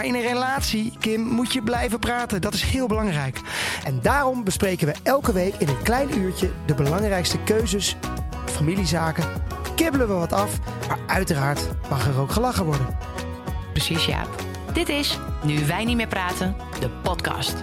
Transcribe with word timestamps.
Maar 0.00 0.08
in 0.08 0.14
een 0.14 0.28
relatie, 0.28 0.92
Kim, 0.98 1.20
moet 1.20 1.52
je 1.52 1.62
blijven 1.62 1.98
praten. 1.98 2.40
Dat 2.40 2.54
is 2.54 2.62
heel 2.62 2.86
belangrijk. 2.86 3.40
En 3.84 4.00
daarom 4.02 4.44
bespreken 4.44 4.86
we 4.86 4.94
elke 5.02 5.32
week 5.32 5.54
in 5.54 5.68
een 5.68 5.82
klein 5.82 6.18
uurtje 6.18 6.50
de 6.66 6.74
belangrijkste 6.74 7.38
keuzes, 7.42 7.96
familiezaken. 8.46 9.24
Kibbelen 9.76 10.08
we 10.08 10.12
wat 10.12 10.32
af, 10.32 10.58
maar 10.88 10.98
uiteraard 11.06 11.68
mag 11.90 12.06
er 12.06 12.18
ook 12.18 12.30
gelachen 12.30 12.64
worden. 12.64 12.96
Precies, 13.72 14.04
Jaap. 14.04 14.44
Dit 14.72 14.88
is 14.88 15.18
Nu 15.44 15.66
wij 15.66 15.84
niet 15.84 15.96
meer 15.96 16.08
praten, 16.08 16.56
de 16.80 16.90
podcast. 17.02 17.62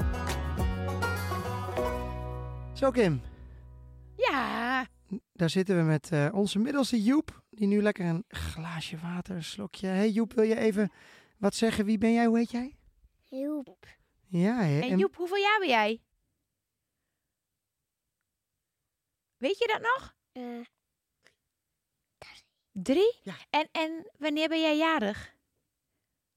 Zo, 2.73 2.91
Kim. 2.91 3.21
Ja. 4.17 4.85
Daar 5.33 5.49
zitten 5.49 5.77
we 5.77 5.83
met 5.83 6.09
eh, 6.11 6.27
onze 6.31 6.59
middelste 6.59 7.03
Joep, 7.03 7.41
die 7.49 7.67
nu 7.67 7.81
lekker 7.81 8.05
een 8.05 8.25
glaasje 8.27 8.97
water, 9.01 9.35
een 9.35 9.43
slokje. 9.43 9.87
hey 9.87 10.09
Joep, 10.09 10.33
wil 10.33 10.43
je 10.43 10.57
even 10.57 10.91
wat 11.37 11.55
zeggen? 11.55 11.85
Wie 11.85 11.97
ben 11.97 12.13
jij? 12.13 12.25
Hoe 12.25 12.37
heet 12.37 12.51
jij? 12.51 12.75
Joep. 13.29 13.85
Ja, 14.27 14.55
hè? 14.61 14.79
En 14.81 14.97
Joep, 14.97 15.15
hoeveel 15.15 15.37
jaar 15.37 15.59
ben 15.59 15.67
jij? 15.67 16.01
Weet 19.37 19.57
je 19.57 19.67
dat 19.67 19.81
nog? 19.81 20.15
eh, 20.31 20.65
Drie? 22.71 23.19
Ja. 23.21 23.35
En, 23.49 23.69
en 23.71 24.11
wanneer 24.17 24.49
ben 24.49 24.61
jij 24.61 24.77
jarig? 24.77 25.35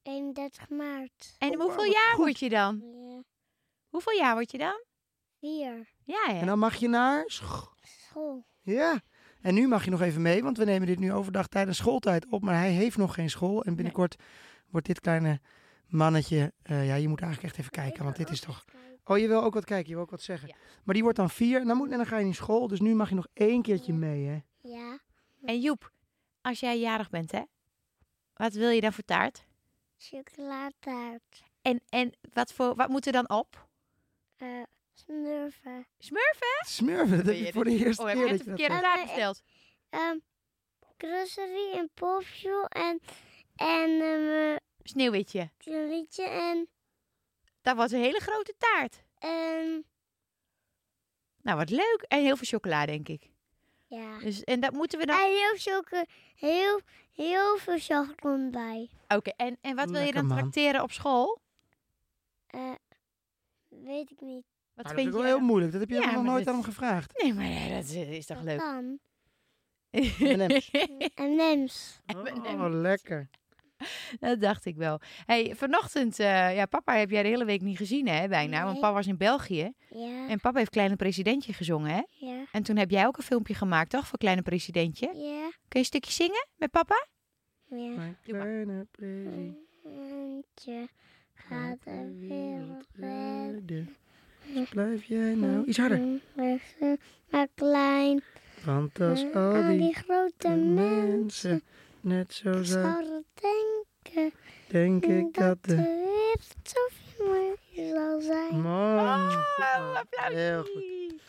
31 0.02 0.68
maart. 0.68 1.34
En 1.38 1.50
Oh, 1.50 1.60
hoeveel 1.60 1.84
wat 1.84 1.92
jaar 1.92 2.08
goed. 2.14 2.24
word 2.24 2.38
je 2.38 2.48
dan? 2.48 2.82
Ja, 3.08 3.22
Hoeveel 3.88 4.12
jaar 4.16 4.34
word 4.34 4.50
je 4.50 4.58
dan? 4.58 4.84
4. 5.40 5.92
Ja, 6.04 6.24
hè? 6.26 6.38
En 6.40 6.46
dan 6.46 6.58
mag 6.58 6.76
je 6.76 6.88
naar 6.88 7.24
school. 7.26 7.72
School. 7.82 8.44
Ja. 8.62 9.00
En 9.42 9.54
nu 9.54 9.68
mag 9.68 9.84
je 9.84 9.90
nog 9.90 10.00
even 10.00 10.22
mee, 10.22 10.42
want 10.42 10.56
we 10.58 10.64
nemen 10.64 10.86
dit 10.86 10.98
nu 10.98 11.12
overdag 11.12 11.46
tijdens 11.46 11.76
schooltijd 11.76 12.26
op. 12.28 12.42
Maar 12.42 12.54
hij 12.54 12.70
heeft 12.70 12.96
nog 12.96 13.14
geen 13.14 13.30
school. 13.30 13.64
En 13.64 13.74
binnenkort 13.76 14.16
wordt 14.70 14.86
dit 14.86 15.00
kleine 15.00 15.40
mannetje... 15.86 16.52
eh, 16.62 16.86
ja, 16.86 16.94
je 16.94 17.08
moet 17.08 17.20
eigenlijk 17.20 17.50
echt 17.52 17.60
even 17.60 17.72
kijken, 17.82 18.04
want 18.04 18.16
dit 18.16 18.30
is 18.30 18.40
toch... 18.40 18.64
Oh, 19.04 19.18
je 19.18 19.28
wil 19.28 19.42
ook 19.42 19.54
wat 19.54 19.64
kijken, 19.64 19.88
je 19.88 19.94
wil 19.94 20.02
ook 20.04 20.10
wat 20.10 20.22
zeggen. 20.22 20.48
Ja. 20.48 20.54
Maar 20.84 20.94
die 20.94 21.02
wordt 21.02 21.18
dan 21.18 21.30
vier 21.30 21.60
en 21.60 21.66
dan, 21.66 21.76
moet, 21.76 21.90
en 21.90 21.96
dan 21.96 22.06
ga 22.06 22.18
je 22.18 22.24
in 22.26 22.34
school. 22.34 22.68
Dus 22.68 22.80
nu 22.80 22.94
mag 22.94 23.08
je 23.08 23.14
nog 23.14 23.26
één 23.32 23.62
keertje 23.62 23.92
mee, 23.92 24.26
hè? 24.26 24.38
Ja, 24.62 24.98
En 25.44 25.60
Joep, 25.60 25.90
als 26.40 26.60
jij 26.60 26.78
jarig 26.78 27.10
bent, 27.10 27.32
hè? 27.32 27.42
Wat 28.34 28.52
wil 28.52 28.70
je 28.70 28.80
dan 28.80 28.92
voor 28.92 29.04
taart? 29.04 29.44
chocoladetaart. 29.98 31.42
En, 31.62 31.80
en 31.88 32.12
wat, 32.32 32.52
voor, 32.52 32.74
wat 32.74 32.88
moet 32.88 33.06
er 33.06 33.12
dan 33.12 33.28
op? 33.30 33.68
eh 34.36 34.48
smurfen. 34.92 35.86
Smurfen? 35.98 36.66
Smurfen, 36.66 37.16
dat 37.16 37.26
heb 37.26 37.36
je 37.36 37.52
voor 37.52 37.64
de 37.64 37.76
eerste 37.84 38.02
Oh, 38.02 38.08
heb 38.08 38.16
keer 38.16 38.26
je 38.26 38.36
dat 38.36 38.46
net 38.46 38.46
je 38.46 38.50
dat 38.50 38.58
verkeerde 38.58 38.82
taart 38.82 39.02
besteld? 39.06 39.42
ehm 39.90 40.18
grocery 40.96 41.72
en 41.72 41.90
popshoe 41.94 42.66
en, 42.68 43.00
en 43.60 43.90
um, 43.90 44.58
Sneeuwwitje. 44.82 45.50
liedje 45.64 46.24
en, 46.28 46.68
Dat 47.62 47.76
was 47.76 47.92
een 47.92 48.00
hele 48.00 48.20
grote 48.20 48.54
taart. 48.58 49.02
en 49.18 49.84
Nou, 51.42 51.56
wat 51.58 51.70
leuk. 51.70 52.04
En 52.08 52.20
heel 52.22 52.36
veel 52.36 52.46
chocola, 52.46 52.86
denk 52.86 53.08
ik. 53.08 53.30
ja. 53.86 54.18
Dus, 54.18 54.44
en 54.44 54.60
dat 54.60 54.72
moeten 54.72 54.98
we 54.98 55.06
dan... 55.06 55.18
En 55.18 55.26
heel, 55.26 55.54
choco, 55.56 56.02
heel, 56.34 56.80
heel 57.14 57.56
veel 57.56 57.78
chocolade 57.78 58.50
bij. 58.50 58.90
Oké, 59.16 59.30
en, 59.36 59.58
en 59.60 59.76
wat 59.76 59.90
wil 59.90 60.00
je 60.02 60.12
dan 60.12 60.26
man. 60.26 60.38
trakteren 60.38 60.82
op 60.82 60.92
school? 60.92 61.38
Eh, 62.46 62.72
weet 63.68 64.10
ik 64.10 64.20
niet. 64.20 64.44
Wat 64.74 64.84
dat 64.84 64.94
vind 64.94 65.06
is 65.08 65.12
wel 65.14 65.22
je? 65.22 65.28
heel 65.28 65.40
moeilijk. 65.40 65.72
Dat 65.72 65.80
heb 65.80 65.90
je 65.90 65.94
Ja, 66.00 66.10
nog 66.10 66.22
nooit 66.24 66.38
dit- 66.38 66.48
aan 66.48 66.54
hem 66.54 66.62
gevraagd. 66.64 67.22
Nee, 67.22 67.34
maar 67.34 67.46
ja, 67.46 67.68
dat 67.74 67.84
is, 67.84 67.92
is 67.94 68.26
toch 68.26 68.36
Dat 68.36 68.46
leuk? 68.46 68.58
kan. 68.58 68.98
M&M's. 70.36 70.70
En 71.14 71.36
nems. 71.36 72.00
Oh, 72.46 72.68
lekker. 72.70 73.28
dat 74.20 74.40
dacht 74.40 74.64
ik 74.64 74.76
wel. 74.76 75.00
hey, 75.26 75.54
vanochtend, 75.56 76.18
eh, 76.18 76.54
ja, 76.56 76.66
papa 76.66 76.96
heb 76.96 77.10
jij 77.10 77.22
de 77.22 77.28
hele 77.28 77.44
week 77.44 77.60
niet 77.60 77.76
gezien, 77.76 78.08
hè, 78.08 78.28
bijna. 78.28 78.64
Want 78.64 78.80
papa 78.80 78.92
was 78.94 79.06
in 79.06 79.16
België. 79.16 79.72
Ja, 79.90 80.28
En 80.28 80.40
papa 80.40 80.58
heeft 80.58 80.70
Kleine 80.70 80.96
Presidentje 80.96 81.52
gezongen, 81.52 81.90
hè? 81.90 82.02
ja, 82.26 82.44
En 82.52 82.62
toen 82.62 82.76
heb 82.76 82.90
jij 82.90 83.06
ook 83.06 83.16
een 83.16 83.22
filmpje 83.22 83.54
gemaakt, 83.54 83.90
toch, 83.90 84.06
voor 84.06 84.18
Kleine 84.18 84.42
Presidentje? 84.42 85.06
ja, 85.06 85.40
Kun 85.50 85.50
je 85.68 85.78
een 85.78 85.84
stukje 85.84 86.12
zingen 86.12 86.46
met 86.56 86.70
papa? 86.70 87.06
ja. 87.64 87.76
Mijn 87.76 88.16
kleine 88.22 88.86
president 88.90 89.56
Eentje 89.84 90.88
gaat 91.34 91.84
de 91.84 92.16
wereld 92.18 92.86
redden. 92.92 93.96
Dus 94.54 94.68
blijf 94.68 95.04
jij 95.04 95.34
nou 95.34 95.66
iets 95.66 95.78
harder. 95.78 96.00
Maar 97.30 97.46
klein, 97.54 98.22
Want 98.64 99.00
als 99.00 99.22
eh, 99.30 99.34
al 99.34 99.62
die 99.78 99.94
grote 99.94 100.48
mensen 100.48 101.20
mensen 101.20 101.62
net 102.02 102.32
zo 102.34 102.62
zijn, 102.62 102.84
zouden 102.92 103.24
denken 103.34 104.32
denk 104.68 105.06
ik 105.06 105.34
dat 105.34 105.64
de 105.64 105.76
de 105.76 105.82
wereld 105.82 107.18
mooier 107.18 107.94
zal 107.94 108.20
zijn. 108.20 108.60
man. 108.60 109.28
Oh, 109.28 110.00
Heel 110.26 110.62
goed. 110.62 111.22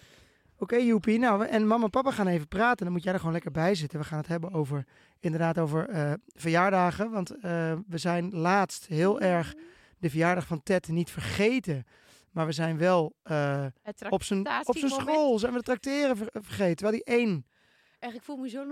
Oké, 0.58 0.76
Joepie. 0.76 1.20
Nou, 1.20 1.46
en 1.46 1.68
mama 1.68 1.84
en 1.84 1.90
papa 1.90 2.12
gaan 2.12 2.28
even 2.28 2.48
praten. 2.48 2.86
Dan 2.86 2.94
moet 2.94 3.04
jij 3.04 3.12
er 3.14 3.18
gewoon 3.20 3.34
lekker 3.34 3.52
bij 3.52 3.76
zitten. 3.76 4.00
We 4.00 4.06
gaan 4.06 4.18
het 4.18 4.28
hebben 4.28 4.52
over, 4.54 4.86
inderdaad, 5.20 5.58
over 5.58 5.90
eh, 5.90 6.14
verjaardagen. 6.36 7.12
Want 7.12 7.32
eh, 7.32 7.74
we 7.88 7.98
zijn 7.98 8.30
laatst 8.36 8.86
heel 8.88 9.20
erg 9.22 9.54
de 9.98 10.10
verjaardag 10.10 10.48
van 10.48 10.64
Ted 10.64 10.88
niet 10.88 11.10
vergeten. 11.10 11.86
Maar 12.32 12.46
we 12.46 12.52
zijn 12.52 12.78
wel 12.78 13.16
eh, 13.24 13.66
op 13.86 13.98
zijn, 13.98 14.12
op 14.12 14.24
zijn 14.24 14.44
tractatiemoment. 14.44 15.02
school 15.10 15.40
zijn 15.40 15.52
we 15.52 15.58
de 15.58 15.64
tracteren 15.64 16.18
ver- 16.18 16.30
vergeten. 16.32 16.76
Terwijl 16.76 17.02
die 17.06 17.16
één 17.16 17.46
Echt, 18.00 18.16
ik 18.16 18.22
voel 18.22 18.38
me 18.38 18.50
zo 18.50 18.66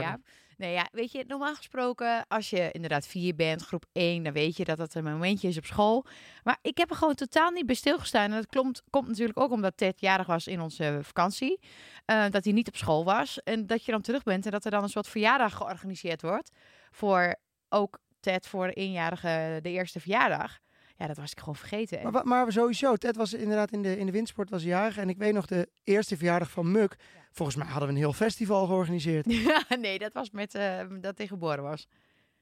ja. 0.00 0.18
Nee, 0.56 0.72
ja, 0.72 0.88
weet 0.92 1.12
je, 1.12 1.24
normaal 1.26 1.54
gesproken, 1.54 2.24
als 2.28 2.50
je 2.50 2.70
inderdaad 2.72 3.06
vier 3.06 3.34
bent, 3.34 3.62
groep 3.62 3.84
1, 3.92 4.22
dan 4.22 4.32
weet 4.32 4.56
je 4.56 4.64
dat 4.64 4.76
dat 4.76 4.94
een 4.94 5.04
momentje 5.04 5.48
is 5.48 5.56
op 5.56 5.64
school. 5.64 6.04
Maar 6.42 6.58
ik 6.62 6.78
heb 6.78 6.90
er 6.90 6.96
gewoon 6.96 7.14
totaal 7.14 7.50
niet 7.50 7.66
bij 7.66 7.74
stilgestaan. 7.74 8.32
En 8.32 8.36
dat 8.36 8.82
komt 8.90 9.08
natuurlijk 9.08 9.40
ook 9.40 9.50
omdat 9.50 9.76
Ted 9.76 10.00
jarig 10.00 10.26
was 10.26 10.46
in 10.46 10.60
onze 10.60 10.98
vakantie. 11.02 11.60
Eh, 12.04 12.24
dat 12.30 12.44
hij 12.44 12.52
niet 12.52 12.68
op 12.68 12.76
school 12.76 13.04
was. 13.04 13.42
En 13.42 13.66
dat 13.66 13.84
je 13.84 13.92
dan 13.92 14.00
terug 14.00 14.22
bent 14.22 14.44
en 14.44 14.50
dat 14.50 14.64
er 14.64 14.70
dan 14.70 14.82
een 14.82 14.88
soort 14.88 15.08
verjaardag 15.08 15.54
georganiseerd 15.54 16.22
wordt. 16.22 16.50
Voor 16.90 17.36
ook 17.68 17.98
Ted 18.20 18.46
voor 18.46 18.66
de 18.66 18.72
eenjarige, 18.72 19.58
de 19.62 19.70
eerste 19.70 20.00
verjaardag. 20.00 20.58
Ja, 20.98 21.06
dat 21.06 21.16
was 21.16 21.30
ik 21.30 21.38
gewoon 21.38 21.56
vergeten. 21.56 22.12
Maar, 22.12 22.26
maar 22.26 22.52
sowieso, 22.52 22.96
Ted 22.96 23.16
was 23.16 23.32
inderdaad 23.32 23.72
in 23.72 23.82
de, 23.82 23.98
in 23.98 24.06
de 24.06 24.12
windsport 24.12 24.50
was 24.50 24.62
jarig. 24.62 24.96
En 24.96 25.08
ik 25.08 25.18
weet 25.18 25.32
nog 25.32 25.46
de 25.46 25.68
eerste 25.84 26.16
verjaardag 26.16 26.50
van 26.50 26.70
Muk. 26.70 26.96
Volgens 27.32 27.56
mij 27.56 27.66
hadden 27.66 27.88
we 27.88 27.94
een 27.94 28.00
heel 28.00 28.12
festival 28.12 28.66
georganiseerd. 28.66 29.24
Ja, 29.32 29.62
nee, 29.80 29.98
dat 29.98 30.12
was 30.12 30.30
met 30.30 30.54
eh, 30.54 30.80
dat 31.00 31.18
hij 31.18 31.26
geboren 31.26 31.62
was. 31.62 31.88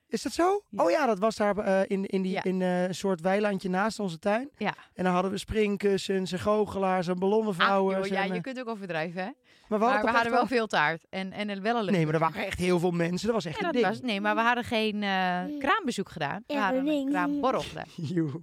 Is 0.07 0.23
dat 0.23 0.33
zo? 0.33 0.63
Ja. 0.69 0.85
Oh 0.85 0.91
ja, 0.91 1.07
dat 1.07 1.19
was 1.19 1.37
daar 1.37 1.59
eh, 1.59 1.81
in, 1.87 2.07
in, 2.07 2.23
die, 2.23 2.33
Ja. 2.33 2.45
in 2.45 2.63
eh, 2.63 2.83
een 2.83 2.95
soort 2.95 3.21
weilandje 3.21 3.69
naast 3.69 3.99
onze 3.99 4.19
tuin. 4.19 4.51
Ja. 4.57 4.75
En 4.95 5.05
dan 5.05 5.13
hadden 5.13 5.31
we 5.31 5.39
springkussens 5.39 6.33
en 6.33 6.39
goochelaars 6.39 7.07
en 7.09 7.19
joh, 7.19 8.07
ja, 8.07 8.23
en, 8.23 8.35
je 8.35 8.41
kunt 8.41 8.61
ook 8.61 8.69
overdrijven, 8.69 9.23
hè? 9.23 9.31
Maar 9.69 9.79
we 9.79 9.85
Maar 9.85 10.05
hadden, 10.05 10.23
we 10.25 10.31
wel 10.31 10.47
veel 10.47 10.67
taart. 10.67 11.07
En, 11.11 11.33
en 11.33 11.63
wel 11.63 11.87
een 11.87 11.93
Nee, 11.93 12.05
maar 12.05 12.15
er 12.15 12.21
waren 12.21 12.45
echt 12.47 12.59
heel 12.59 12.79
veel 12.79 12.91
mensen. 12.91 13.27
Dat 13.27 13.35
was 13.35 13.45
echt 13.45 13.55
Ja, 13.61 13.67
een 13.67 13.73
dat 13.73 13.83
ding. 13.83 13.87
was, 13.93 14.01
nee, 14.01 14.21
maar 14.21 14.35
we 14.35 14.41
hadden 14.41 14.65
geen 14.65 15.03
eh, 15.03 15.59
kraambezoek 15.59 16.09
gedaan. 16.09 16.43
We 16.47 16.55
hadden 16.57 16.87
een 16.87 17.09
kraamborrel 17.11 17.61
gedaan. 17.61 17.87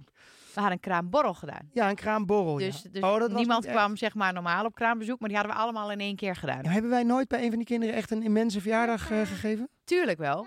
We 0.54 0.60
hadden 0.60 0.72
een 0.78 0.80
kraamborrel 0.84 1.34
gedaan. 1.34 1.68
Ja, 1.72 1.88
een 1.88 1.94
kraamborrel. 1.94 2.56
Dus, 2.56 2.82
ja. 2.82 2.88
dus 2.90 3.02
oh, 3.02 3.34
niemand 3.34 3.64
echt- 3.64 3.74
kwam 3.74 3.96
zeg 3.96 4.14
maar 4.14 4.32
normaal 4.32 4.64
op 4.64 4.74
kraambezoek, 4.74 5.20
maar 5.20 5.28
die 5.28 5.38
hadden 5.38 5.56
we 5.56 5.62
allemaal 5.62 5.90
in 5.92 6.00
één 6.00 6.16
keer 6.16 6.36
gedaan. 6.36 6.62
Ja, 6.62 6.70
hebben 6.70 6.90
wij 6.90 7.02
nooit 7.02 7.28
bij 7.28 7.42
een 7.42 7.48
van 7.48 7.56
die 7.58 7.66
kinderen 7.66 7.94
echt 7.94 8.10
een 8.10 8.22
immense 8.22 8.60
verjaardag 8.60 9.10
eh, 9.10 9.20
gegeven? 9.20 9.68
Tuurlijk 9.84 10.18
wel. 10.18 10.46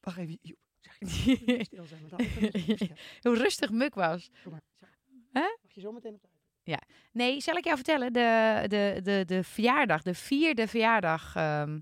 Wacht 0.00 0.18
even. 0.18 0.38
Joep. 0.42 0.58
Zeg. 0.80 0.98
Hoe 3.22 3.34
rustig 3.44 3.70
Muk 3.70 3.94
was. 3.94 4.30
Kom 4.42 4.52
maar. 4.52 4.62
Hè? 5.32 5.40
Mag 5.62 5.72
je 5.74 5.80
zo 5.80 5.92
meteen 5.92 6.14
op 6.14 6.20
de 6.70 6.78
Nee, 7.12 7.40
zal 7.40 7.56
ik 7.56 7.64
jou 7.64 7.76
vertellen, 7.76 8.12
de, 8.12 8.64
de, 8.68 9.00
de, 9.02 9.22
de 9.26 9.44
verjaardag, 9.44 10.02
de 10.02 10.14
vierde 10.14 10.68
verjaardag. 10.68 11.32
ehm, 11.36 11.78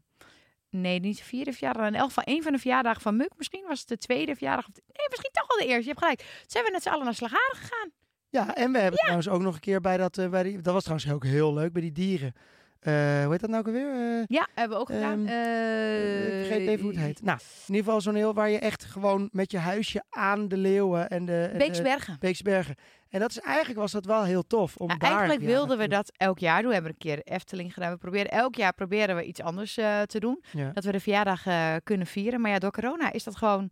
nee, 0.70 1.00
niet 1.00 1.16
de 1.18 1.24
vierde 1.24 1.52
verjaardag. 1.52 1.86
In 1.86 1.94
elk 1.94 2.08
geval 2.08 2.24
één 2.24 2.42
van 2.42 2.52
de 2.52 2.58
verjaardagen 2.58 3.02
van 3.02 3.16
Muk. 3.16 3.30
Misschien 3.36 3.64
was 3.68 3.78
het 3.78 3.88
de 3.88 3.98
tweede 3.98 4.34
verjaardag. 4.34 4.66
Of 4.68 4.74
de- 4.74 4.82
nee, 4.86 5.06
misschien 5.08 5.30
toch 5.32 5.46
wel 5.46 5.56
de 5.56 5.64
eerste. 5.64 5.82
Je 5.82 5.88
hebt 5.88 5.98
gelijk. 6.00 6.18
Toen 6.18 6.44
zijn 6.46 6.64
we 6.64 6.70
met 6.72 6.82
z'n 6.82 6.88
allen 6.88 7.04
naar 7.04 7.14
Slagharen 7.14 7.56
gegaan. 7.56 7.90
Ja, 8.30 8.54
en 8.54 8.72
we 8.72 8.78
hebben 8.78 8.98
trouwens 8.98 9.28
ook 9.28 9.40
nog 9.40 9.54
een 9.54 9.60
keer 9.60 9.80
bij 9.80 9.96
dat, 9.96 10.18
eh, 10.18 10.28
bij 10.28 10.42
die, 10.42 10.60
dat 10.60 10.72
was 10.74 10.82
trouwens 10.82 11.10
ook 11.12 11.24
heel 11.24 11.54
leuk, 11.54 11.72
bij 11.72 11.82
die 11.82 11.92
dieren. 11.92 12.32
Eh, 12.78 12.92
hoe 13.22 13.30
heet 13.30 13.40
dat 13.40 13.50
nou 13.50 13.60
ook 13.60 13.66
alweer? 13.66 13.92
Eh, 13.92 14.24
Ja, 14.26 14.48
hebben 14.54 14.76
we 14.76 14.82
ook 14.82 14.90
gedaan. 14.90 15.20
Ik 15.20 16.46
vergeet 16.46 16.68
even 16.68 16.80
hoe 16.80 16.90
het 16.90 17.00
heet. 17.00 17.22
Nou, 17.22 17.38
in 17.66 17.74
ieder 17.74 17.84
geval 17.84 18.00
zo'n 18.00 18.14
heel 18.14 18.34
waar 18.34 18.50
je 18.50 18.58
echt 18.58 18.84
gewoon 18.84 19.28
met 19.32 19.50
je 19.50 19.58
huisje 19.58 20.02
aan 20.10 20.48
de 20.48 20.56
leeuwen 20.56 21.08
en 21.08 21.24
de... 21.24 21.48
en 21.52 21.58
de 21.58 22.16
Beeksbergen. 22.18 22.74
En 23.08 23.20
dat 23.20 23.30
is 23.30 23.38
eigenlijk 23.38 23.78
was 23.78 23.92
dat 23.92 24.04
wel 24.04 24.24
heel 24.24 24.46
tof. 24.46 24.76
Om 24.76 24.88
daar 24.88 24.98
eigenlijk 25.10 25.40
ja, 25.40 25.46
wilden 25.46 25.78
we 25.78 25.88
dat 25.88 26.12
elk 26.16 26.38
jaar 26.38 26.58
doen. 26.58 26.66
We 26.68 26.74
hebben 26.74 26.92
een 26.92 26.98
keer 26.98 27.22
Efteling 27.22 27.74
gedaan. 27.74 27.92
We 27.92 27.98
proberen 27.98 28.30
elk 28.30 28.54
jaar 28.54 28.72
proberen 28.72 29.16
we 29.16 29.24
iets 29.24 29.40
anders 29.40 29.74
te 30.06 30.18
doen. 30.18 30.42
Ja. 30.52 30.70
Dat 30.74 30.84
we 30.84 30.92
de 30.92 31.00
verjaardag 31.00 31.42
kunnen 31.82 32.06
vieren. 32.06 32.40
Maar 32.40 32.50
ja, 32.50 32.58
door 32.58 32.70
corona 32.70 33.12
is 33.12 33.24
dat 33.24 33.36
gewoon 33.36 33.70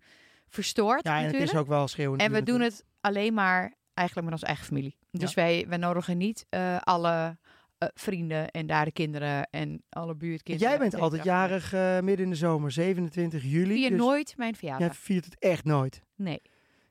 verstoord 0.48 1.04
Ja, 1.04 1.18
en 1.18 1.24
het 1.24 1.34
is 1.34 1.54
ook 1.54 1.66
wel 1.68 1.88
schreeuwen. 1.88 2.18
En 2.18 2.32
we 2.32 2.42
doen 2.42 2.60
het 2.60 2.84
alleen 3.00 3.34
maar 3.34 3.74
eigenlijk 3.94 4.28
met 4.28 4.36
onze 4.36 4.46
eigen 4.46 4.66
familie. 4.66 4.96
Dus 5.10 5.34
wij, 5.34 5.64
wij 5.68 5.78
nodigen 5.78 6.16
niet 6.16 6.46
alle 6.80 7.36
eh, 7.78 7.88
vrienden 7.94 8.50
en 8.50 8.66
daar 8.66 8.84
de 8.84 8.92
kinderen 8.92 9.48
en 9.50 9.82
alle 9.88 10.14
buurtkinderen. 10.14 10.70
Jij 10.70 10.78
bent 10.78 11.00
altijd 11.00 11.24
jarig 11.24 11.72
eh, 11.72 12.00
midden 12.00 12.24
in 12.24 12.30
de 12.30 12.36
zomer, 12.36 12.70
27 12.70 13.42
juli. 13.42 13.74
Vier 13.74 13.90
dus 13.90 13.98
nooit 13.98 14.34
mijn 14.36 14.56
verjaardag. 14.56 14.86
Jij 14.86 14.96
viert 14.96 15.24
het 15.24 15.38
echt 15.38 15.64
nooit. 15.64 16.02
Nee. 16.14 16.42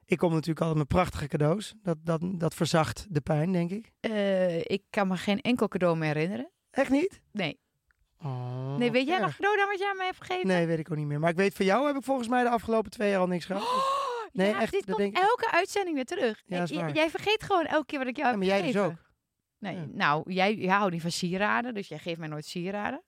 Ik 0.06 0.18
kom 0.18 0.32
natuurlijk 0.32 0.60
altijd 0.60 0.78
met 0.78 0.88
prachtige 0.88 1.28
cadeaus. 1.28 1.74
Dat, 1.84 1.98
dat, 2.04 2.22
dat 2.24 2.54
verzacht 2.54 3.06
de 3.10 3.22
pijn, 3.22 3.52
denk 3.52 3.72
ik. 3.72 3.92
Eh, 4.00 4.58
ik 4.60 4.82
kan 4.90 5.08
me 5.08 5.18
geen 5.18 5.42
enkel 5.42 5.68
cadeau 5.68 5.98
meer 5.98 6.14
herinneren. 6.14 6.50
Echt 6.72 6.90
niet? 6.90 7.22
Nee. 7.32 7.60
Oh, 8.22 8.76
nee, 8.76 8.92
weet 8.92 9.08
jij 9.08 9.18
nog 9.18 9.28
erg. 9.28 9.36
cadeau 9.36 9.58
dan 9.58 9.68
wat 9.68 9.80
jij 9.80 9.94
mij 9.98 10.06
hebt 10.06 10.18
gegeven? 10.22 10.48
Nee, 10.48 10.66
weet 10.68 10.80
ik 10.80 10.92
ook 10.92 10.98
niet 10.98 11.06
meer. 11.06 11.20
Maar 11.20 11.30
ik 11.30 11.36
weet, 11.36 11.54
van 11.54 11.66
jou 11.66 11.88
heb 11.88 11.96
ik 11.96 12.04
volgens 12.04 12.28
mij 12.28 12.44
de 12.44 12.50
afgelopen 12.50 12.92
twee 12.92 13.10
jaar 13.10 13.20
al 13.20 13.28
niks 13.28 13.46
gehad. 13.46 13.62
Dus- 13.62 14.30
nee, 14.34 14.50
ja, 14.50 14.62
echt, 14.62 14.72
dit 14.72 14.86
dat 14.86 14.96
komt 14.96 15.14
denk 15.14 15.18
ik- 15.18 15.30
elke 15.30 15.52
uitzending 15.52 15.96
weer 15.96 16.06
terug. 16.06 16.42
Ja. 16.46 16.66
Jij 16.94 17.10
vergeet 17.10 17.44
gewoon 17.44 17.66
elke 17.66 17.86
keer 17.86 18.00
wat 18.00 18.08
ik 18.08 18.16
jou 18.18 18.28
Ja, 18.28 18.40
heb 18.40 18.48
maar 18.48 18.58
jij 18.58 18.66
dus 18.66 18.76
gegeven. 18.76 18.92
ook. 19.00 19.05
Nee, 19.66 19.76
Ja. 19.76 19.86
nou, 19.92 20.32
jij, 20.34 20.56
jij 20.56 20.76
houdt 20.76 20.92
niet 20.94 21.02
van 21.02 21.12
sieraden, 21.12 21.74
dus 21.74 21.88
jij 21.88 21.98
geeft 22.00 22.20
mij 22.20 22.28
nooit 22.28 22.46
sieraden. 22.46 23.04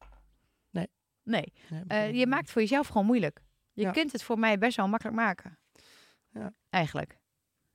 Nee. 0.70 0.88
Nee, 1.24 1.54
Nee, 1.70 1.84
Eh, 1.88 2.14
je 2.16 2.28
maakt 2.28 2.42
het 2.42 2.52
voor 2.52 2.62
jezelf 2.62 2.88
gewoon 2.88 3.06
moeilijk. 3.06 3.42
Je 3.74 3.82
Ja. 3.82 3.92
kunt 3.92 4.12
het 4.12 4.24
voor 4.24 4.40
mij 4.40 4.58
best 4.58 4.78
wel 4.78 4.88
makkelijk 4.88 5.16
maken. 5.18 5.60
Ja. 6.34 6.54
Eigenlijk. 6.70 7.18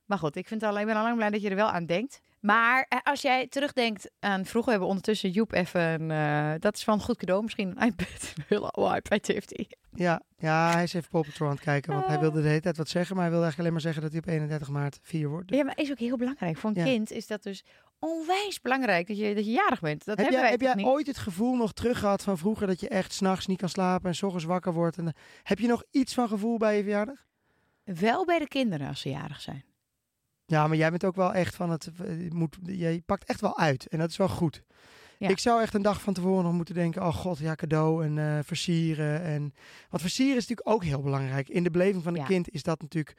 Maar 0.05 0.17
goed, 0.17 0.35
ik, 0.35 0.47
vind 0.47 0.61
het 0.61 0.69
al, 0.69 0.79
ik 0.79 0.85
ben 0.85 0.95
al 0.95 1.03
lang 1.03 1.15
blij 1.15 1.29
dat 1.29 1.41
je 1.41 1.49
er 1.49 1.55
wel 1.55 1.69
aan 1.69 1.85
denkt. 1.85 2.21
Maar 2.43 2.85
eh, 2.89 2.97
als 3.03 3.21
jij 3.21 3.47
terugdenkt 3.47 4.09
aan 4.19 4.45
vroeger, 4.45 4.71
hebben 4.71 4.87
we 4.89 4.93
ondertussen 4.95 5.29
Joep 5.29 5.51
even... 5.53 6.11
eh, 6.11 6.51
dat 6.59 6.75
is 6.77 6.85
wel 6.85 6.95
een 6.95 7.01
goed 7.01 7.17
cadeau, 7.17 7.43
misschien 7.43 7.73
een 7.77 7.87
iPad. 7.87 8.33
Oude 8.71 8.95
iPad 8.95 9.25
heeft 9.27 9.49
hij. 9.55 9.69
Ja, 9.93 10.21
ja, 10.37 10.71
hij 10.73 10.83
is 10.83 10.93
even 10.93 11.09
Paw 11.09 11.23
Patrol 11.23 11.47
aan 11.47 11.53
het 11.55 11.63
kijken. 11.63 11.93
Want 11.93 12.05
hij 12.07 12.19
wilde 12.19 12.41
de 12.41 12.47
hele 12.47 12.61
tijd 12.61 12.77
wat 12.77 12.89
zeggen. 12.89 13.15
Maar 13.15 13.23
hij 13.23 13.33
wilde 13.33 13.45
eigenlijk 13.45 13.57
alleen 13.59 13.71
maar 13.71 13.81
zeggen 13.81 14.01
dat 14.01 14.11
hij 14.11 14.21
op 14.21 14.27
31 14.41 14.69
maart 14.69 14.99
4 15.01 15.29
wordt. 15.29 15.47
Dus 15.47 15.57
Ja, 15.57 15.63
maar 15.63 15.77
is 15.77 15.91
ook 15.91 15.99
heel 15.99 16.17
belangrijk. 16.17 16.57
Voor 16.57 16.69
een 16.69 16.75
Ja. 16.75 16.83
kind 16.83 17.11
is 17.11 17.27
dat 17.27 17.43
dus 17.43 17.63
onwijs 17.99 18.61
belangrijk 18.61 19.07
dat 19.07 19.17
je, 19.17 19.35
dat 19.35 19.45
je 19.45 19.51
jarig 19.51 19.79
bent. 19.79 20.05
Dat 20.05 20.17
heb 20.17 20.31
jij, 20.31 20.49
heb 20.49 20.61
jij 20.61 20.73
niet? 20.73 20.85
ooit 20.85 21.07
het 21.07 21.17
gevoel 21.17 21.55
nog 21.55 21.73
terug 21.73 21.99
gehad 21.99 22.23
van 22.23 22.37
vroeger 22.37 22.67
dat 22.67 22.79
je 22.79 22.87
echt 22.89 23.13
s'nachts 23.13 23.47
niet 23.47 23.59
kan 23.59 23.69
slapen 23.69 24.09
en 24.09 24.15
s 24.15 24.23
ochtends 24.23 24.45
wakker 24.45 24.73
wordt? 24.73 24.97
En, 24.97 25.07
eh, 25.07 25.13
heb 25.43 25.59
je 25.59 25.67
nog 25.67 25.83
iets 25.91 26.13
van 26.13 26.27
gevoel 26.27 26.57
bij 26.57 26.75
je 26.77 26.81
verjaardag? 26.83 27.25
Wel 27.83 28.25
bij 28.25 28.39
de 28.39 28.47
kinderen 28.47 28.87
als 28.87 29.01
ze 29.01 29.09
jarig 29.09 29.41
zijn. 29.41 29.63
Ja, 30.45 30.67
maar 30.67 30.77
jij 30.77 30.89
bent 30.89 31.03
ook 31.03 31.15
wel 31.15 31.33
echt 31.33 31.55
van 31.55 31.69
het. 31.69 31.91
eh, 32.03 32.31
moet, 32.31 32.57
jij 32.65 33.01
pakt 33.05 33.23
echt 33.25 33.41
wel 33.41 33.57
uit 33.57 33.87
en 33.87 33.99
dat 33.99 34.09
is 34.09 34.17
wel 34.17 34.29
goed. 34.29 34.63
Ja. 35.17 35.29
Ik 35.29 35.39
zou 35.39 35.61
echt 35.61 35.73
een 35.73 35.81
dag 35.81 36.01
van 36.01 36.13
tevoren 36.13 36.43
nog 36.43 36.53
moeten 36.53 36.75
denken: 36.75 37.01
oh 37.01 37.13
god, 37.15 37.37
ja, 37.37 37.55
cadeau 37.55 38.05
en 38.05 38.17
eh, 38.17 38.39
versieren. 38.43 39.21
En, 39.21 39.41
want 39.89 40.01
versieren 40.01 40.37
is 40.37 40.47
natuurlijk 40.47 40.69
ook 40.75 40.83
heel 40.83 41.01
belangrijk. 41.01 41.49
In 41.49 41.63
de 41.63 41.71
beleving 41.71 42.03
van 42.03 42.13
een 42.13 42.19
Ja. 42.19 42.25
kind 42.25 42.49
is 42.49 42.63
dat 42.63 42.81
natuurlijk 42.81 43.17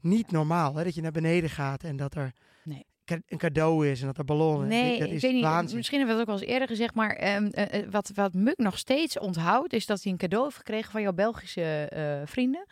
niet 0.00 0.30
normaal. 0.30 0.74
Hè? 0.74 0.84
Dat 0.84 0.94
je 0.94 1.00
naar 1.02 1.12
beneden 1.12 1.50
gaat 1.50 1.82
en 1.84 1.96
dat 1.96 2.14
er 2.14 2.32
Nee. 2.64 2.86
Een 3.04 3.38
cadeau 3.38 3.88
is 3.88 4.00
en 4.00 4.06
dat 4.06 4.18
er 4.18 4.24
ballonnen. 4.24 4.68
Nee, 4.68 4.98
dat 4.98 5.08
ik 5.08 5.14
is 5.14 5.22
weet 5.22 5.32
niet. 5.32 5.42
waanzin. 5.42 5.76
Misschien 5.76 5.98
hebben 5.98 6.16
we 6.16 6.20
het 6.20 6.30
ook 6.30 6.36
wel 6.36 6.44
eens 6.44 6.52
eerder 6.52 6.68
gezegd, 6.68 6.94
maar 6.94 7.10
ehm, 7.10 7.46
eh, 7.46 7.80
eh, 7.80 7.90
wat, 7.90 8.10
wat 8.14 8.34
Muk 8.34 8.58
nog 8.58 8.78
steeds 8.78 9.18
onthoudt, 9.18 9.72
is 9.72 9.86
dat 9.86 10.02
hij 10.02 10.12
een 10.12 10.18
cadeau 10.18 10.44
heeft 10.44 10.56
gekregen 10.56 10.90
van 10.90 11.02
jouw 11.02 11.12
Belgische 11.12 11.88
eh, 11.88 12.20
vrienden. 12.24 12.66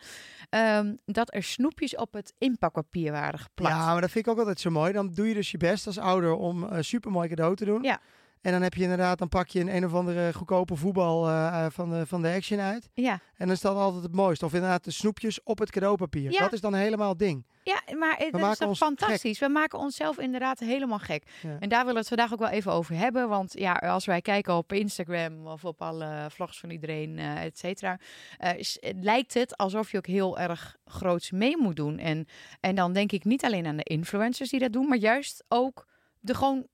Ehm, 0.49 0.95
dat 1.05 1.33
er 1.33 1.43
snoepjes 1.43 1.95
op 1.95 2.13
het 2.13 2.33
inpakpapier 2.37 3.11
waren 3.11 3.39
geplakt. 3.39 3.75
Ja, 3.75 3.91
maar 3.91 4.01
dat 4.01 4.11
vind 4.11 4.25
ik 4.25 4.31
ook 4.31 4.39
altijd 4.39 4.59
zo 4.59 4.69
mooi. 4.69 4.93
Dan 4.93 5.13
doe 5.13 5.27
je 5.27 5.33
dus 5.33 5.51
je 5.51 5.57
best 5.57 5.87
als 5.87 5.97
ouder 5.97 6.33
om 6.35 6.63
een 6.63 6.83
supermooi 6.83 7.29
cadeau 7.29 7.55
te 7.55 7.65
doen. 7.65 7.83
Ja. 7.83 7.99
En 8.43 8.51
dan 8.51 8.61
heb 8.61 8.73
je 8.73 8.81
inderdaad, 8.83 9.17
dan 9.17 9.29
pak 9.29 9.47
je 9.47 9.59
een 9.59 9.75
een 9.75 9.85
of 9.85 9.93
andere 9.93 10.33
goedkope 10.33 10.75
voetbal 10.75 11.27
eh, 11.27 11.65
eh, 11.65 11.71
van, 11.71 11.89
de, 11.89 12.05
van 12.05 12.21
de 12.21 12.33
Action 12.33 12.59
uit. 12.59 12.89
ja. 12.93 13.11
En 13.11 13.49
dan 13.49 13.55
is 13.55 13.61
dat 13.61 13.75
altijd 13.75 14.03
het 14.03 14.15
mooiste. 14.15 14.45
Of 14.45 14.53
inderdaad 14.53 14.83
de 14.83 14.91
snoepjes 14.91 15.43
op 15.43 15.59
het 15.59 15.71
cadeaupapier. 15.71 16.31
Ja. 16.31 16.39
Dat 16.39 16.53
is 16.53 16.61
dan 16.61 16.73
helemaal 16.73 17.09
het 17.09 17.19
ding. 17.19 17.45
Ja, 17.63 17.81
maar 17.97 18.15
het 18.17 18.51
is 18.51 18.57
toch 18.57 18.77
fantastisch. 18.77 19.39
We 19.39 19.47
maken 19.47 19.79
onszelf 19.79 20.17
inderdaad 20.17 20.59
helemaal 20.59 20.99
gek. 20.99 21.23
Ja. 21.41 21.57
En 21.59 21.69
daar 21.69 21.79
willen 21.79 21.93
we 21.93 21.99
het 21.99 22.07
vandaag 22.07 22.33
ook 22.33 22.39
wel 22.39 22.49
even 22.49 22.71
over 22.71 22.95
hebben. 22.95 23.29
Want 23.29 23.53
ja, 23.59 23.73
als 23.73 24.05
wij 24.05 24.21
kijken 24.21 24.55
op 24.55 24.73
Instagram 24.73 25.47
of 25.47 25.65
op 25.65 25.81
alle 25.81 26.27
vlogs 26.29 26.59
van 26.59 26.69
iedereen, 26.69 27.19
eh 27.19 27.43
et 27.43 27.57
cetera, 27.57 27.99
lijkt 28.99 29.33
het 29.33 29.57
alsof 29.57 29.91
je 29.91 29.97
ook 29.97 30.07
heel 30.07 30.39
erg 30.39 30.77
groots 30.85 31.31
mee 31.31 31.57
moet 31.57 31.75
doen. 31.75 31.97
En, 31.99 32.27
en 32.59 32.75
dan 32.75 32.93
denk 32.93 33.11
ik 33.11 33.23
niet 33.23 33.43
alleen 33.45 33.65
aan 33.65 33.77
de 33.77 33.83
influencers 33.83 34.49
die 34.49 34.59
dat 34.59 34.73
doen, 34.73 34.87
maar 34.87 34.97
juist 34.97 35.43
ook 35.47 35.87
de 36.19 36.33
gewoon 36.33 36.67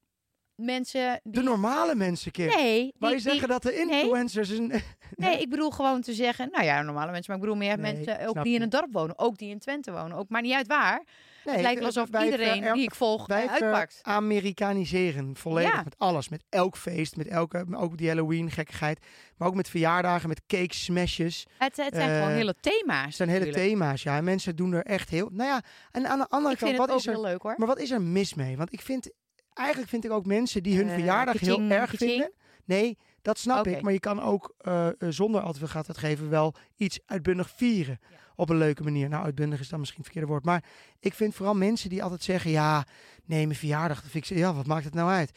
mensen 0.59 1.19
De 1.23 1.29
die... 1.31 1.43
normale 1.43 1.95
mensen, 1.95 2.31
Kim. 2.31 2.47
Nee, 2.47 2.93
die- 2.99 3.09
je 3.09 3.19
zeggen 3.19 3.47
dat 3.47 3.61
de 3.63 3.85
nee. 3.89 4.01
influencers... 4.01 4.49
Een... 4.49 4.73
Nee, 5.15 5.39
ik 5.41 5.49
bedoel 5.49 5.69
gewoon 5.69 6.01
te 6.01 6.13
zeggen, 6.13 6.49
nou 6.51 6.63
ja, 6.65 6.81
normale 6.81 7.11
mensen, 7.11 7.25
maar 7.33 7.35
ik 7.35 7.41
bedoel 7.41 7.67
meer 7.67 7.77
Nee, 7.79 7.93
mensen 7.93 8.27
ook 8.27 8.43
die 8.43 8.55
in 8.55 8.61
een 8.61 8.69
dorp 8.69 8.87
wonen, 8.91 9.19
ook 9.19 9.37
die 9.37 9.49
in 9.49 9.59
Twente 9.59 9.91
wonen, 9.91 10.17
ook 10.17 10.29
maar 10.29 10.41
niet 10.41 10.53
uit 10.53 10.67
waar. 10.67 11.03
Nee, 11.45 11.53
het 11.53 11.63
lijkt 11.63 11.77
wel 11.79 11.87
alsof 11.87 12.09
wij 12.09 12.25
iedereen 12.25 12.61
ver- 12.63 12.73
die 12.73 12.83
ik 12.83 12.95
volg 12.95 13.27
Wij 13.27 13.45
eh, 13.45 13.51
uitpakt. 13.51 13.99
Amerikaniseren 14.01 15.35
volledig 15.35 15.73
Ja. 15.73 15.83
met 15.83 15.95
alles. 15.97 16.29
Met 16.29 16.43
elk 16.49 16.77
feest, 16.77 17.15
met 17.15 17.27
elke, 17.27 17.65
ook 17.75 17.97
die 17.97 18.07
Halloween 18.07 18.51
gekkigheid. 18.51 18.99
Maar 19.37 19.47
ook 19.47 19.55
met 19.55 19.69
verjaardagen, 19.69 20.29
met 20.29 20.41
cake 20.47 20.73
smashes. 20.75 21.45
Het, 21.57 21.77
het 21.77 21.95
zijn 21.95 22.09
Eh, 22.09 22.17
gewoon 22.17 22.31
hele 22.33 22.55
thema's. 22.61 23.05
Het 23.05 23.15
zijn 23.15 23.29
hele 23.29 23.51
thema's, 23.51 24.03
ja. 24.03 24.17
En 24.17 24.23
mensen 24.23 24.55
doen 24.55 24.73
er 24.73 24.83
echt 24.85 25.09
heel... 25.09 25.29
Nou 25.31 25.49
ja, 25.49 25.61
en 25.91 26.07
aan 26.07 26.19
de 26.19 26.27
andere 26.29 26.53
Ik 26.53 26.59
kant, 26.59 26.71
vind 26.71 26.77
wat 26.77 26.87
het 26.87 26.89
ook 26.91 26.99
is 26.99 27.05
er... 27.07 27.13
heel 27.13 27.21
leuk 27.21 27.41
hoor. 27.41 27.53
Maar 27.57 27.67
wat 27.67 27.79
is 27.79 27.91
er 27.91 28.01
mis 28.01 28.33
mee? 28.33 28.57
Want 28.57 28.73
ik 28.73 28.81
vind... 28.81 29.09
Eigenlijk 29.59 29.89
vind 29.89 30.05
ik 30.05 30.11
ook 30.11 30.25
mensen 30.25 30.63
die 30.63 30.77
hun 30.77 30.87
Eh, 30.87 30.93
verjaardag 30.93 31.33
kaching, 31.33 31.57
heel 31.57 31.69
erg 31.69 31.91
kaching. 31.91 32.11
vinden... 32.11 32.31
Nee, 32.65 32.97
dat 33.21 33.37
snap 33.37 33.67
ik. 33.67 33.81
Maar 33.81 33.93
je 33.93 33.99
kan 33.99 34.21
ook 34.21 34.53
eh, 34.57 34.87
zonder 35.09 35.41
uit 35.41 35.85
te 35.85 35.93
geven 35.93 36.29
wel 36.29 36.55
iets 36.75 36.99
uitbundig 37.05 37.49
vieren. 37.55 37.99
Ja. 38.09 38.17
Op 38.35 38.49
een 38.49 38.57
leuke 38.57 38.83
manier. 38.83 39.09
Nou, 39.09 39.23
uitbundig 39.23 39.59
is 39.59 39.69
dan 39.69 39.79
misschien 39.79 40.01
het 40.01 40.11
verkeerde 40.11 40.33
woord. 40.33 40.45
Maar 40.45 40.63
ik 40.99 41.13
vind 41.13 41.35
vooral 41.35 41.55
mensen 41.55 41.89
die 41.89 42.03
altijd 42.03 42.23
zeggen... 42.23 42.51
Ja, 42.51 42.85
nee, 43.25 43.45
mijn 43.45 43.59
verjaardag. 43.59 44.01
Dan 44.01 44.09
vind 44.09 44.29
ik, 44.29 44.37
ja, 44.37 44.53
wat 44.53 44.65
maakt 44.65 44.83
het 44.83 44.93
nou 44.93 45.09
uit? 45.09 45.31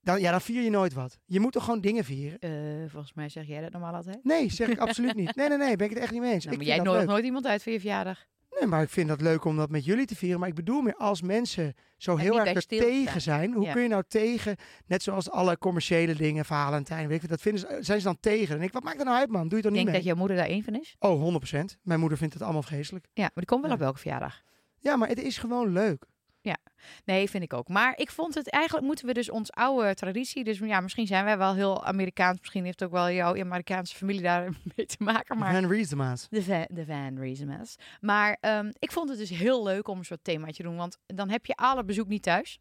Dan, 0.00 0.20
ja, 0.20 0.30
dan 0.30 0.40
vier 0.40 0.62
je 0.62 0.70
nooit 0.70 0.92
wat. 0.92 1.18
Je 1.26 1.40
moet 1.40 1.52
toch 1.52 1.64
gewoon 1.64 1.80
dingen 1.80 2.04
vieren? 2.04 2.90
Volgens 2.90 3.12
mij 3.12 3.28
zeg 3.28 3.46
jij 3.46 3.60
dat 3.60 3.72
normaal 3.72 3.94
altijd. 3.94 4.24
Nee, 4.24 4.50
zeg 4.50 4.68
ik 4.68 4.78
absoluut 4.86 5.14
niet. 5.14 5.36
Nee, 5.36 5.48
nee, 5.48 5.58
nee, 5.58 5.76
ben 5.76 5.86
ik 5.86 5.92
het 5.94 6.02
echt 6.02 6.12
niet 6.12 6.20
mee 6.20 6.32
eens. 6.32 6.44
Nou, 6.44 6.56
ik 6.56 6.66
maar 6.66 6.76
jij 6.76 6.84
dat 6.84 7.06
nooit 7.06 7.24
iemand 7.24 7.46
uit 7.46 7.62
voor 7.62 7.72
je 7.72 7.80
verjaardag. 7.80 8.26
Nee, 8.60 8.68
maar 8.68 8.82
ik 8.82 8.88
vind 8.88 9.08
dat 9.08 9.20
leuk 9.20 9.44
om 9.44 9.56
dat 9.56 9.70
met 9.70 9.84
jullie 9.84 10.06
te 10.06 10.16
vieren. 10.16 10.40
Maar 10.40 10.48
ik 10.48 10.54
bedoel 10.54 10.80
meer 10.80 10.94
als 10.96 11.22
mensen 11.22 11.74
zo 11.96 12.12
En 12.12 12.18
heel 12.18 12.40
erg 12.40 12.54
er 12.54 12.66
tegen 12.66 13.20
zijn. 13.20 13.52
Hoe 13.52 13.64
Ja. 13.64 13.72
kun 13.72 13.82
je 13.82 13.88
nou 13.88 14.02
tegen, 14.08 14.56
net 14.86 15.02
zoals 15.02 15.30
alle 15.30 15.58
commerciële 15.58 16.14
dingen, 16.14 16.44
Valentijn, 16.44 17.08
weet 17.08 17.22
ik, 17.22 17.28
dat 17.28 17.40
vinden 17.40 17.60
ze, 17.60 17.76
zijn 17.80 17.98
ze 17.98 18.04
dan 18.06 18.16
tegen. 18.20 18.56
En 18.56 18.62
ik, 18.62 18.72
wat 18.72 18.82
maakt 18.82 18.98
er 18.98 19.04
nou 19.04 19.16
uit, 19.18 19.30
man? 19.30 19.48
Doe 19.48 19.58
je 19.58 19.64
Ik 19.64 19.64
niet 19.64 19.74
denk 19.74 19.84
mee? 19.86 19.94
dat 19.94 20.04
jouw 20.04 20.14
moeder 20.16 20.36
daar 20.36 20.46
één 20.46 20.62
van 20.64 20.74
is. 20.74 20.96
Oh, 20.98 21.20
100%. 21.20 21.78
Mijn 21.82 22.00
moeder 22.00 22.18
vindt 22.18 22.34
het 22.34 22.42
allemaal 22.42 22.62
vreselijk. 22.62 23.04
Ja, 23.12 23.22
maar 23.22 23.30
die 23.34 23.44
komt 23.44 23.60
wel 23.60 23.70
Ja. 23.70 23.76
op 23.76 23.82
welke 23.82 23.98
verjaardag. 23.98 24.42
Ja, 24.78 24.96
maar 24.96 25.08
het 25.08 25.22
is 25.22 25.38
gewoon 25.38 25.72
leuk. 25.72 26.04
Nee, 27.04 27.30
vind 27.30 27.44
ik 27.44 27.52
ook. 27.52 27.68
Maar 27.68 27.98
ik 27.98 28.10
vond 28.10 28.34
het 28.34 28.50
eigenlijk 28.50 28.86
moeten 28.86 29.06
we 29.06 29.12
dus 29.12 29.30
ons 29.30 29.52
oude 29.52 29.94
traditie. 29.94 30.44
Dus 30.44 30.58
ja, 30.58 30.80
misschien 30.80 31.06
zijn 31.06 31.24
wij 31.24 31.38
wel 31.38 31.54
heel 31.54 31.84
Amerikaans. 31.84 32.38
Misschien 32.40 32.64
heeft 32.64 32.84
ook 32.84 32.90
wel 32.90 33.10
jouw 33.10 33.40
Amerikaanse 33.40 33.96
familie 33.96 34.22
daar 34.22 34.42
mee 34.76 34.86
te 34.86 34.96
maken. 34.98 35.38
Maar 35.38 35.52
Van 35.52 35.70
Riesema's. 35.70 36.26
De 36.30 36.42
Van, 36.42 36.66
de 36.68 36.84
van 36.86 37.18
Reasons. 37.18 37.76
Maar 38.00 38.36
ehm, 38.40 38.70
ik 38.78 38.92
vond 38.92 39.08
het 39.08 39.18
dus 39.18 39.30
heel 39.30 39.62
leuk 39.62 39.88
om 39.88 39.98
een 39.98 40.04
soort 40.04 40.24
themaatje 40.24 40.62
te 40.62 40.62
doen. 40.62 40.76
Want 40.76 40.98
dan 41.06 41.30
heb 41.30 41.46
je 41.46 41.54
alle 41.54 41.84
bezoek 41.84 42.08
niet 42.08 42.22
thuis. 42.22 42.60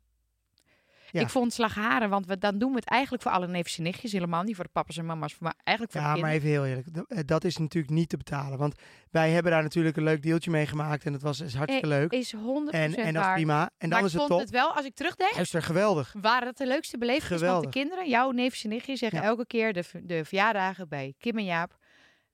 Ja. 1.11 1.21
Ik 1.21 1.29
vond 1.29 1.53
slagharen, 1.53 2.09
want 2.09 2.25
we, 2.25 2.37
dan 2.37 2.57
doen 2.57 2.69
we 2.69 2.75
het 2.75 2.85
eigenlijk 2.85 3.23
voor 3.23 3.31
alle 3.31 3.47
neefjes 3.47 3.77
en 3.77 3.83
nichtjes. 3.83 4.11
Helemaal 4.11 4.43
niet 4.43 4.55
voor 4.55 4.63
de 4.63 4.69
papa's 4.73 4.97
en 4.97 5.05
mama's, 5.05 5.39
maar 5.39 5.53
eigenlijk 5.63 5.97
voor 5.97 6.07
Ja, 6.07 6.15
maar 6.15 6.31
even 6.31 6.49
heel 6.49 6.65
eerlijk. 6.65 6.87
eh, 7.07 7.19
Dat 7.25 7.43
is 7.43 7.57
natuurlijk 7.57 7.93
niet 7.93 8.09
te 8.09 8.17
betalen. 8.17 8.57
Want 8.57 8.75
wij 9.09 9.31
hebben 9.31 9.51
daar 9.51 9.63
natuurlijk 9.63 9.97
een 9.97 10.03
leuk 10.03 10.21
deeltje 10.23 10.51
mee 10.51 10.65
gemaakt. 10.65 11.05
En 11.05 11.11
dat 11.11 11.21
was 11.21 11.39
is 11.39 11.53
hartstikke 11.55 11.87
leuk. 11.87 12.11
Is 12.11 12.33
100% 12.35 12.37
En, 12.69 12.95
en 12.95 13.13
dat 13.13 13.25
is 13.25 13.31
prima. 13.33 13.61
En 13.77 13.89
dan 13.89 13.89
maar 13.89 14.07
is 14.07 14.13
ik 14.13 14.19
het 14.19 14.27
vond 14.27 14.29
top. 14.29 14.39
het 14.39 14.49
wel, 14.49 14.75
als 14.75 14.85
ik 14.85 14.95
terugdenk, 14.95 15.33
Luister, 15.35 15.61
geweldig. 15.61 16.15
waren 16.21 16.47
het 16.47 16.57
de 16.57 16.67
leukste 16.67 16.97
belevingen. 16.97 17.45
Want 17.45 17.63
de 17.63 17.69
kinderen, 17.69 18.09
jouw 18.09 18.31
neefjes 18.31 18.63
en 18.63 18.69
nichtjes, 18.69 18.99
zeggen 18.99 19.19
Ja. 19.19 19.25
elke 19.25 19.45
keer 19.45 19.73
de, 19.73 19.83
de 20.03 20.25
verjaardagen 20.25 20.89
bij 20.89 21.13
Kim 21.19 21.37
en 21.37 21.43
Jaap. 21.45 21.77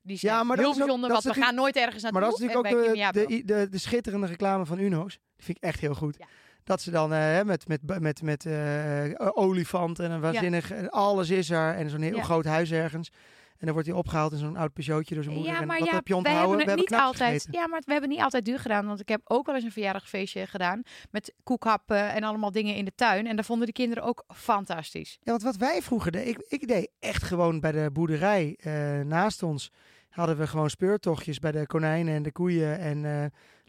Die 0.01 0.17
zijn 0.17 0.33
Ja, 0.33 0.43
maar 0.43 0.55
dat 0.55 0.65
heel 0.65 0.73
is 0.73 0.79
bijzonder, 0.79 1.09
dat 1.09 1.23
want 1.23 1.35
is 1.35 1.41
we 1.41 1.45
gaan 1.45 1.55
nooit 1.55 1.75
ergens 1.75 2.03
naartoe. 2.03 2.21
Maar 2.21 2.29
dat 2.29 2.39
is 2.39 2.45
natuurlijk 2.45 2.75
ook 2.75 3.13
de, 3.13 3.25
de, 3.27 3.43
de, 3.45 3.69
de, 3.69 3.77
schitterende 3.77 4.27
reclame 4.27 4.65
van 4.65 4.79
Uno's. 4.79 5.13
Die 5.35 5.45
vind 5.45 5.57
ik 5.57 5.63
echt 5.63 5.79
heel 5.79 5.95
goed. 5.95 6.15
Ja. 6.19 6.25
Dat 6.67 6.81
ze 6.81 6.91
dan 6.91 7.13
eh, 7.13 7.19
hè, 7.19 7.45
met, 7.45 7.67
met, 7.67 7.99
met, 7.99 8.21
met 8.21 8.45
eh, 8.45 9.03
olifant 9.17 9.99
en 9.99 10.11
een 10.11 10.21
waanzinnig... 10.21 10.71
en 10.71 10.89
Alles 10.89 11.29
is 11.29 11.49
er 11.49 11.75
en 11.75 11.89
zo'n 11.89 12.01
heel 12.01 12.21
groot 12.21 12.45
huis 12.45 12.71
ergens. 12.71 13.09
En 13.57 13.65
dan 13.65 13.73
wordt 13.73 13.87
hij 13.87 13.97
opgehaald 13.97 14.31
in 14.31 14.37
zo'n 14.37 14.57
oud 14.57 14.73
Peugeotje 14.73 15.15
door 15.15 15.23
zijn 15.23 15.35
moeder. 15.35 15.53
Ja, 15.53 15.61
en 15.61 15.67
maar 15.67 15.79
wat 15.79 15.87
ja, 15.87 15.93
heb 15.93 16.07
je 16.07 16.15
onthouden? 16.15 16.57
hebben 16.57 16.75
het 16.79 16.89
niet 16.89 16.99
altijd. 16.99 17.41
gegeten. 17.41 17.59
Ja, 17.59 17.67
maar 17.67 17.81
we 17.85 17.91
hebben 17.91 18.09
niet 18.09 18.21
altijd 18.21 18.45
duur 18.45 18.59
gedaan. 18.59 18.85
Want 18.85 18.99
ik 18.99 19.07
heb 19.09 19.21
ook 19.23 19.45
wel 19.45 19.55
eens 19.55 19.63
een 19.63 19.71
verjaardagsfeestje 19.71 20.47
gedaan. 20.47 20.81
Met 21.11 21.33
koekhappen 21.43 22.13
en 22.13 22.23
allemaal 22.23 22.51
dingen 22.51 22.75
in 22.75 22.85
de 22.85 22.95
tuin. 22.95 23.27
En 23.27 23.35
daar 23.35 23.45
vonden 23.45 23.67
de 23.67 23.73
kinderen 23.73 24.03
ook 24.03 24.23
fantastisch. 24.27 25.17
Ja, 25.21 25.31
want 25.31 25.43
wat 25.43 25.55
wij 25.55 25.81
vroeger 25.81 26.11
deden, 26.11 26.27
ik, 26.27 26.45
ik 26.47 26.67
deed 26.67 26.89
echt 26.99 27.23
gewoon 27.23 27.59
bij 27.59 27.71
de 27.71 27.89
boerderij 27.93 28.57
eh, 28.59 28.99
naast 28.99 29.43
ons. 29.43 29.71
Hadden 30.09 30.37
we 30.37 30.47
gewoon 30.47 30.69
speurtochtjes 30.69 31.39
bij 31.39 31.51
de 31.51 31.65
konijnen 31.65 32.15
en 32.15 32.23
de 32.23 32.31
koeien. 32.31 32.79
En 32.79 33.05
eh, 33.05 33.25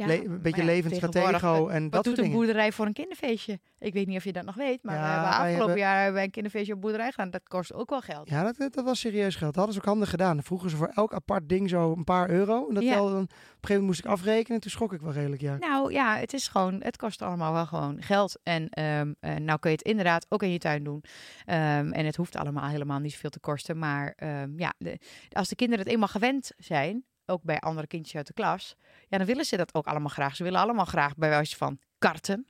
le- 0.07 0.15
een 0.25 0.43
beetje 0.43 0.61
ja, 0.61 0.67
levend 0.67 0.95
tegenwoordig, 0.95 1.39
stratego 1.39 1.69
eh, 1.69 1.75
en 1.75 1.83
dat 1.83 1.93
Wat 1.93 2.05
soort 2.05 2.05
doet 2.05 2.17
een 2.19 2.23
dingen. 2.31 2.37
boerderij 2.39 2.73
voor 2.73 2.87
een 2.87 2.93
kinderfeestje? 2.93 3.61
Ik 3.79 3.93
weet 3.93 4.07
niet 4.07 4.17
of 4.17 4.25
je 4.25 4.33
dat 4.33 4.45
nog 4.45 4.55
weet. 4.55 4.83
Maar 4.83 4.95
Ja, 4.95 5.01
we 5.03 5.09
hebben 5.09 5.29
afgelopen 5.31 5.57
hebben- 5.59 5.77
jaar 5.79 5.95
hebben 5.97 6.15
wij 6.15 6.25
een 6.25 6.31
kinderfeestje 6.31 6.75
op 6.75 6.81
boerderij 6.81 7.11
gedaan. 7.11 7.31
Dat 7.31 7.49
kost 7.49 7.73
ook 7.73 7.91
wel 7.91 8.01
geld. 8.01 8.29
Ja, 8.29 8.43
dat, 8.53 8.73
dat 8.75 8.85
was 8.85 9.01
serieus 9.01 9.35
geld. 9.37 9.55
Dat 9.55 9.57
hadden 9.57 9.75
ze 9.75 9.81
ook 9.81 9.87
handig 9.87 10.11
gedaan. 10.11 10.35
Dan 10.35 10.45
vroegen 10.45 10.71
ze 10.71 10.77
voor 10.77 10.91
elk 10.95 11.13
apart 11.15 11.49
ding 11.49 11.69
zo 11.69 11.93
een 11.97 12.05
paar 12.05 12.31
euro. 12.31 12.69
En 12.69 12.75
dat 12.75 12.83
dan, 12.85 12.93
op 13.03 13.13
een 13.13 13.29
gegeven 13.29 13.69
moment 13.69 13.83
moest 13.87 13.99
ik 13.99 14.07
afrekenen. 14.07 14.61
Toen 14.61 14.71
schrok 14.71 14.93
ik 14.93 15.01
wel 15.01 15.13
redelijk, 15.13 15.41
ja. 15.43 15.57
Nou 15.57 15.93
ja, 15.93 16.17
het 16.17 16.33
is 16.33 16.49
gewoon, 16.49 16.81
het 16.83 16.97
kost 16.97 17.23
allemaal 17.23 17.53
wel 17.53 17.67
gewoon 17.67 18.03
geld. 18.03 18.39
En 18.43 18.69
eh, 18.69 19.01
nou 19.37 19.59
kun 19.59 19.71
je 19.71 19.77
het 19.77 19.83
inderdaad 19.87 20.27
ook 20.29 20.43
in 20.43 20.51
je 20.53 20.59
tuin 20.59 20.85
doen. 20.85 21.05
Ehm, 21.45 21.93
en 21.93 22.05
het 22.07 22.17
hoeft 22.17 22.37
allemaal 22.37 22.69
helemaal 22.69 22.99
niet 22.99 23.13
zoveel 23.13 23.31
te 23.31 23.41
kosten. 23.41 23.79
Maar 23.79 24.13
ehm, 24.17 24.51
ja, 24.59 24.75
de- 24.79 24.99
als 25.33 25.49
de 25.49 25.57
kinderen 25.57 25.85
het 25.85 25.93
eenmaal 25.93 26.09
gewend 26.09 26.53
zijn, 26.57 27.05
ook 27.29 27.43
bij 27.43 27.59
andere 27.61 27.87
kindjes 27.87 28.17
uit 28.17 28.27
de 28.27 28.33
klas, 28.33 28.77
ja, 29.09 29.19
dan 29.19 29.27
willen 29.27 29.45
ze 29.45 29.57
dat 29.57 29.75
ook 29.75 29.87
allemaal 29.87 30.09
graag. 30.09 30.37
Ze 30.37 30.43
willen 30.45 30.61
allemaal 30.61 30.85
graag 30.85 31.17
bij 31.17 31.29
wijze 31.29 31.57
van 31.57 31.79
karten. 31.99 32.47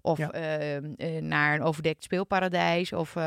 Of 0.00 0.18
Ja. 0.18 0.30
ehm, 0.30 0.92
eh, 0.96 1.22
naar 1.22 1.54
een 1.54 1.62
overdekt 1.62 2.02
speelparadijs. 2.02 2.92
Of, 2.92 3.16
eh, 3.16 3.22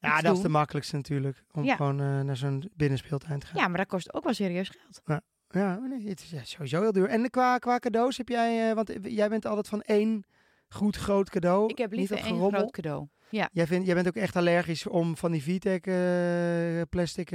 Ja, 0.00 0.20
dat 0.20 0.36
is 0.36 0.42
de 0.42 0.48
makkelijkste 0.48 0.96
natuurlijk. 0.96 1.44
Om 1.52 1.64
Ja. 1.64 1.76
gewoon 1.76 2.00
eh, 2.00 2.20
naar 2.20 2.36
zo'n 2.36 2.70
binnenspeeltuin 2.74 3.38
te 3.38 3.46
gaan. 3.46 3.60
Ja, 3.60 3.68
maar 3.68 3.78
dat 3.78 3.86
kost 3.86 4.14
ook 4.14 4.24
wel 4.24 4.34
serieus 4.34 4.68
geld. 4.68 5.22
Ja, 5.50 5.76
nee, 5.78 6.08
het 6.08 6.20
is 6.20 6.30
ja, 6.30 6.44
sowieso 6.44 6.80
heel 6.80 6.92
duur. 6.92 7.08
En 7.08 7.30
qua, 7.30 7.58
qua 7.58 7.78
cadeaus 7.78 8.16
heb 8.16 8.28
jij, 8.28 8.74
want 8.74 8.92
jij 9.02 9.28
bent 9.28 9.46
altijd 9.46 9.68
van 9.68 9.82
één 9.82 10.24
goed 10.68 10.96
groot 10.96 11.30
cadeau. 11.30 11.68
Ik 11.68 11.78
heb 11.78 11.92
liever 11.92 12.16
één 12.16 12.48
groot 12.50 12.70
cadeau. 12.70 13.06
Ja, 13.30 13.48
Jij, 13.52 13.66
vindt, 13.66 13.86
jij 13.86 13.94
bent 13.94 14.06
ook 14.08 14.16
echt 14.16 14.36
allergisch 14.36 14.86
om 14.86 15.16
van 15.16 15.32
die 15.32 15.42
VTech 15.42 15.80
eh, 15.80 16.82
plastic 16.90 17.30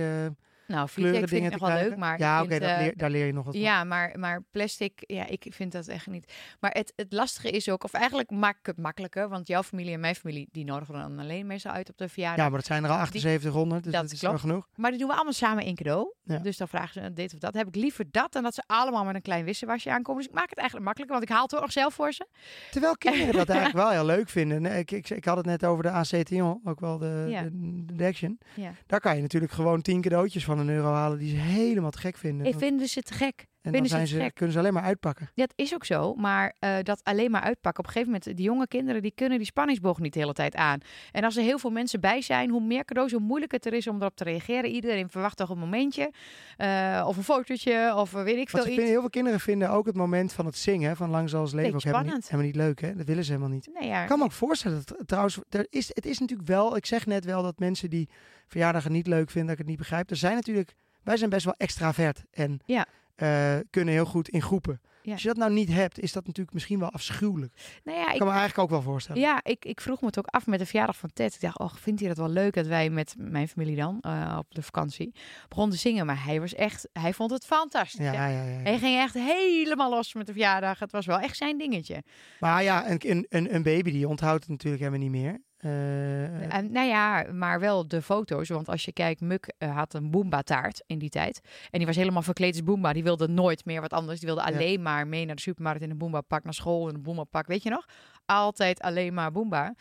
nou, 0.68 0.90
kleuren 0.94 1.20
VTech 1.20 1.30
vind 1.30 1.42
dingen 1.42 1.52
ik 1.52 1.60
nog 1.60 1.70
wel 1.70 1.84
leuk. 1.90 1.98
Maar 1.98 2.20
ja, 2.20 2.44
oké, 2.44 2.56
eh, 2.56 2.92
daar 2.96 3.10
leer 3.10 3.26
je 3.26 3.34
nog 3.34 3.46
wat 3.46 3.54
van. 3.54 3.64
Ja, 3.64 3.84
maar, 3.84 4.20
maar 4.20 4.44
plastic, 4.52 5.04
ja, 5.06 5.28
ik 5.28 5.46
vind 5.50 5.72
dat 5.72 5.88
echt 5.88 6.08
niet. 6.08 6.34
Maar 6.60 6.72
het, 6.72 6.94
het 6.96 7.14
lastige 7.14 7.50
is 7.50 7.70
ook, 7.70 7.84
of 7.84 7.94
eigenlijk 7.94 8.32
maak 8.32 8.58
ik 8.58 8.66
het 8.66 8.78
makkelijker, 8.78 9.30
want 9.30 9.48
jouw 9.48 9.64
familie 9.64 9.94
en 9.94 10.00
mijn 10.00 10.16
familie, 10.16 10.48
die 10.52 10.66
nodigen 10.66 10.94
dan 10.94 11.20
alleen 11.20 11.48
meestal 11.48 11.72
uit 11.72 11.90
op 11.90 11.98
de 11.98 12.10
verjaardag. 12.10 12.44
Ja, 12.44 12.50
maar 12.50 12.60
dat 12.60 12.68
zijn 12.68 12.84
er 12.84 12.90
al 12.90 13.06
7800, 13.06 13.84
dus 13.84 13.94
dat 13.94 14.02
dat, 14.02 14.12
is 14.12 14.22
wel 14.22 14.38
genoeg. 14.38 14.68
Maar 14.76 14.90
die 14.90 15.00
doen 15.00 15.10
we 15.10 15.14
allemaal 15.16 15.34
samen 15.34 15.64
in 15.64 15.76
cadeau. 15.76 16.14
Ja. 16.24 16.38
Dus 16.38 16.58
dan 16.58 16.68
vragen 16.68 17.04
ze 17.04 17.14
dit 17.14 17.34
of 17.34 17.40
dat. 17.40 17.54
Heb 17.54 17.68
ik 17.68 17.76
liever 17.76 18.06
dat 18.12 18.32
dan 18.34 18.44
dat 18.44 18.54
ze 18.54 18.64
allemaal 18.66 19.04
met 19.06 19.16
een 19.16 19.22
klein 19.22 19.46
wisselwasje 19.46 19.92
aankomen. 19.92 20.22
Dus 20.22 20.32
ik 20.32 20.38
maak 20.38 20.50
het 20.50 20.58
eigenlijk 20.58 20.88
makkelijker, 20.88 21.18
want 21.20 21.30
ik 21.30 21.36
haal 21.36 21.48
het 21.50 21.60
nog 21.62 21.72
zelf 21.72 21.94
voor 21.94 22.12
ze. 22.14 22.28
Terwijl 22.72 22.96
kinderen 23.08 23.36
dat 23.36 23.50
eigenlijk 23.50 23.78
wel 23.78 23.90
heel 23.90 24.06
leuk 24.06 24.30
vinden. 24.30 24.62
Nee, 24.62 24.80
Ik, 24.80 24.92
ik, 24.92 25.10
ik 25.10 25.26
had 25.26 25.38
het 25.38 25.46
net 25.46 25.66
over 25.66 25.84
de 25.84 25.92
AC 25.92 26.06
Tion, 26.24 26.62
ook 26.64 26.80
wel 26.80 26.98
de, 26.98 27.26
Ja. 27.30 27.44
de, 27.44 27.86
de 27.96 28.06
Action. 28.06 28.40
Ja. 28.54 28.72
Daar 28.86 29.00
kan 29.00 29.16
je 29.16 29.22
natuurlijk 29.22 29.52
gewoon 29.52 29.82
10 29.82 30.02
cadeautjes 30.02 30.46
van 30.46 30.57
een 30.60 30.70
euro 30.70 30.92
halen 30.92 31.18
die 31.18 31.30
ze 31.30 31.36
helemaal 31.36 31.92
te 31.92 32.00
gek 32.00 32.18
vinden. 32.18 32.48
Ik 32.48 32.58
vind 32.58 32.90
ze 32.90 33.02
te 33.02 33.14
gek. 33.14 33.46
En 33.68 33.74
dan 33.74 33.82
vinden 33.82 33.90
ze 33.90 33.96
zijn 33.96 34.08
te 34.08 34.24
ze, 34.24 34.28
gek. 34.30 34.36
kunnen 34.36 34.54
ze 34.54 34.60
alleen 34.60 34.74
maar 34.74 34.84
uitpakken. 34.84 35.30
Dat 35.36 35.54
is 35.56 35.74
ook 35.74 35.86
zo, 35.86 36.14
maar 36.16 36.56
eh, 36.60 36.76
dat 36.84 37.04
alleen 37.04 37.32
maar 37.32 37.42
uitpakken. 37.42 37.84
Op 37.84 37.88
een 37.90 37.94
gegeven 37.96 38.14
moment, 38.14 38.38
die 38.38 38.46
jonge 38.46 38.68
kinderen, 38.68 39.02
die 39.02 39.12
kunnen 39.16 39.38
die 39.38 39.48
spanningsboog 39.48 40.00
niet 40.00 40.14
de 40.14 40.20
hele 40.20 40.34
tijd 40.34 40.56
aan. 40.56 40.80
En 41.12 41.24
als 41.24 41.36
er 41.36 41.44
heel 41.44 41.60
veel 41.60 41.70
mensen 41.70 42.00
bij 42.00 42.22
zijn, 42.22 42.50
hoe 42.50 42.62
meer 42.62 42.86
cadeaus, 42.86 43.12
hoe 43.12 43.22
moeilijker 43.22 43.58
het 43.58 43.68
er 43.68 43.74
is 43.74 43.88
om 43.88 43.96
erop 44.02 44.16
te 44.16 44.24
reageren. 44.24 44.70
Iedereen 44.70 45.10
verwacht 45.10 45.38
toch 45.38 45.50
een 45.50 45.58
momentje, 45.58 46.12
eh, 46.58 47.06
of 47.08 47.18
een 47.18 47.24
fotootje, 47.24 47.94
of 47.96 48.14
eh, 48.14 48.24
weet 48.24 48.38
ik 48.38 48.50
veel 48.50 48.60
iets. 48.60 48.68
vinden, 48.68 48.86
heel 48.86 49.00
veel 49.00 49.10
kinderen 49.10 49.40
vinden 49.40 49.70
ook 49.70 49.86
het 49.86 49.96
moment 49.96 50.34
van 50.34 50.46
het 50.46 50.58
zingen, 50.58 50.96
van 50.96 51.10
Lang 51.10 51.30
zal 51.30 51.44
het 51.44 51.54
leven 51.54 51.74
ook 51.74 51.84
helemaal 51.84 52.04
niet, 52.04 52.24
spannend. 52.24 52.30
helemaal 52.30 52.52
niet 52.52 52.78
leuk. 52.80 52.82
Hè? 52.82 52.96
Dat 52.96 53.06
willen 53.06 53.24
ze 53.24 53.32
helemaal 53.32 53.54
niet. 53.54 53.70
Nee, 53.80 53.90
ja. 53.90 54.02
Ik 54.02 54.08
kan 54.08 54.18
me 54.18 54.24
ook 54.24 54.32
voorstellen, 54.32 54.84
dat, 54.86 55.08
trouwens, 55.08 55.40
er 55.50 55.68
is, 55.70 55.88
het 55.94 56.06
is 56.06 56.20
natuurlijk 56.20 56.48
wel, 56.48 56.76
ik 56.76 56.86
zeg 56.86 57.06
net 57.06 57.26
wel 57.26 57.44
dat 57.44 57.60
mensen 57.60 57.90
die 57.90 58.10
verjaardagen 58.48 58.92
niet 58.92 59.08
leuk 59.08 59.30
vinden, 59.30 59.44
dat 59.44 59.52
ik 59.52 59.58
het 59.58 59.68
niet 59.68 59.78
begrijp. 59.78 60.10
Er 60.10 60.16
zijn 60.16 60.36
natuurlijk, 60.36 60.74
wij 61.04 61.18
zijn 61.18 61.30
best 61.30 61.46
wel 61.46 61.56
extravert 61.58 62.24
en 62.32 62.60
Ja. 62.66 62.86
Eh, 63.18 63.56
kunnen 63.70 63.94
heel 63.94 64.06
goed 64.06 64.30
in 64.30 64.42
groepen. 64.42 64.82
Ja. 65.02 65.14
Als 65.14 65.22
je 65.22 65.28
dat 65.28 65.38
nou 65.38 65.52
niet 65.54 65.70
hebt, 65.70 66.00
is 66.00 66.12
dat 66.12 66.26
natuurlijk 66.26 66.54
misschien 66.54 66.80
wel 66.80 66.92
afschuwelijk. 66.92 67.54
Nou 67.84 67.98
ja, 67.98 68.12
Ik 68.12 68.18
kan 68.18 68.28
me 68.28 68.34
eigenlijk 68.34 68.60
ook 68.60 68.70
wel 68.70 68.82
voorstellen. 68.82 69.22
ja 69.22 69.40
ik, 69.44 69.66
ik 69.66 69.82
vroeg 69.82 70.02
me 70.02 70.08
het 70.08 70.18
ook 70.20 70.26
af 70.28 70.46
met 70.48 70.60
de 70.60 70.66
verjaardag 70.66 70.98
van 70.98 71.10
Ted. 71.14 71.34
Ik 71.34 71.42
dacht, 71.42 71.60
oh, 71.60 71.74
vindt 71.74 72.00
hij 72.00 72.10
dat 72.10 72.18
wel 72.18 72.30
leuk 72.30 72.54
dat 72.54 72.68
wij 72.68 72.90
met 72.90 73.16
mijn 73.18 73.48
familie 73.48 73.76
dan 73.76 73.98
eh, 74.02 74.36
op 74.40 74.56
de 74.56 74.62
vakantie 74.62 75.14
begonnen 75.48 75.74
te 75.76 75.82
zingen? 75.82 76.06
Maar 76.06 76.24
hij 76.24 76.40
was 76.40 76.54
echt, 76.54 76.90
hij 76.94 77.14
vond 77.14 77.32
het 77.32 77.46
fantastisch. 77.46 78.06
Ja, 78.06 78.14
ja, 78.14 78.28
ja, 78.28 78.44
ja. 78.44 78.60
Hij 78.64 78.78
ging 78.78 78.98
echt 79.00 79.14
helemaal 79.14 79.90
los 79.90 80.14
met 80.14 80.26
de 80.26 80.32
verjaardag. 80.32 80.80
Het 80.80 80.92
was 80.92 81.06
wel 81.06 81.20
echt 81.20 81.38
zijn 81.38 81.58
dingetje. 81.58 82.04
Maar 82.40 82.64
ja, 82.64 82.90
een, 82.90 83.26
een, 83.30 83.56
een 83.56 83.64
baby 83.64 83.92
die 83.92 84.08
onthoudt 84.08 84.40
het 84.44 84.50
natuurlijk 84.52 84.84
helemaal 84.84 85.10
niet 85.10 85.22
meer. 85.22 85.42
Eh, 85.68 86.56
En, 86.56 86.72
nou 86.72 86.88
ja, 86.88 87.26
maar 87.34 87.60
wel 87.60 87.88
de 87.88 88.02
foto's. 88.02 88.50
Want 88.50 88.70
als 88.70 88.86
je 88.86 88.94
kijkt, 88.94 89.22
Muk 89.22 89.54
eh, 89.58 89.76
had 89.76 89.94
een 89.94 90.12
Boomba-taart 90.12 90.84
in 90.86 91.00
die 91.00 91.10
tijd. 91.10 91.40
En 91.70 91.78
die 91.78 91.88
was 91.88 91.96
helemaal 91.96 92.22
verkleed 92.22 92.54
als 92.54 92.64
Boomba. 92.64 92.94
Die 92.94 93.04
wilde 93.04 93.28
nooit 93.28 93.66
meer 93.66 93.82
wat 93.82 93.94
anders. 93.94 94.20
Die 94.20 94.28
wilde 94.28 94.42
Ja. 94.50 94.56
alleen 94.56 94.82
maar 94.82 95.08
mee 95.08 95.26
naar 95.26 95.36
de 95.36 95.42
supermarkt 95.42 95.82
in 95.82 95.90
een 95.90 95.98
Boomba-pak. 95.98 96.44
Naar 96.44 96.54
school 96.54 96.90
in 96.90 96.96
een 96.96 97.02
Boomba-pak. 97.02 97.48
Weet 97.48 97.64
je 97.64 97.70
nog? 97.70 97.86
Altijd 98.26 98.80
alleen 98.82 99.14
maar 99.14 99.32
Boomba. 99.32 99.74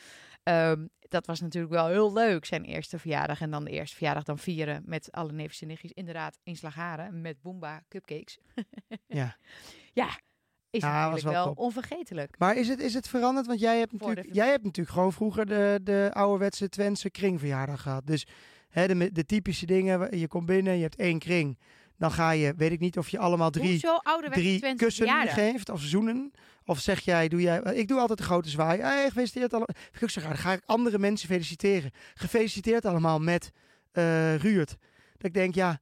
Ehm, 0.42 0.86
dat 1.00 1.26
was 1.26 1.40
natuurlijk 1.40 1.72
wel 1.72 1.86
heel 1.86 2.12
leuk, 2.12 2.44
zijn 2.44 2.64
eerste 2.64 2.98
verjaardag. 2.98 3.40
En 3.40 3.50
dan 3.50 3.64
de 3.64 3.70
eerste 3.70 3.96
verjaardag 3.96 4.24
dan 4.24 4.38
vieren 4.38 4.82
met 4.84 5.12
alle 5.12 5.32
neefjes 5.32 5.60
en 5.62 5.66
nichtjes. 5.68 5.92
Inderdaad, 5.92 6.38
in 6.42 6.56
Slagharen 6.56 7.20
met 7.20 7.42
Boomba 7.42 7.82
cupcakes. 7.88 8.38
ja. 9.06 9.36
Ja, 9.92 10.08
is 10.70 10.80
Ja, 10.80 11.10
was 11.10 11.22
wel 11.22 11.52
onvergetelijk. 11.56 12.38
Maar 12.38 12.56
is 12.56 12.68
het, 12.68 12.80
is 12.80 12.94
het 12.94 13.08
veranderd? 13.08 13.46
Want 13.46 13.60
jij 13.60 13.78
hebt, 13.78 13.92
Voor 13.96 14.08
natuurlijk, 14.08 14.34
jij 14.34 14.48
hebt 14.48 14.64
natuurlijk 14.64 14.94
gewoon 14.94 15.12
vroeger 15.12 15.46
de, 15.46 15.80
de 15.82 16.10
ouderwetse 16.12 16.68
Twentse 16.68 17.10
kringverjaardag 17.10 17.82
gehad. 17.82 18.06
Dus 18.06 18.26
hè, 18.68 18.86
de, 18.86 19.12
de 19.12 19.26
typische 19.26 19.66
dingen, 19.66 20.18
je 20.18 20.28
komt 20.28 20.46
binnen, 20.46 20.76
je 20.76 20.82
hebt 20.82 20.96
één 20.96 21.18
kring. 21.18 21.58
Dan 21.98 22.10
ga 22.10 22.30
je, 22.30 22.54
weet 22.56 22.72
ik 22.72 22.80
niet 22.80 22.98
of 22.98 23.08
je 23.08 23.18
allemaal 23.18 23.50
drie, 23.50 23.82
drie 24.30 24.74
kussen 24.74 25.28
geeft 25.28 25.68
of 25.68 25.80
zoenen. 25.80 26.32
Of 26.64 26.78
zeg 26.78 27.00
jij, 27.00 27.28
doe 27.28 27.40
jij, 27.40 27.60
ik 27.60 27.88
doe 27.88 28.00
altijd 28.00 28.18
de 28.18 28.24
grote 28.24 28.48
zwaai. 28.48 28.80
Hey, 28.80 29.06
gefeliciteerd 29.08 29.50
allemaal. 29.50 29.74
Vind 29.74 29.96
ik 29.96 30.02
ook 30.02 30.10
zo 30.10 30.20
raar. 30.20 30.28
Dan 30.28 30.38
ga 30.38 30.52
ik 30.52 30.62
andere 30.66 30.98
mensen 30.98 31.28
feliciteren. 31.28 31.90
Gefeliciteerd 32.14 32.84
allemaal 32.84 33.18
met 33.18 33.50
eh 33.92 34.36
Ruurt. 34.36 34.76
Dat 35.16 35.26
ik 35.26 35.34
denk, 35.34 35.54
ja, 35.54 35.80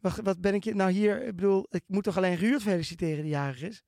wat, 0.00 0.16
wat 0.22 0.40
ben 0.40 0.54
ik 0.54 0.64
je 0.64 0.74
nou 0.74 0.90
hier? 0.90 1.26
Ik 1.26 1.36
bedoel, 1.36 1.66
ik 1.70 1.82
moet 1.86 2.04
toch 2.04 2.16
alleen 2.16 2.36
Ruurt 2.36 2.62
feliciteren 2.62 3.22
die 3.22 3.30
jarig 3.30 3.62
is? 3.62 3.82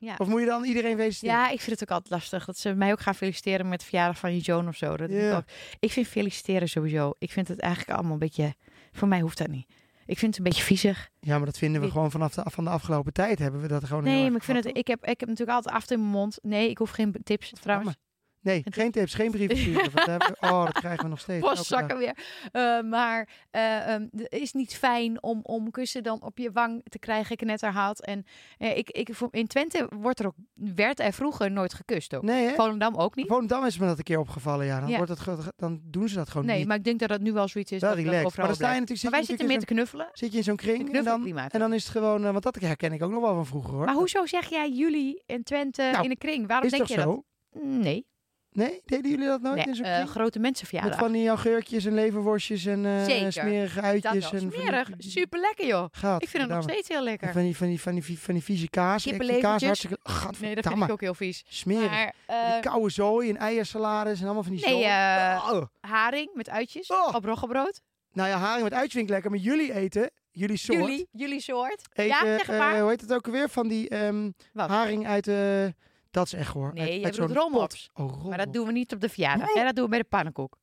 Ja. 0.00 0.14
Of 0.18 0.28
moet 0.28 0.40
je 0.40 0.46
dan 0.46 0.64
iedereen 0.64 0.96
feliciteren? 0.96 1.34
Ja, 1.34 1.50
ik 1.50 1.60
vind 1.60 1.80
het 1.80 1.90
ook 1.90 1.96
altijd 1.96 2.20
lastig. 2.20 2.44
Dat 2.44 2.58
ze 2.58 2.74
mij 2.74 2.92
ook 2.92 3.00
gaan 3.00 3.14
feliciteren 3.14 3.68
met 3.68 3.80
de 3.80 3.86
verjaardag 3.86 4.18
van 4.18 4.34
je 4.34 4.40
Joan 4.40 4.68
of 4.68 4.76
zo. 4.76 4.96
Dat 4.96 5.10
ik, 5.10 5.32
ook. 5.32 5.44
ik 5.78 5.92
vind 5.92 6.06
feliciteren 6.06 6.68
sowieso. 6.68 7.12
Ik 7.18 7.32
vind 7.32 7.48
het 7.48 7.60
eigenlijk 7.60 7.92
allemaal 7.92 8.12
een 8.12 8.18
beetje... 8.18 8.54
Voor 8.92 9.08
mij 9.08 9.20
hoeft 9.20 9.38
dat 9.38 9.48
niet. 9.48 9.66
Ik 10.06 10.18
vind 10.18 10.36
het 10.36 10.38
een 10.38 10.50
beetje 10.50 10.62
viezig. 10.66 11.08
Ja, 11.20 11.36
maar 11.36 11.46
dat 11.46 11.58
vinden 11.58 11.80
we 11.80 11.86
Ik- 11.86 11.92
gewoon 11.92 12.10
vanaf 12.10 12.34
de, 12.34 12.42
van 12.44 12.64
de 12.64 12.70
afgelopen 12.70 13.12
tijd 13.12 13.38
hebben 13.38 13.60
we 13.60 13.68
dat 13.68 13.84
gewoon 13.84 14.02
Nee, 14.04 14.26
maar 14.26 14.36
ik 14.36 14.42
vind 14.42 14.64
het... 14.64 14.76
Ik 14.76 14.86
heb, 14.86 15.06
ik 15.06 15.20
heb 15.20 15.28
natuurlijk 15.28 15.56
altijd 15.56 15.74
af 15.74 15.90
in 15.90 15.98
mijn 16.00 16.10
mond. 16.12 16.38
Nee, 16.42 16.70
ik 16.70 16.78
hoef 16.78 16.90
geen 16.90 17.16
tips 17.24 17.52
trouwens. 17.60 17.94
Nee, 18.42 18.62
geen 18.70 18.90
tips, 18.90 19.14
geen 19.14 19.30
brieven 19.30 19.56
sturen. 19.62 19.90
dat 19.92 20.26
we- 20.26 20.36
oh, 20.40 20.64
dat 20.64 20.72
krijgen 20.72 21.02
we 21.02 21.08
nog 21.08 21.20
steeds. 21.20 21.46
Postzakken 21.48 21.98
weer. 21.98 22.16
Eh, 22.52 22.80
maar 22.80 23.28
eh, 23.50 23.94
ehm, 23.94 24.06
het 24.16 24.32
is 24.32 24.52
niet 24.52 24.74
fijn 24.76 25.22
om, 25.22 25.40
om 25.42 25.70
kussen 25.70 26.02
dan 26.02 26.22
op 26.22 26.38
je 26.38 26.52
wang 26.52 26.80
te 26.88 26.98
krijgen, 26.98 27.36
knetterhaat. 27.36 28.00
En 28.04 28.24
eh, 28.58 28.76
ik, 28.76 28.90
ik, 28.90 29.08
in 29.30 29.46
Twente 29.46 29.88
wordt 29.96 30.18
er 30.20 30.26
ook, 30.26 30.34
werd 30.54 31.00
er 31.00 31.12
vroeger 31.12 31.50
nooit 31.50 31.74
gekust 31.74 32.14
ook. 32.14 32.22
Nee, 32.22 32.46
hè? 32.46 32.54
Volendam 32.54 32.94
ook 32.96 33.14
niet. 33.16 33.26
Volendam 33.26 33.64
is 33.64 33.78
me 33.78 33.86
dat 33.86 33.98
een 33.98 34.04
keer 34.04 34.18
opgevallen. 34.18 34.66
Ja, 34.66 34.80
dan, 34.80 34.88
Ja. 34.88 34.96
Wordt 34.96 35.24
het, 35.24 35.52
dan 35.56 35.80
doen 35.84 36.08
ze 36.08 36.14
dat 36.14 36.30
gewoon 36.30 36.46
Nee, 36.46 36.58
niet. 36.58 36.66
maar 36.66 36.76
ik 36.76 36.84
denk 36.84 36.98
dat 36.98 37.10
het 37.10 37.22
nu 37.22 37.32
wel 37.32 37.48
zoiets 37.48 37.72
is. 37.72 37.80
Dat 37.80 37.90
dat 37.96 37.98
relaxed. 38.04 38.36
Maar 38.36 38.46
dan 38.46 38.54
sta 38.54 38.64
je 38.64 38.70
blijft. 38.72 38.80
natuurlijk, 38.80 39.02
Maar 39.02 39.12
wij 39.12 39.24
zitten 39.28 39.46
meer 39.46 39.58
te 39.58 39.64
knuffelen. 39.74 40.08
zit 40.12 40.32
je 40.32 40.38
in 40.38 40.44
zo'n 40.44 40.56
kring 40.56 40.92
en 40.94 41.04
dan, 41.04 41.36
en 41.48 41.60
dan 41.60 41.72
is 41.72 41.82
het 41.82 41.92
gewoon... 41.92 42.22
want 42.22 42.42
dat 42.42 42.54
herken 42.60 42.92
ik 42.92 43.02
ook 43.02 43.10
nog 43.10 43.20
wel 43.22 43.34
van 43.34 43.46
vroeger 43.46 43.74
hoor. 43.74 43.84
Maar 43.84 43.94
hoezo 43.94 44.26
zeg 44.26 44.48
jij 44.48 44.70
jullie 44.70 45.22
in 45.26 45.42
Twente 45.42 45.82
Nou, 45.92 46.04
in 46.04 46.10
een 46.10 46.18
kring? 46.18 46.46
Waarom 46.46 46.64
is 46.66 46.72
denk 46.72 46.86
toch 46.86 46.96
je 46.96 47.02
zo? 47.02 47.24
dat? 47.52 47.62
Nee, 47.62 48.06
Nee, 48.52 48.80
deden 48.84 49.10
jullie 49.10 49.26
dat 49.26 49.40
nooit 49.42 49.56
nee 49.56 49.64
in 49.66 49.74
zo'n 49.74 49.84
eh, 49.84 49.94
kring? 49.94 50.08
grote 50.10 50.38
Met 50.38 50.40
mensenverjaardag. 50.42 50.98
van 50.98 51.12
die 51.12 51.28
augurkjes 51.28 51.84
en 51.84 51.94
leverworstjes 51.94 52.66
en 52.66 52.86
eh, 52.86 53.26
smerige 53.30 53.80
uitjes. 53.80 54.32
en 54.32 54.40
Smerig, 54.52 54.90
die- 54.90 55.10
super 55.10 55.40
lekker 55.40 55.66
joh. 55.66 55.84
Ik 56.18 56.28
vind 56.28 56.42
het 56.42 56.52
nog 56.52 56.62
steeds 56.62 56.88
heel 56.88 56.96
En 56.98 57.02
lekker. 57.04 57.32
van 57.32 57.42
die, 57.42 57.56
van 57.56 57.66
die, 57.66 57.80
van 57.80 57.94
die, 57.94 58.18
van 58.18 58.34
die 58.34 58.42
vieze 58.42 58.68
kaas. 58.70 59.04
Kaas 59.40 59.62
hartstikke... 59.62 59.98
Nee, 60.40 60.54
dat 60.54 60.66
vind 60.66 60.82
ik 60.82 60.90
ook 60.90 61.00
heel 61.00 61.14
vies. 61.14 61.44
Smerig. 61.48 61.90
Maar 61.90 62.14
eh, 62.26 62.52
die 62.52 62.60
koude 62.60 62.90
zooi 62.90 63.28
en 63.28 63.36
eiersalades 63.36 64.18
en 64.18 64.24
allemaal 64.24 64.42
van 64.42 64.52
die 64.52 64.64
Nee, 64.64 64.72
zooi. 64.74 64.84
eh, 64.84 65.48
Oh. 65.52 65.62
haring 65.80 66.30
met 66.34 66.48
uitjes 66.50 66.90
Oh. 66.90 67.14
op 67.14 67.24
roggebrood. 67.24 67.80
Nou 68.12 68.28
ja, 68.28 68.36
haring 68.36 68.62
met 68.62 68.72
uitje 68.74 68.90
vind 68.90 69.04
ik 69.04 69.10
lekker, 69.10 69.30
maar 69.30 69.40
jullie 69.40 69.72
eten, 69.74 70.10
jullie 70.30 70.56
soort, 70.56 70.78
Jullie, 70.78 71.08
jullie 71.12 71.40
soort. 71.40 71.82
eten, 71.92 72.06
ja, 72.06 72.20
zeg 72.38 72.48
maar. 72.48 72.74
eh, 72.74 72.80
hoe 72.80 72.90
heet 72.90 73.00
het 73.00 73.12
ook 73.12 73.26
alweer, 73.26 73.48
van 73.48 73.68
die 73.68 73.88
ehm, 73.88 74.30
haring 74.54 75.06
uit, 75.06 75.28
eh 75.28 75.66
dat 76.10 76.26
is 76.26 76.32
echt 76.32 76.52
hoor. 76.52 76.72
Nee, 76.72 76.82
uit, 77.04 77.14
je 77.14 77.22
uit 77.22 77.34
bedoelt. 77.34 77.90
Oh. 77.94 78.24
Maar 78.24 78.38
dat 78.38 78.52
doen 78.52 78.66
we 78.66 78.72
niet 78.72 78.92
op 78.92 79.00
de 79.00 79.08
verjaardag. 79.08 79.52
Dat 79.52 79.74
doen 79.74 79.84
we 79.84 79.90
bij 79.90 79.98
de 79.98 80.04
pannenkoek. 80.04 80.56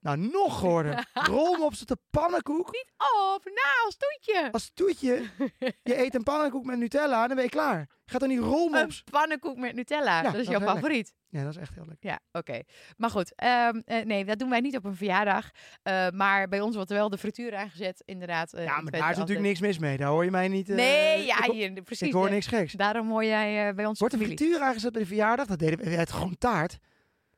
Nou, 0.00 0.16
nog 0.18 0.58
gehoorder. 0.58 1.06
Rolmops 1.30 1.80
op 1.82 1.86
de 1.88 1.96
pannenkoek. 2.10 2.72
Niet 2.72 2.92
op, 3.34 3.44
na 3.44 3.84
als 3.84 3.96
toetje. 3.96 4.48
Als 4.52 4.70
toetje, 4.74 5.22
je 5.82 5.98
eet 5.98 6.14
een 6.14 6.22
pannenkoek 6.22 6.64
met 6.64 6.78
Nutella 6.78 7.20
en 7.22 7.26
dan 7.26 7.36
ben 7.36 7.44
je 7.44 7.50
klaar. 7.50 7.88
Gaat 8.06 8.20
dan 8.20 8.28
niet 8.28 8.38
rolmops? 8.38 9.02
Een 9.04 9.12
pannenkoek 9.12 9.56
met 9.56 9.74
Nutella. 9.74 10.22
Ja, 10.22 10.30
dat 10.30 10.40
is 10.40 10.46
jouw 10.48 10.60
favoriet. 10.60 11.14
Ja, 11.28 11.42
dat 11.42 11.50
is 11.50 11.56
echt 11.56 11.74
heel 11.74 11.84
lekker. 11.88 12.10
Ja, 12.10 12.18
oké. 12.32 12.60
Maar 12.96 13.10
goed, 13.10 13.32
ehm, 13.34 13.80
eh, 13.84 14.04
nee, 14.04 14.24
dat 14.24 14.38
doen 14.38 14.50
wij 14.50 14.60
niet 14.60 14.76
op 14.76 14.84
een 14.84 14.96
verjaardag. 14.96 15.50
Eh, 15.82 16.08
maar 16.10 16.48
bij 16.48 16.60
ons 16.60 16.74
wordt 16.74 16.90
wel 16.90 17.08
de 17.10 17.18
frituur 17.18 17.54
aangezet, 17.56 18.02
inderdaad. 18.04 18.52
eh, 18.52 18.64
Ja, 18.64 18.80
maar 18.80 18.90
daar 18.92 19.10
is 19.10 19.16
natuurlijk 19.16 19.46
niks 19.46 19.60
mis 19.60 19.78
mee. 19.78 19.96
Daar 19.96 20.08
hoor 20.08 20.24
je 20.24 20.30
mij 20.30 20.48
niet... 20.48 20.68
Nee, 20.68 21.24
ja, 21.24 21.44
ik, 21.44 21.52
hier, 21.52 21.82
precies. 21.82 22.08
ik 22.08 22.12
hoor 22.14 22.30
niks 22.30 22.46
geks. 22.46 22.72
Daarom 22.72 23.08
hoor 23.10 23.24
jij 23.24 23.74
bij 23.74 23.86
ons 23.86 23.98
Wordt 23.98 24.18
de 24.18 24.24
frituur 24.24 24.60
aangezet 24.60 24.92
bij 24.92 25.00
de 25.00 25.06
verjaardag? 25.06 25.46
Dat 25.46 25.58
deden 25.58 25.78
we. 25.78 25.88
Het 25.90 26.12
gewoon 26.12 26.38
taart. 26.38 26.78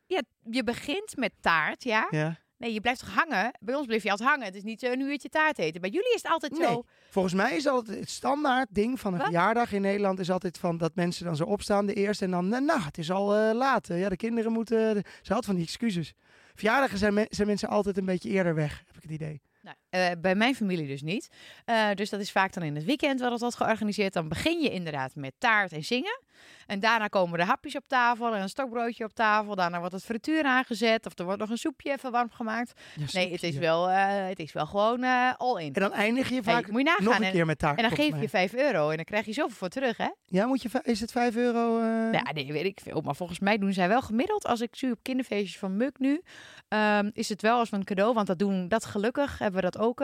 Ja, 0.06 0.22
je 0.50 0.64
begint 0.64 1.16
met 1.16 1.32
taart, 1.40 1.84
ja. 1.84 2.06
Ja. 2.10 2.40
Nee, 2.62 2.72
je 2.72 2.80
blijft 2.80 3.00
toch 3.00 3.14
hangen? 3.14 3.52
Bij 3.60 3.74
ons 3.74 3.86
bleef 3.86 4.02
je 4.02 4.10
altijd 4.10 4.28
hangen. 4.28 4.44
Het 4.46 4.54
is 4.54 4.62
niet 4.62 4.80
zo 4.80 4.86
een 4.92 5.00
uurtje 5.00 5.28
taart 5.28 5.58
eten. 5.58 5.80
Bij 5.80 5.90
jullie 5.90 6.14
is 6.14 6.22
het 6.22 6.32
altijd 6.32 6.52
Nee. 6.58 6.66
zo. 6.68 6.84
Volgens 7.10 7.34
mij 7.34 7.56
is 7.56 7.66
altijd 7.66 7.98
het 7.98 8.10
standaard 8.10 8.68
ding 8.70 9.00
van 9.00 9.12
een 9.12 9.18
Wat? 9.18 9.26
verjaardag 9.26 9.72
in 9.72 9.80
Nederland 9.80 10.18
is 10.18 10.30
altijd 10.30 10.58
van 10.58 10.76
dat 10.78 10.94
mensen 10.94 11.24
dan 11.24 11.36
zo 11.36 11.44
opstaan 11.44 11.86
de 11.86 11.94
eerste 11.94 12.24
en 12.24 12.30
dan, 12.30 12.54
eh, 12.54 12.60
nou, 12.60 12.80
het 12.82 12.98
is 12.98 13.10
al 13.10 13.34
eh, 13.36 13.54
laat. 13.54 13.90
Eh, 13.90 14.00
Ja, 14.00 14.08
de 14.08 14.16
kinderen 14.16 14.52
moeten, 14.52 15.02
ze 15.22 15.32
had 15.32 15.44
van 15.44 15.54
die 15.54 15.64
excuses. 15.64 16.12
Verjaardagen 16.54 16.98
zijn, 16.98 17.14
me- 17.14 17.26
zijn 17.28 17.46
mensen 17.48 17.68
altijd 17.68 17.96
een 17.98 18.04
beetje 18.04 18.28
eerder 18.28 18.54
weg, 18.54 18.82
heb 18.86 18.96
ik 18.96 19.02
het 19.02 19.10
idee. 19.10 19.40
Nou, 19.62 19.76
eh, 19.90 20.10
bij 20.20 20.34
mijn 20.34 20.54
familie 20.54 20.86
dus 20.86 21.02
niet. 21.02 21.28
Eh, 21.64 21.90
dus 21.94 22.10
dat 22.10 22.20
is 22.20 22.32
vaak 22.32 22.52
dan 22.52 22.62
in 22.62 22.74
het 22.74 22.84
weekend 22.84 23.20
wel 23.20 23.30
dat 23.30 23.40
wordt 23.40 23.56
georganiseerd. 23.56 24.12
Dan 24.12 24.28
begin 24.28 24.60
je 24.60 24.70
inderdaad 24.70 25.14
met 25.14 25.32
taart 25.38 25.72
en 25.72 25.84
zingen. 25.84 26.20
En 26.66 26.80
daarna 26.80 27.06
komen 27.06 27.38
de 27.38 27.44
hapjes 27.44 27.76
op 27.76 27.84
tafel 27.86 28.34
en 28.34 28.42
een 28.42 28.48
stokbroodje 28.48 29.04
op 29.04 29.12
tafel. 29.14 29.54
Daarna 29.54 29.78
wordt 29.78 29.94
het 29.94 30.04
frituur 30.04 30.44
aangezet 30.44 31.06
of 31.06 31.18
er 31.18 31.24
wordt 31.24 31.40
nog 31.40 31.50
een 31.50 31.56
soepje 31.58 31.92
even 31.92 32.10
warm 32.10 32.30
gemaakt. 32.30 32.80
Ja, 32.94 33.04
Nee, 33.12 33.32
het 33.32 33.42
is 33.42 33.56
wel, 33.56 33.90
eh, 33.90 34.26
het 34.28 34.38
is 34.38 34.52
wel 34.52 34.66
gewoon 34.66 35.02
eh, 35.02 35.32
all 35.36 35.60
in. 35.60 35.72
En 35.74 35.80
dan 35.80 35.92
eindig 35.92 36.28
je 36.28 36.34
Hey, 36.34 36.42
vaak 36.42 36.68
moet 36.70 36.78
je 36.80 36.84
nagaan. 36.86 37.04
nog 37.04 37.16
een 37.18 37.22
en, 37.22 37.32
keer 37.32 37.46
met 37.46 37.58
taart. 37.58 37.76
en 37.76 37.82
dan 37.82 37.96
geef 37.96 38.06
je 38.08 38.14
mij. 38.14 38.28
5 38.28 38.54
euro 38.54 38.90
en 38.90 38.96
dan 38.96 39.04
krijg 39.04 39.24
je 39.26 39.32
zoveel 39.32 39.56
voor 39.56 39.68
terug, 39.68 39.96
hè? 39.96 40.08
Ja, 40.26 40.46
moet 40.46 40.62
je, 40.62 40.68
is 40.82 41.00
het 41.00 41.12
5 41.12 41.36
euro? 41.36 41.78
eh? 41.80 42.12
Ja, 42.12 42.32
nee, 42.32 42.52
weet 42.52 42.64
ik 42.64 42.80
veel. 42.82 43.00
Maar 43.00 43.16
volgens 43.16 43.38
mij 43.38 43.58
doen 43.58 43.72
zij 43.72 43.88
wel 43.88 44.02
gemiddeld. 44.02 44.46
Als 44.46 44.60
ik 44.60 44.76
zie 44.76 44.90
op 44.90 44.98
kinderfeestjes 45.02 45.58
van 45.58 45.76
Muk 45.76 45.98
nu, 45.98 46.22
ehm, 46.68 47.10
is 47.12 47.28
het 47.28 47.42
wel 47.42 47.58
als 47.58 47.72
een 47.72 47.84
cadeau. 47.84 48.14
Want 48.14 48.26
dat 48.26 48.38
doen, 48.38 48.68
dat 48.68 48.84
gelukkig 48.84 49.38
hebben 49.38 49.60
we 49.62 49.70
dat 49.70 49.78
ook 49.82 49.98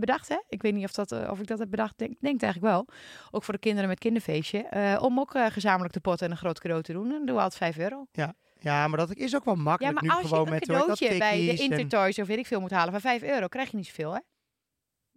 bedacht. 0.00 0.28
Hè? 0.28 0.36
Ik 0.48 0.62
weet 0.62 0.74
niet 0.74 0.84
of, 0.84 0.92
dat, 0.92 1.28
of 1.30 1.40
ik 1.40 1.46
dat 1.46 1.58
heb 1.58 1.70
bedacht. 1.70 1.98
Denk, 1.98 2.14
denk 2.20 2.42
eigenlijk 2.42 2.72
wel. 2.72 2.86
Ook 3.30 3.44
voor 3.44 3.54
de 3.54 3.60
kinderen 3.60 3.88
met 3.88 3.98
kinderfeestje. 3.98 4.66
om 5.00 5.18
ook 5.20 5.34
eh, 5.34 5.46
gezamenlijk 5.78 5.92
te 5.92 6.00
potten 6.00 6.26
en 6.26 6.32
een 6.32 6.38
groot 6.38 6.60
cadeau 6.60 6.82
te 6.82 6.92
doen. 6.92 7.04
En 7.04 7.10
dan 7.10 7.26
doen 7.26 7.36
we 7.36 7.42
altijd 7.42 7.74
5 7.74 7.78
euro. 7.78 8.06
Ja, 8.60 8.88
maar 8.88 8.98
dat 8.98 9.14
is 9.14 9.36
ook 9.36 9.44
wel 9.44 9.54
Ja, 9.56 9.62
makkelijk 9.62 9.94
maar 9.94 10.02
nu 10.02 10.08
als 10.10 10.20
je 10.20 10.26
gewoon 10.28 10.46
een 10.46 10.52
met 10.52 10.64
dat, 10.66 10.76
cadeautje 10.76 11.18
bij 11.18 11.44
de 11.44 11.50
en- 11.50 11.58
Intertoys 11.58 12.18
of 12.18 12.26
weet 12.26 12.38
ik 12.38 12.46
veel 12.46 12.60
moet 12.60 12.70
halen 12.70 12.92
van 12.92 13.00
5 13.00 13.22
euro, 13.22 13.46
krijg 13.46 13.70
je 13.70 13.76
niet 13.76 13.86
zoveel, 13.86 14.12
hè? 14.14 14.20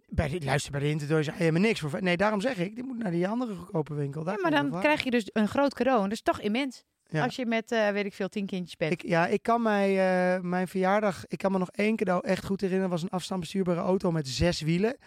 Bij 0.08 0.30
de, 0.30 0.46
luister, 0.46 0.72
bij 0.72 0.80
de 0.82 0.90
Intertoys 0.90 1.30
je 1.38 1.52
me 1.52 1.60
niks 1.60 1.80
voor. 1.80 2.04
Nee, 2.04 2.18
daarom 2.18 2.42
zeg 2.42 2.58
ik, 2.58 2.76
die 2.76 2.84
moet 2.84 2.98
naar 2.98 3.12
die 3.12 3.28
andere 3.28 3.56
goedkope 3.56 3.94
winkel. 3.94 4.24
Daar 4.24 4.36
Ja, 4.36 4.42
maar 4.50 4.64
je 4.64 4.70
dan 4.70 4.80
krijg 4.80 5.04
je 5.04 5.12
dus 5.12 5.30
een 5.34 5.48
groot 5.48 5.74
cadeau. 5.74 5.98
En 5.98 6.04
dat 6.04 6.12
is 6.14 6.22
toch 6.22 6.40
immens. 6.42 6.84
Ja. 7.04 7.24
Als 7.24 7.36
je 7.36 7.46
met, 7.46 7.72
eh, 7.72 7.90
weet 7.90 8.06
ik 8.06 8.14
veel, 8.14 8.30
10 8.30 8.46
kindjes 8.46 8.76
bent. 8.76 8.92
Ik, 8.92 9.02
ja, 9.08 9.28
ik 9.28 9.44
kan 9.44 9.62
mij, 9.62 9.90
eh, 10.36 10.42
mijn 10.42 10.68
verjaardag, 10.68 11.24
ik 11.28 11.38
kan 11.38 11.52
me 11.52 11.58
nog 11.58 11.72
één 11.72 11.96
cadeau 11.96 12.28
echt 12.28 12.46
goed 12.46 12.62
herinneren. 12.62 12.92
was 12.92 13.02
een 13.02 13.10
afstandsbestuurbare 13.10 13.80
auto 13.80 14.12
met 14.12 14.28
zes 14.28 14.62
wielen. 14.62 14.98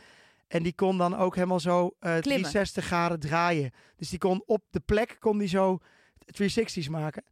En 0.49 0.63
die 0.63 0.75
kon 0.75 0.99
dan 0.99 1.17
ook 1.17 1.35
helemaal 1.35 1.61
zo 1.61 1.95
eh 2.01 2.17
360 2.17 2.85
graden 2.85 3.21
draaien. 3.21 3.71
Dus 3.97 4.09
die 4.09 4.19
kon 4.19 4.43
op 4.47 4.63
de 4.71 4.81
plek, 4.81 5.17
kon 5.21 5.39
die 5.39 5.49
zo 5.49 5.79
360's 6.43 6.89
maken. 6.89 7.25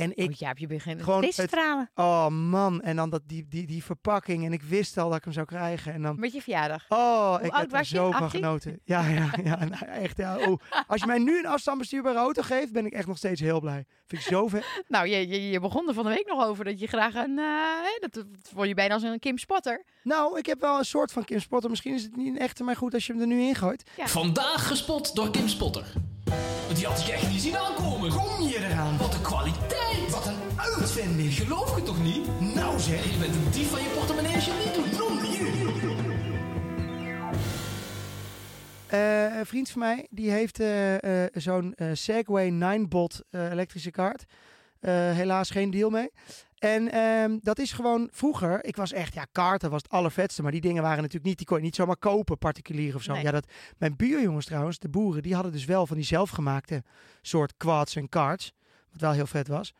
En 0.00 0.16
ik, 0.16 0.30
oh, 0.30 0.34
ja, 0.36 0.52
je 0.54 0.66
begint 0.66 1.02
gewoon 1.02 1.20
deze 1.20 1.40
het- 1.40 1.50
verhalen. 1.50 1.90
oh 1.94 2.28
man, 2.28 2.80
en 2.82 2.96
dan 2.96 3.10
dat, 3.10 3.22
die, 3.26 3.46
die, 3.48 3.66
die 3.66 3.84
verpakking. 3.84 4.44
En 4.44 4.52
ik 4.52 4.62
wist 4.62 4.98
al 4.98 5.08
dat 5.08 5.18
ik 5.18 5.24
hem 5.24 5.32
zou 5.32 5.46
krijgen. 5.46 5.92
En 5.92 6.02
dan, 6.02 6.20
Met 6.20 6.32
je 6.32 6.42
verjaardag. 6.42 6.84
oh, 6.88 7.36
ik 7.42 7.54
heb 7.54 7.72
er 7.72 7.84
zo 7.84 8.10
van 8.10 8.22
18? 8.22 8.40
genoten. 8.40 8.80
Ja, 8.84 9.06
ja, 9.08 9.30
ja, 9.44 9.64
nou, 9.64 9.84
echt. 9.84 10.16
Ja, 10.16 10.36
oh. 10.38 10.60
Als 10.86 11.00
je 11.00 11.06
mij 11.06 11.18
nu 11.18 11.38
een 11.38 11.46
afstandsbestuurbare 11.46 12.18
auto 12.18 12.42
geeft, 12.42 12.72
ben 12.72 12.86
ik 12.86 12.92
echt 12.92 13.06
nog 13.06 13.16
steeds 13.16 13.40
heel 13.40 13.60
blij. 13.60 13.84
Vind 14.06 14.22
ik 14.22 14.28
zo 14.28 14.48
vet. 14.48 14.64
Nou, 14.88 15.06
je, 15.08 15.28
je, 15.28 15.50
je 15.50 15.60
begon 15.60 15.88
er 15.88 15.94
van 15.94 16.04
de 16.04 16.10
week 16.10 16.26
nog 16.26 16.44
over 16.46 16.64
dat 16.64 16.80
je 16.80 16.86
graag 16.86 17.14
een... 17.14 17.38
eh, 17.38 18.00
dat, 18.00 18.12
dat 18.12 18.26
vond 18.54 18.68
je 18.68 18.74
bijna 18.74 18.94
als 18.94 19.02
een 19.02 19.18
Kim 19.18 19.38
Spotter. 19.38 19.84
Nou, 20.02 20.38
ik 20.38 20.46
heb 20.46 20.60
wel 20.60 20.78
een 20.78 20.84
soort 20.84 21.12
van 21.12 21.24
Kim 21.24 21.40
Spotter. 21.40 21.70
Misschien 21.70 21.94
is 21.94 22.02
het 22.02 22.16
niet 22.16 22.26
een 22.34 22.38
echte, 22.38 22.62
maar 22.64 22.76
goed 22.76 22.94
als 22.94 23.06
je 23.06 23.12
hem 23.12 23.20
er 23.20 23.26
nu 23.26 23.40
in 23.42 23.54
gooit. 23.54 23.90
Ja. 23.96 24.06
Vandaag 24.06 24.66
gespot 24.66 25.14
door 25.14 25.30
Kim 25.30 25.48
Spotter. 25.48 25.84
Want 26.64 26.76
die 26.76 26.86
had 26.86 27.00
ik 27.00 27.06
echt 27.08 27.28
niet 27.30 27.40
zien 27.40 27.56
aankomen. 27.56 28.10
Kom 28.10 28.48
je 28.48 28.58
eraan? 28.68 28.96
Wat 28.98 29.14
een 29.14 29.22
kwaliteit. 29.22 29.79
Een 31.00 31.06
uitvinding. 31.06 31.32
Geloof 31.32 31.76
je 31.76 31.82
toch 31.82 32.02
niet? 32.02 32.40
Nou 32.54 32.78
zeg. 32.78 33.12
Je 33.12 33.18
bent 33.18 33.34
een 33.34 33.50
dief 33.50 33.70
van 33.70 33.82
je 33.82 33.88
portemonnee 33.88 34.34
als 34.34 34.44
je 34.44 34.50
het 34.54 34.86
niet 34.86 34.98
doet. 34.98 35.18
Eh, 38.86 39.38
een 39.38 39.46
vriend 39.46 39.70
van 39.70 39.80
mij, 39.80 40.06
die 40.10 40.30
heeft 40.30 40.60
eh, 40.60 41.24
eh, 41.24 41.30
zo'n 41.34 41.74
Segway 41.92 42.50
9-bot 42.50 43.22
eh, 43.30 43.50
elektrische 43.50 43.90
kaart. 43.90 44.24
Eh, 44.80 44.92
helaas 44.92 45.50
geen 45.50 45.70
deal 45.70 45.90
mee. 45.90 46.10
En 46.58 46.90
ehm, 46.92 47.38
dat 47.42 47.58
is 47.58 47.72
gewoon 47.72 48.08
vroeger, 48.12 48.64
ik 48.64 48.76
was 48.76 48.92
echt, 48.92 49.14
ja, 49.14 49.26
kaarten 49.32 49.70
was 49.70 49.82
het 49.82 49.92
allervetste. 49.92 50.42
Maar 50.42 50.52
die 50.52 50.60
dingen 50.60 50.82
waren 50.82 50.96
natuurlijk 50.96 51.24
niet, 51.24 51.36
die 51.36 51.46
kon 51.46 51.56
je 51.56 51.62
niet 51.62 51.74
zomaar 51.74 51.96
kopen, 51.96 52.38
particulier 52.38 52.94
of 52.94 53.02
zo. 53.02 53.12
Nee. 53.12 53.22
Ja, 53.22 53.30
dat, 53.30 53.50
mijn 53.78 53.96
buurjongens 53.96 54.46
trouwens, 54.46 54.78
de 54.78 54.88
boeren, 54.88 55.22
die 55.22 55.34
hadden 55.34 55.52
dus 55.52 55.64
wel 55.64 55.86
van 55.86 55.96
die 55.96 56.04
zelfgemaakte 56.04 56.82
soort 57.22 57.54
quads 57.56 57.96
en 57.96 58.08
karts. 58.08 58.52
Wat 58.90 59.00
wel 59.00 59.12
heel 59.12 59.26
vet 59.26 59.48
was. 59.48 59.74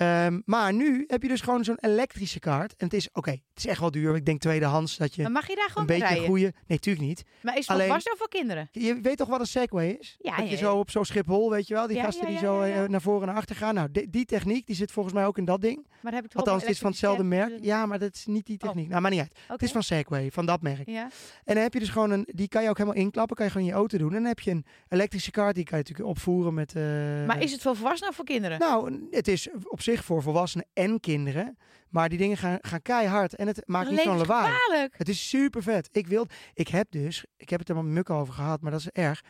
Ehm, 0.00 0.40
maar 0.44 0.72
nu 0.72 1.04
heb 1.06 1.22
je 1.22 1.28
dus 1.28 1.40
gewoon 1.40 1.64
zo'n 1.64 1.78
elektrische 1.80 2.38
kaart. 2.38 2.74
En 2.76 2.84
het 2.84 2.94
is, 2.94 3.08
oké, 3.12 3.30
het 3.30 3.40
is 3.54 3.66
echt 3.66 3.80
wel 3.80 3.90
duur. 3.90 4.14
Ik 4.16 4.24
denk 4.26 4.40
tweedehands 4.40 4.96
dat 4.96 5.14
je 5.14 5.22
Maar 5.22 5.30
mag 5.30 5.48
je 5.48 5.54
daar 5.54 5.64
een 5.64 5.70
gewoon 5.70 5.86
beetje 5.86 6.04
rijden? 6.06 6.24
goede... 6.24 6.42
Nee, 6.42 6.52
natuurlijk 6.66 7.06
niet. 7.06 7.22
Maar 7.42 7.54
is 7.58 7.66
het 7.66 7.76
Alleen- 7.76 7.88
vast 7.88 8.14
voor 8.16 8.28
kinderen? 8.28 8.68
Je 8.72 8.98
weet 9.00 9.16
toch 9.16 9.28
wat 9.28 9.40
een 9.40 9.46
Segway 9.46 9.88
is? 10.00 10.16
Ja, 10.18 10.36
dat 10.36 10.44
ja, 10.44 10.50
je 10.50 10.56
zo 10.56 10.76
op 10.76 10.90
zo'n 10.90 11.04
Schiphol, 11.04 11.50
weet 11.50 11.66
je 11.66 11.74
wel, 11.74 11.86
die 11.86 11.96
Ja, 11.96 12.02
gasten 12.04 12.24
ja, 12.26 12.30
die 12.30 12.38
zo 12.38 12.60
eh, 12.60 12.88
naar 12.88 13.00
voren 13.00 13.20
en 13.20 13.26
naar 13.26 13.36
achter 13.36 13.56
gaan. 13.56 13.74
Nou, 13.74 13.88
die, 13.90 14.10
die 14.10 14.24
techniek, 14.24 14.66
die 14.66 14.76
zit 14.76 14.92
volgens 14.92 15.14
mij 15.14 15.26
ook 15.26 15.38
in 15.38 15.44
dat 15.44 15.60
ding. 15.60 15.86
Maar 16.00 16.12
heb 16.12 16.24
ik 16.24 16.34
Althans, 16.34 16.62
het 16.62 16.70
is 16.70 16.78
van 16.78 16.90
hetzelfde 16.90 17.24
merk. 17.24 17.52
Ja, 17.60 17.86
maar 17.86 17.98
dat 17.98 18.14
is 18.14 18.26
niet 18.26 18.46
die 18.46 18.58
Oh. 18.60 18.66
techniek. 18.66 18.88
Nou, 18.88 19.00
maar 19.00 19.10
niet 19.10 19.20
uit. 19.20 19.38
Het 19.46 19.62
is 19.62 19.72
van 19.72 19.82
Segway, 19.82 20.30
van 20.30 20.46
dat 20.46 20.62
merk. 20.62 20.88
Ja. 20.88 21.02
En 21.44 21.54
dan 21.54 21.62
heb 21.62 21.72
je 21.72 21.78
dus 21.78 21.88
gewoon 21.88 22.10
een, 22.10 22.26
die 22.32 22.48
kan 22.48 22.62
je 22.62 22.68
ook 22.68 22.78
helemaal 22.78 22.98
inklappen, 23.02 23.36
kan 23.36 23.44
je 23.46 23.50
gewoon 23.52 23.66
in 23.66 23.72
je 23.72 23.78
auto 23.78 23.98
doen. 23.98 24.08
En 24.08 24.14
dan 24.14 24.24
heb 24.24 24.40
je 24.40 24.50
een 24.50 24.64
elektrische 24.88 25.30
kaart, 25.30 25.54
die 25.54 25.64
kan 25.64 25.78
je 25.78 25.84
natuurlijk 25.84 26.08
opvoeren 26.16 26.54
met... 26.54 26.74
eh, 26.74 26.82
Maar 27.26 27.42
is 27.42 27.52
het 27.52 27.62
voor 27.62 27.76
volwassenen 27.76 28.10
of 28.10 28.16
voor 28.16 28.24
kinderen? 28.24 28.58
Nou, 28.58 29.06
het 29.10 29.28
is 29.28 29.48
op 29.64 29.80
zich 29.80 29.89
voor 29.98 30.22
volwassenen 30.22 30.66
en 30.72 31.00
kinderen. 31.00 31.56
Maar 31.88 32.08
die 32.08 32.18
dingen 32.18 32.36
gaan, 32.36 32.58
gaan 32.60 32.82
keihard 32.82 33.34
en 33.34 33.46
het 33.46 33.62
maakt 33.66 33.90
niet 33.90 34.00
zo'n 34.00 34.16
lawaai. 34.16 34.52
Het 34.96 35.08
is 35.08 35.28
super 35.28 35.62
vet. 35.62 35.88
Ik 35.92 36.06
wil, 36.06 36.26
ik 36.54 36.68
heb 36.68 36.90
dus, 36.90 37.24
ik 37.36 37.50
heb 37.50 37.58
het 37.60 37.68
er 37.68 37.74
met 37.74 37.84
Muk 37.84 38.10
over 38.10 38.34
gehad, 38.34 38.60
maar 38.60 38.70
dat 38.70 38.80
is 38.80 38.88
erg. 38.88 39.20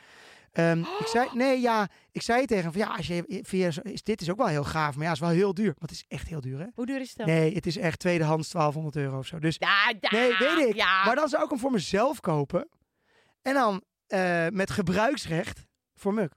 Ehm, 0.52 0.78
Ik 0.78 1.06
zei, 1.06 1.28
nee, 1.34 1.60
ja, 1.60 1.88
ik 2.12 2.22
zei 2.22 2.46
tegen 2.46 2.62
hem 2.62 2.72
van 2.72 2.80
ja, 2.80 2.96
als 2.96 3.06
je 3.06 3.40
via, 3.42 3.70
is, 3.82 4.02
dit 4.02 4.20
is 4.20 4.30
ook 4.30 4.36
wel 4.36 4.46
heel 4.46 4.64
gaaf, 4.64 4.96
maar 4.96 5.04
ja, 5.06 5.12
is 5.12 5.18
wel 5.18 5.28
heel 5.28 5.54
duur. 5.54 5.74
Want 5.78 5.80
het 5.80 5.90
is 5.90 6.04
echt 6.08 6.28
heel 6.28 6.40
duur, 6.40 6.58
hè? 6.58 6.66
Hoe 6.74 6.86
duur 6.86 7.00
is 7.00 7.08
het 7.08 7.16
dan? 7.18 7.26
Nee, 7.26 7.54
het 7.54 7.66
is 7.66 7.76
echt 7.76 7.98
tweedehands 7.98 8.48
1200 8.50 8.96
euro 9.04 9.18
of 9.18 9.26
zo. 9.26 9.38
Dus 9.38 9.56
Ja, 9.58 9.92
ja, 10.00 10.10
nee, 10.10 10.36
weet 10.38 10.68
ik. 10.68 10.74
Ja. 10.74 11.04
Maar 11.04 11.14
dan 11.14 11.28
zou 11.28 11.44
ik 11.44 11.50
hem 11.50 11.58
voor 11.58 11.70
mezelf 11.70 12.20
kopen 12.20 12.68
en 13.42 13.54
dan 13.54 13.82
eh, 14.06 14.46
met 14.48 14.70
gebruiksrecht 14.70 15.64
voor 15.94 16.14
Muk. 16.14 16.32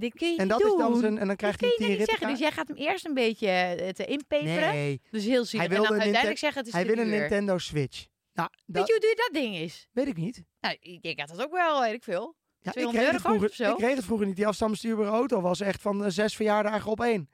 Dit 0.00 0.14
kun 0.14 0.30
je 0.32 0.36
En 0.38 0.48
dat 0.48 0.64
is 0.64 0.74
dan 0.76 0.96
zijn, 0.96 1.18
en 1.18 1.26
dan 1.26 1.36
krijgt 1.36 1.58
kun 1.58 1.72
hij 1.76 1.88
je 1.88 1.96
10 1.96 2.06
zeggen. 2.06 2.28
Dus 2.28 2.38
jij 2.38 2.50
gaat 2.50 2.68
hem 2.68 2.76
eerst 2.76 3.06
een 3.06 3.14
beetje 3.14 3.48
eh, 3.48 3.88
te 3.88 4.04
inpeperen. 4.04 4.72
Nee, 4.72 5.00
Dus 5.10 5.24
heel 5.24 5.44
zielig. 5.44 5.66
Hij 5.66 5.76
En 5.76 5.82
wilde 5.82 5.88
dan 5.88 6.00
uiteindelijk 6.00 6.38
zeggen 6.38 6.58
het 6.58 6.68
is 6.68 6.74
hij 6.74 6.86
wil 6.86 6.98
een. 6.98 7.08
Nintendo 7.10 7.58
Switch. 7.58 8.06
Nou, 8.32 8.48
Weet 8.66 8.86
je 8.86 8.92
hoe 8.92 9.00
duur 9.00 9.14
dat 9.16 9.30
ding 9.32 9.56
is? 9.56 9.88
weet 9.92 10.06
ik 10.06 10.16
niet. 10.16 10.42
Nou, 10.60 10.76
ik 10.80 11.02
denk 11.02 11.18
dat 11.18 11.28
dat 11.28 11.42
ook 11.42 11.52
wel, 11.52 11.80
weet 11.80 11.94
ik 11.94 12.02
veel. 12.04 12.36
Ja, 12.62 12.66
ik 12.66 12.72
200 12.72 13.04
kreeg, 13.04 13.04
euro 13.04 13.12
het 13.12 13.54
vroeger, 13.54 13.70
ik 13.72 13.76
kreeg 13.84 13.96
het 13.96 14.04
vroeger 14.04 14.26
niet. 14.26 14.36
Die 14.36 14.46
afstandsbestuurbare 14.46 15.10
auto 15.10 15.40
was 15.40 15.60
echt 15.60 15.80
van 15.82 16.04
eh, 16.04 16.10
zes 16.10 16.36
verjaardagen 16.36 16.90
op 16.90 17.00
één. 17.00 17.30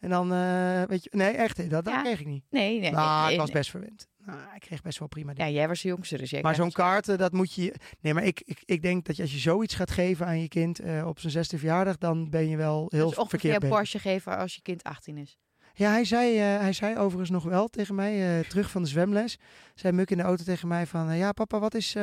En 0.00 0.10
dan, 0.10 0.32
eh, 0.32 0.82
weet 0.82 1.04
je, 1.04 1.10
nee, 1.12 1.32
echt, 1.32 1.56
dat, 1.70 1.84
dat 1.84 1.94
Ja. 1.94 2.02
kreeg 2.02 2.20
ik 2.20 2.26
niet. 2.26 2.44
Nee, 2.50 2.80
nee. 2.80 2.90
nou, 2.90 3.22
nee, 3.24 3.32
ik 3.32 3.38
was 3.38 3.46
nee. 3.46 3.56
best 3.56 3.70
verwend. 3.70 4.08
Nou, 4.24 4.38
ik 4.54 4.60
kreeg 4.60 4.82
best 4.82 4.98
wel 4.98 5.08
prima 5.08 5.32
dingen. 5.34 5.50
Ja, 5.50 5.56
jij 5.58 5.68
was 5.68 5.80
de 5.82 5.88
jongste, 5.88 6.16
dus 6.16 6.30
jij 6.30 6.42
maar 6.42 6.54
zo'n 6.54 6.72
kaart, 6.72 7.18
dat 7.18 7.32
moet 7.32 7.52
je... 7.54 7.74
Nee, 8.00 8.14
maar 8.14 8.24
ik, 8.24 8.42
ik, 8.44 8.62
ik 8.64 8.82
denk 8.82 9.04
dat 9.04 9.16
je, 9.16 9.22
als 9.22 9.32
je 9.32 9.38
zoiets 9.38 9.74
gaat 9.74 9.90
geven 9.90 10.26
aan 10.26 10.40
je 10.40 10.48
kind 10.48 10.78
eh, 10.78 11.06
op 11.06 11.18
zijn 11.20 11.32
zesde 11.32 11.58
verjaardag, 11.58 11.96
dan 11.98 12.30
ben 12.30 12.48
je 12.48 12.56
wel 12.56 12.86
heel 12.88 13.06
dus 13.10 13.24
verkeerd 13.28 13.54
een 13.54 13.60
bezig. 13.60 13.76
Porsche 13.76 13.98
geven 13.98 14.36
als 14.38 14.54
je 14.54 14.62
kind 14.62 14.82
18 14.82 15.16
is. 15.16 15.38
Ja, 15.74 15.90
hij 15.90 16.04
zei, 16.04 16.38
eh, 16.38 16.42
hij 16.60 16.72
zei 16.72 16.96
overigens 16.98 17.30
nog 17.30 17.44
wel 17.44 17.68
tegen 17.68 17.94
mij, 17.94 18.44
terug 18.48 18.70
van 18.70 18.82
de 18.82 18.88
zwemles, 18.88 19.38
zei 19.74 19.92
Muk 19.92 20.10
in 20.10 20.16
de 20.16 20.22
auto 20.22 20.44
tegen 20.44 20.68
mij 20.68 20.86
van, 20.86 21.16
ja 21.16 21.32
papa, 21.32 21.58
wat 21.58 21.74
is, 21.74 21.96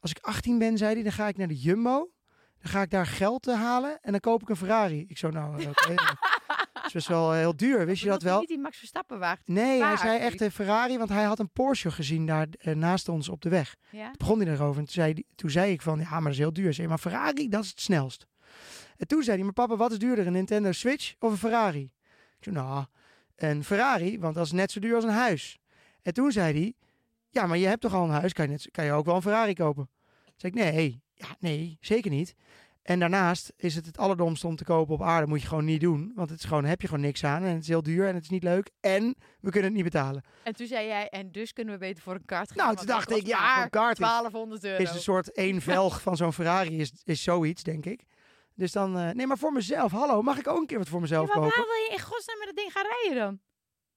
als 0.00 0.10
ik 0.10 0.18
18 0.20 0.58
ben, 0.58 0.78
zei 0.78 0.94
hij, 0.94 1.02
dan 1.02 1.12
ga 1.12 1.28
ik 1.28 1.36
naar 1.36 1.48
de 1.48 1.58
Jumbo, 1.58 2.10
dan 2.60 2.70
ga 2.70 2.82
ik 2.82 2.90
daar 2.90 3.06
geld 3.06 3.46
halen 3.46 3.98
en 4.02 4.10
dan 4.10 4.20
koop 4.20 4.42
ik 4.42 4.48
een 4.48 4.56
Ferrari. 4.56 5.04
Ik 5.08 5.18
zo, 5.18 5.30
nou, 5.30 5.66
oké. 5.66 5.94
is 6.90 6.96
best 6.96 7.08
wel 7.08 7.32
eh, 7.32 7.38
heel 7.38 7.56
duur, 7.56 7.86
wist 7.86 8.02
je 8.02 8.08
dat 8.08 8.22
wel? 8.22 8.38
Niet 8.38 8.48
die 8.48 8.58
Max 8.58 8.78
Verstappen 8.78 9.18
waagt. 9.18 9.48
Nee, 9.48 9.82
hij 9.82 9.96
zei 9.96 10.18
echt 10.18 10.40
een 10.40 10.50
Ferrari, 10.50 10.98
want 10.98 11.10
hij 11.10 11.24
had 11.24 11.38
een 11.38 11.50
Porsche 11.50 11.90
gezien 11.90 12.26
daar 12.26 12.46
eh, 12.58 12.74
naast 12.74 13.08
ons 13.08 13.28
op 13.28 13.40
de 13.40 13.48
weg. 13.48 13.76
Ja? 13.90 14.04
Toen 14.04 14.14
begon 14.18 14.40
hij 14.40 14.52
erover 14.52 14.78
en 14.78 14.84
toen 14.84 14.94
zei, 14.94 15.24
toen 15.34 15.50
zei 15.50 15.72
ik 15.72 15.82
van, 15.82 15.98
ja, 15.98 16.10
maar 16.10 16.22
dat 16.22 16.32
is 16.32 16.38
heel 16.38 16.52
duur. 16.52 16.74
Zei, 16.74 16.88
maar 16.88 16.98
Ferrari, 16.98 17.48
dat 17.48 17.64
is 17.64 17.70
het 17.70 17.80
snelst. 17.80 18.26
En 18.96 19.06
toen 19.06 19.22
zei 19.22 19.36
hij, 19.36 19.44
maar 19.44 19.54
papa, 19.54 19.76
wat 19.76 19.90
is 19.90 19.98
duurder, 19.98 20.26
een 20.26 20.32
Nintendo 20.32 20.72
Switch 20.72 21.14
of 21.18 21.30
een 21.30 21.38
Ferrari? 21.38 21.92
Ik 22.38 22.44
zei, 22.44 22.56
nou, 22.56 22.84
een 23.36 23.64
Ferrari, 23.64 24.18
want 24.18 24.34
dat 24.34 24.44
is 24.44 24.52
net 24.52 24.70
zo 24.70 24.80
duur 24.80 24.94
als 24.94 25.04
een 25.04 25.10
huis. 25.10 25.58
En 26.02 26.14
toen 26.14 26.32
zei 26.32 26.52
hij, 26.52 26.74
ja, 27.28 27.46
maar 27.46 27.58
je 27.58 27.66
hebt 27.66 27.80
toch 27.80 27.94
al 27.94 28.04
een 28.04 28.10
huis, 28.10 28.32
kan 28.32 28.44
je, 28.44 28.50
net, 28.50 28.68
kan 28.70 28.84
je 28.84 28.92
ook 28.92 29.04
wel 29.04 29.14
een 29.14 29.22
Ferrari 29.22 29.54
kopen? 29.54 29.90
Toen 30.24 30.34
zei 30.36 30.52
ik, 30.52 30.58
nee, 30.58 31.02
ja, 31.14 31.36
nee, 31.38 31.78
zeker 31.80 32.10
niet. 32.10 32.34
En 32.90 32.98
daarnaast 32.98 33.52
is 33.56 33.74
het 33.74 33.86
het 33.86 33.98
allerdomste 33.98 34.46
om 34.46 34.56
te 34.56 34.64
kopen 34.64 34.94
op 34.94 35.02
aarde, 35.02 35.26
moet 35.26 35.42
je 35.42 35.48
gewoon 35.48 35.64
niet 35.64 35.80
doen. 35.80 36.12
Want 36.14 36.30
het 36.30 36.38
is 36.38 36.44
gewoon, 36.44 36.64
heb 36.64 36.80
je 36.80 36.88
gewoon 36.88 37.02
niks 37.02 37.24
aan 37.24 37.42
en 37.42 37.52
het 37.54 37.62
is 37.62 37.68
heel 37.68 37.82
duur 37.82 38.06
en 38.08 38.14
het 38.14 38.22
is 38.22 38.30
niet 38.30 38.42
leuk. 38.42 38.70
En 38.80 39.16
we 39.40 39.50
kunnen 39.50 39.62
het 39.68 39.74
niet 39.82 39.84
betalen. 39.92 40.24
En 40.42 40.54
toen 40.56 40.66
zei 40.66 40.86
jij, 40.86 41.08
en 41.08 41.32
dus 41.32 41.52
kunnen 41.52 41.74
we 41.74 41.80
beter 41.80 42.02
voor 42.02 42.14
een 42.14 42.24
kaart 42.24 42.52
gaan. 42.52 42.64
Nou, 42.64 42.76
toen 42.76 42.86
dacht 42.86 43.10
ik, 43.10 43.26
ja, 43.26 43.40
maar 43.40 43.54
voor 43.54 43.62
een 43.62 43.70
kaart 43.70 43.92
is- 43.98 44.04
1200 44.06 44.64
euro. 44.64 44.82
Is 44.82 44.90
een 44.90 45.00
soort 45.00 45.32
één 45.32 45.60
velg 45.60 46.00
van 46.02 46.16
zo'n 46.16 46.32
Ferrari 46.32 46.78
is, 46.80 46.92
is 47.04 47.22
zoiets, 47.22 47.62
denk 47.62 47.86
ik. 47.86 48.04
Dus 48.54 48.72
dan, 48.72 48.98
eh, 48.98 49.10
nee, 49.10 49.26
maar 49.26 49.38
voor 49.38 49.52
mezelf, 49.52 49.92
hallo, 49.92 50.22
mag 50.22 50.38
ik 50.38 50.48
ook 50.48 50.60
een 50.60 50.66
keer 50.66 50.78
wat 50.78 50.88
voor 50.88 50.96
Ja, 50.96 51.02
mezelf 51.02 51.26
maar 51.28 51.40
waar 51.40 51.50
kopen? 51.50 51.64
wil 51.70 51.82
je 51.84 51.90
in 51.92 52.00
godsnaam 52.04 52.38
met 52.38 52.46
dat 52.46 52.56
ding 52.56 52.72
gaan 52.72 52.86
rijden 53.00 53.18
dan? 53.24 53.40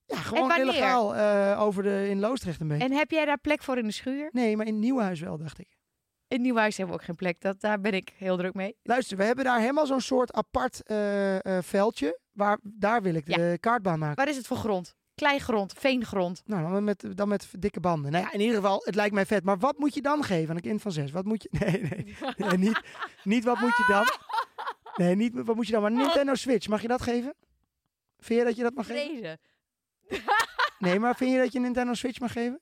Ja, 0.06 0.16
gewoon 0.24 0.58
illegaal 0.58 1.16
eh, 1.16 1.62
over 1.62 1.84
de, 1.84 2.08
in 2.10 2.20
Loosdrecht 2.20 2.62
een 2.62 2.68
beetje. 2.68 2.84
En 2.84 2.92
heb 2.92 3.12
jij 3.12 3.26
daar 3.26 3.38
plek 3.40 3.64
voor 3.64 3.78
in 3.78 3.86
de 3.86 3.92
schuur? 3.92 4.30
Nee, 4.32 4.58
maar 4.58 4.66
in 4.66 4.80
Nieuwhuis 4.80 5.20
wel, 5.20 5.38
dacht 5.38 5.60
ik. 5.60 5.68
In 6.34 6.42
Nieuwhuis 6.42 6.78
hebben 6.78 6.96
we 6.96 7.02
ook 7.02 7.08
geen 7.08 7.16
plek. 7.16 7.42
Dat, 7.42 7.62
daar 7.62 7.80
ben 7.80 7.94
ik 7.94 8.14
heel 8.18 8.38
druk 8.38 8.54
mee. 8.54 8.76
Luister, 8.84 9.18
we 9.18 9.24
hebben 9.24 9.46
daar 9.46 9.60
helemaal 9.60 9.86
zo'n 9.86 10.02
soort 10.02 10.32
apart 10.34 10.84
eh, 10.84 11.58
eh, 11.58 11.64
veldje. 11.64 12.20
Waar, 12.32 12.60
daar 12.64 13.02
wil 13.02 13.14
ik 13.14 13.26
de 13.26 13.58
kaartbaan 13.60 14.00
maken. 14.00 14.16
Waar 14.16 14.28
is 14.28 14.38
het 14.38 14.48
voor 14.48 14.58
grond? 14.58 14.96
Kleigrond, 15.16 15.74
veengrond. 15.78 16.42
Nou, 16.46 16.72
dan 16.72 16.84
met, 16.84 17.06
dan 17.16 17.28
met 17.28 17.48
dikke 17.60 17.80
banden. 17.80 18.12
Nou 18.12 18.24
ja, 18.24 18.32
in 18.32 18.40
ieder 18.40 18.56
geval, 18.56 18.82
het 18.84 18.96
lijkt 18.96 19.14
mij 19.14 19.26
vet. 19.26 19.44
Maar 19.44 19.58
wat 19.58 19.78
moet 19.78 19.94
je 19.94 20.02
dan 20.02 20.24
geven 20.24 20.50
aan 20.50 20.56
een 20.56 20.62
kind 20.62 20.82
van 20.82 20.92
zes? 20.92 21.12
Wat 21.12 21.26
moet 21.26 21.44
je... 21.44 21.50
Nee, 21.60 21.82
nee. 21.82 22.16
nee 22.38 22.58
niet, 22.58 22.82
niet 23.24 23.44
wat 23.44 23.60
moet 23.60 23.78
je 23.78 23.86
dan. 23.88 24.06
Nee, 25.06 25.16
niet 25.16 25.34
wat 25.34 25.56
moet 25.56 25.66
je 25.66 25.72
dan. 25.72 25.82
Maar 25.82 25.92
Nintendo 25.92 26.36
Switch, 26.36 26.68
mag 26.68 26.82
je 26.82 26.88
dat 26.88 27.02
geven? 27.02 27.34
Vind 28.20 28.40
je 28.40 28.46
dat 28.46 28.56
je 28.56 28.64
dat 28.64 28.74
mag 28.74 28.86
geven? 28.86 29.22
Deze. 29.22 29.40
Nee, 30.80 31.00
maar 31.00 31.16
vind 31.16 31.32
je 31.32 31.38
dat 31.38 31.52
je 31.52 31.58
een 31.58 31.64
Nintendo 31.64 31.94
Switch 31.94 32.20
mag 32.20 32.32
geven? 32.32 32.62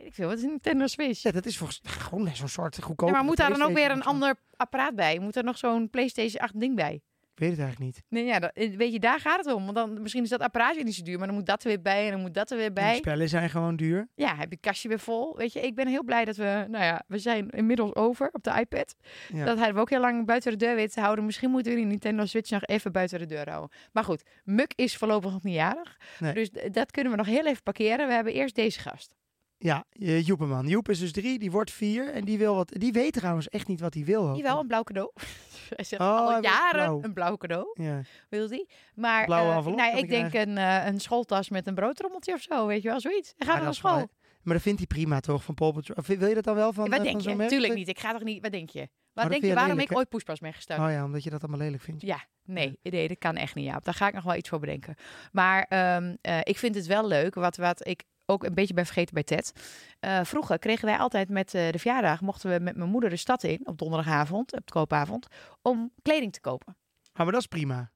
Weet 0.00 0.08
ik 0.08 0.14
veel. 0.14 0.28
Wat 0.28 0.36
is 0.38 0.42
een 0.42 0.50
Nintendo 0.50 0.86
Switch? 0.86 1.22
Ja, 1.22 1.30
dat 1.30 1.46
is 1.46 1.58
volgens 1.58 1.80
gewoon 1.84 2.36
zo'n 2.36 2.48
soort 2.48 2.82
goedkoop. 2.82 3.08
Ja, 3.08 3.14
maar 3.14 3.24
moet 3.24 3.36
daar 3.36 3.50
dan 3.50 3.62
ook 3.62 3.74
weer 3.74 3.90
een 3.90 4.02
ander 4.02 4.34
apparaat 4.56 4.94
bij? 4.94 5.18
Moet 5.18 5.36
er 5.36 5.44
nog 5.44 5.58
zo'n 5.58 5.90
PlayStation 5.90 6.42
8 6.42 6.60
ding 6.60 6.76
bij? 6.76 7.00
Ik 7.34 7.46
weet 7.46 7.50
het 7.50 7.60
eigenlijk 7.60 7.94
niet. 7.94 8.04
Nee, 8.08 8.24
ja, 8.24 8.38
dat, 8.38 8.50
eh, 8.54 8.76
weet 8.76 8.92
je, 8.92 9.00
daar 9.00 9.20
gaat 9.20 9.44
het 9.44 9.54
om. 9.54 9.64
Want 9.64 9.74
dan, 9.76 10.02
misschien 10.02 10.22
is 10.22 10.28
dat 10.28 10.40
apparaatje 10.40 10.84
niet 10.84 10.94
zo 10.94 11.02
duur, 11.02 11.18
maar 11.18 11.26
dan 11.26 11.36
moet 11.36 11.46
dat 11.46 11.62
er 11.62 11.68
weer 11.68 11.82
bij 11.82 12.04
en 12.04 12.10
dan 12.10 12.20
moet 12.20 12.34
dat 12.34 12.50
er 12.50 12.56
weer 12.56 12.72
bij. 12.72 12.96
spellen 12.96 13.28
zijn 13.28 13.50
gewoon 13.50 13.76
duur. 13.76 14.08
Ja, 14.14 14.36
heb 14.36 14.50
je 14.50 14.56
kastje 14.60 14.88
weer 14.88 14.98
vol. 14.98 15.36
Weet 15.36 15.52
je, 15.52 15.60
ik 15.60 15.74
ben 15.74 15.86
heel 15.86 16.04
blij 16.04 16.24
dat 16.24 16.36
we, 16.36 16.64
nou 16.68 16.84
ja, 16.84 17.02
we 17.06 17.18
zijn 17.18 17.50
inmiddels 17.50 17.94
over 17.94 18.28
op 18.32 18.42
de 18.42 18.58
iPad. 18.60 18.96
Ja. 19.32 19.44
Dat 19.44 19.56
hadden 19.56 19.74
we 19.74 19.80
ook 19.80 19.90
heel 19.90 20.00
lang 20.00 20.26
buiten 20.26 20.50
de 20.50 20.56
deur 20.56 20.74
weten 20.74 20.94
te 20.94 21.00
houden. 21.00 21.24
Misschien 21.24 21.50
moeten 21.50 21.72
we 21.72 21.78
die 21.78 21.86
Nintendo 21.86 22.24
Switch 22.24 22.50
nog 22.50 22.64
even 22.64 22.92
buiten 22.92 23.18
de 23.18 23.26
deur 23.26 23.48
houden. 23.48 23.70
Maar 23.92 24.04
goed, 24.04 24.22
Muk 24.44 24.72
is 24.76 24.96
voorlopig 24.96 25.32
nog 25.32 25.42
niet 25.42 25.54
jarig. 25.54 25.96
Nee. 26.18 26.32
Dus 26.32 26.50
dat 26.72 26.90
kunnen 26.90 27.12
we 27.12 27.18
nog 27.18 27.26
heel 27.26 27.46
even 27.46 27.62
parkeren. 27.62 28.06
We 28.06 28.12
hebben 28.12 28.32
eerst 28.32 28.54
deze 28.54 28.80
gast. 28.80 29.14
Ja, 29.62 29.84
eh, 29.92 30.26
Joepeman. 30.26 30.66
Joep 30.68 30.88
is 30.88 30.98
dus 30.98 31.12
drie, 31.12 31.38
die 31.38 31.50
wordt 31.50 31.70
vier. 31.70 32.12
En 32.12 32.24
die 32.24 32.38
wil 32.38 32.54
wat. 32.54 32.72
Die 32.78 32.92
weet 32.92 33.12
trouwens 33.12 33.48
echt 33.48 33.66
niet 33.68 33.80
wat 33.80 33.94
hij 33.94 34.04
wil. 34.04 34.24
hoor. 34.24 34.34
Die 34.34 34.42
wel 34.42 34.60
een 34.60 34.66
blauw 34.66 34.82
cadeau. 34.82 35.10
Hij 35.76 35.84
zegt 35.84 36.02
Oh, 36.02 36.08
al 36.20 36.42
jaren 36.42 36.70
blauw. 36.72 37.00
een 37.02 37.12
blauw 37.12 37.36
cadeau, 37.36 37.70
Ja. 37.82 38.00
wil 38.28 38.48
hij. 38.48 38.66
Maar 38.94 39.28
eh, 39.28 39.56
envelop 39.56 39.76
kan 39.78 39.96
ik 39.96 40.08
denk 40.08 40.34
een, 40.34 40.58
eh, 40.58 40.86
een 40.86 41.00
schooltas 41.00 41.48
met 41.48 41.66
een 41.66 41.74
broodtrommeltje 41.74 42.32
of 42.34 42.40
zo, 42.42 42.66
weet 42.66 42.82
je 42.82 42.88
wel, 42.88 43.00
zoiets. 43.00 43.32
Hij 43.36 43.46
gaat 43.46 43.56
Ja, 43.56 43.62
naar 43.62 43.74
school. 43.74 43.94
wel- 43.96 44.08
Maar 44.42 44.54
dat 44.54 44.62
vindt 44.62 44.78
hij 44.78 44.86
prima 44.86 45.20
toch, 45.20 45.44
van 45.44 45.54
Paul 45.54 45.72
Patrol? 45.72 45.96
Of 45.96 46.06
Wil 46.06 46.28
je 46.28 46.34
dat 46.34 46.44
dan 46.44 46.54
wel 46.54 46.72
van, 46.72 46.84
Ja, 46.84 46.90
wat 46.90 47.02
denk 47.02 47.20
je? 47.20 47.46
Tuurlijk 47.46 47.74
niet. 47.74 47.88
Ik 47.88 47.98
ga 47.98 48.12
toch 48.12 48.22
niet. 48.22 48.42
Wat 48.42 48.52
denk 48.52 48.70
je? 48.70 48.88
Wat 49.12 49.28
denk 49.30 49.42
je 49.44 49.54
waarom 49.54 49.72
lelijk, 49.72 49.90
ik 49.90 49.96
ooit 49.96 50.08
poespas 50.08 50.38
ben 50.38 50.52
gestart? 50.52 50.80
Oh 50.80 50.90
ja, 50.90 51.04
omdat 51.04 51.22
je 51.24 51.30
dat 51.30 51.40
allemaal 51.42 51.60
lelijk 51.60 51.82
vindt. 51.82 52.02
Ja, 52.02 52.24
nee, 52.44 52.78
nee, 52.82 53.08
dat 53.08 53.18
kan 53.18 53.36
echt 53.36 53.54
niet, 53.54 53.64
Jaap. 53.64 53.84
Daar 53.84 53.94
ga 53.94 54.06
ik 54.08 54.14
nog 54.14 54.24
wel 54.24 54.34
iets 54.34 54.48
voor 54.48 54.58
bedenken. 54.60 54.94
Maar 55.32 55.62
ehm, 55.68 56.14
eh, 56.20 56.38
ik 56.42 56.58
vind 56.58 56.74
het 56.74 56.86
wel 56.86 57.06
leuk, 57.06 57.34
wat, 57.34 57.56
wat 57.56 57.86
ik 57.86 58.02
ook 58.30 58.44
een 58.44 58.54
beetje 58.54 58.74
ben 58.74 58.84
vergeten 58.84 59.14
bij 59.14 59.22
Ted. 59.22 59.52
Eh, 60.00 60.20
vroeger 60.24 60.58
kregen 60.58 60.86
wij 60.86 60.98
altijd 60.98 61.28
met 61.28 61.54
eh, 61.54 61.70
de 61.70 61.78
verjaardag, 61.78 62.20
mochten 62.20 62.50
we 62.50 62.58
met 62.58 62.76
mijn 62.76 62.90
moeder 62.90 63.10
de 63.10 63.16
stad 63.16 63.42
in, 63.42 63.60
op 63.64 63.78
donderdagavond, 63.78 64.52
op 64.52 64.70
koopavond, 64.70 65.26
om 65.62 65.92
kleding 66.02 66.32
te 66.32 66.40
kopen. 66.40 66.76
Ah, 67.12 67.22
maar 67.22 67.32
dat 67.32 67.40
is 67.40 67.46
prima. 67.46 67.90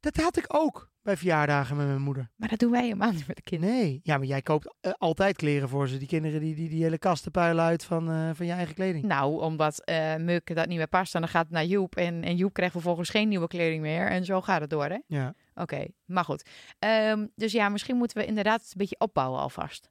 Dat 0.00 0.16
had 0.16 0.36
ik 0.36 0.44
ook 0.48 0.90
bij 1.04 1.16
verjaardagen 1.16 1.76
met 1.76 1.86
mijn 1.86 2.00
moeder. 2.00 2.30
Maar 2.36 2.48
dat 2.48 2.58
doen 2.58 2.70
wij 2.70 2.82
helemaal 2.82 3.12
niet 3.12 3.26
met 3.26 3.36
de 3.36 3.42
kinderen. 3.42 3.74
Nee, 3.74 4.00
ja, 4.02 4.16
maar 4.18 4.26
jij 4.26 4.42
koopt 4.42 4.74
eh, 4.80 4.92
altijd 4.98 5.36
kleren 5.36 5.68
voor 5.68 5.88
ze. 5.88 5.96
Die 5.98 6.08
kinderen 6.08 6.40
die 6.40 6.54
die, 6.54 6.68
die 6.68 6.82
hele 6.82 6.98
kasten 6.98 7.30
puilen 7.30 7.64
uit 7.64 7.84
van, 7.84 8.10
eh, 8.10 8.30
van 8.34 8.46
je 8.46 8.52
eigen 8.52 8.74
kleding. 8.74 9.04
Nou, 9.04 9.40
omdat 9.42 9.84
eh 9.84 10.16
Muk 10.16 10.54
dat 10.54 10.66
niet 10.66 10.76
meer 10.76 10.88
past, 10.88 11.14
en 11.14 11.20
dan 11.20 11.30
gaat 11.30 11.44
het 11.44 11.52
naar 11.52 11.64
Joep. 11.64 11.96
En, 11.96 12.22
en 12.22 12.36
Joep 12.36 12.52
krijgt 12.52 12.72
vervolgens 12.72 13.08
geen 13.10 13.28
nieuwe 13.28 13.46
kleding 13.46 13.82
meer. 13.82 14.06
En 14.10 14.24
zo 14.24 14.40
gaat 14.40 14.60
het 14.60 14.70
door, 14.70 14.86
hè? 14.86 14.98
Ja. 15.06 15.34
Oké, 15.54 15.86
maar 16.04 16.24
goed. 16.24 16.48
Ehm, 16.78 17.26
dus 17.34 17.52
ja, 17.52 17.68
misschien 17.68 17.96
moeten 17.96 18.16
we 18.16 18.26
inderdaad 18.26 18.60
een 18.60 18.68
beetje 18.76 18.98
opbouwen 18.98 19.40
alvast. 19.40 19.90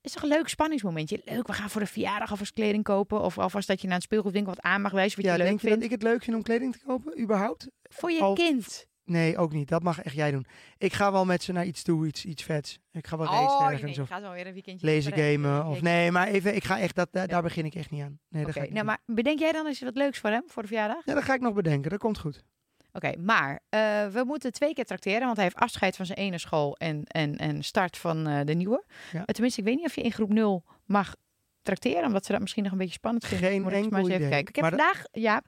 Is 0.00 0.12
toch 0.12 0.22
een 0.22 0.28
leuk 0.28 0.48
spanningsmomentje? 0.48 1.20
Leuk, 1.24 1.46
we 1.46 1.52
gaan 1.52 1.70
voor 1.70 1.80
de 1.80 1.86
verjaardag 1.86 2.30
alvast 2.30 2.52
kleding 2.52 2.84
kopen. 2.84 3.20
Of 3.20 3.38
alvast 3.38 3.68
dat 3.68 3.80
je 3.80 3.86
naar 3.86 3.96
een 3.96 4.02
speelgoedwinkel 4.02 4.54
wat 4.54 4.64
aan 4.64 4.80
mag 4.82 4.92
wijzen 4.92 5.16
wat 5.16 5.24
ja, 5.26 5.32
je 5.32 5.38
leuk 5.38 5.46
denk 5.46 5.60
je 5.60 5.66
vindt. 5.66 5.82
dat 5.82 5.92
ik 5.92 6.00
het 6.00 6.10
leuk 6.12 6.22
vind 6.22 6.36
om 6.36 6.42
kleding 6.42 6.72
te 6.72 6.78
kopen, 6.86 7.20
überhaupt? 7.20 7.68
Voor 7.82 8.10
je 8.10 8.20
al- 8.20 8.34
kind. 8.34 8.86
Nee, 9.06 9.36
ook 9.36 9.52
niet. 9.52 9.68
Dat 9.68 9.82
mag 9.82 10.02
echt 10.02 10.14
jij 10.14 10.30
doen. 10.30 10.46
Ik 10.78 10.92
ga 10.92 11.12
wel 11.12 11.24
met 11.24 11.42
ze 11.42 11.52
naar 11.52 11.64
iets 11.64 11.82
toe, 11.82 12.06
iets, 12.06 12.24
iets 12.24 12.42
vets. 12.42 12.78
Ik 12.92 13.06
ga 13.06 13.16
wel 13.16 13.26
racen 13.26 13.56
Oh, 13.56 13.62
ergens 13.62 13.82
nee, 13.82 13.90
of 13.90 13.96
je 13.96 14.14
gaat 14.14 14.22
wel 14.22 14.32
weer 14.32 14.46
een 14.46 14.52
weekendje. 14.52 14.86
lezen 14.86 15.12
gamen. 15.12 15.66
Of 15.66 15.82
nee, 15.82 16.10
maar 16.10 16.26
even, 16.26 16.54
ik 16.56 16.64
ga 16.64 16.78
echt, 16.78 16.94
dat, 16.94 17.08
daar, 17.12 17.28
daar 17.28 17.42
begin 17.42 17.64
ik 17.64 17.74
echt 17.74 17.90
niet 17.90 18.02
aan. 18.02 18.18
Nee, 18.28 18.44
dat 18.44 18.52
ga 18.52 18.62
ik 18.62 18.72
nou, 18.72 18.84
maar 18.84 18.98
bedenk 19.06 19.38
jij 19.38 19.52
dan 19.52 19.66
eens 19.66 19.80
wat 19.80 19.96
leuks 19.96 20.18
voor 20.18 20.30
hem, 20.30 20.42
voor 20.46 20.62
de 20.62 20.68
verjaardag? 20.68 21.02
Ja, 21.04 21.14
dat 21.14 21.22
ga 21.22 21.34
ik 21.34 21.40
nog 21.40 21.54
bedenken. 21.54 21.90
Dat 21.90 21.98
komt 21.98 22.18
goed. 22.18 22.44
Oké, 22.92 23.12
maar 23.18 23.60
eh, 23.68 23.80
we 24.06 24.22
moeten 24.26 24.52
twee 24.52 24.74
keer 24.74 24.84
trakteren, 24.84 25.20
want 25.20 25.36
hij 25.36 25.44
heeft 25.44 25.56
afscheid 25.56 25.96
van 25.96 26.06
zijn 26.06 26.18
ene 26.18 26.38
school 26.38 26.76
en, 26.76 27.04
en, 27.04 27.36
en 27.36 27.62
start 27.62 27.96
van 27.98 28.26
eh, 28.26 28.40
de 28.44 28.54
nieuwe. 28.54 28.84
Ja. 29.12 29.24
Tenminste, 29.24 29.60
ik 29.60 29.66
weet 29.66 29.76
niet 29.76 29.86
of 29.86 29.94
je 29.94 30.02
in 30.02 30.12
groep 30.12 30.32
0 30.32 30.64
mag 30.84 31.14
trakteren, 31.66 32.04
omdat 32.04 32.24
ze 32.26 32.32
dat 32.32 32.40
misschien 32.40 32.62
nog 32.62 32.72
een 32.72 32.78
beetje 32.78 32.92
spannend 32.94 33.26
vinden. 33.26 33.48
Geen 33.48 33.62
Moet 33.62 33.72
ik 33.72 33.74
maar 33.76 33.82
enkel 33.84 33.98
eens 33.98 34.08
even 34.08 34.20
idee. 34.20 34.30
kijken. 34.30 34.48
Ik 34.48 34.54
heb 34.54 34.64
Maar 34.64 34.78
vandaag, 34.78 35.04
ja, 35.12 35.42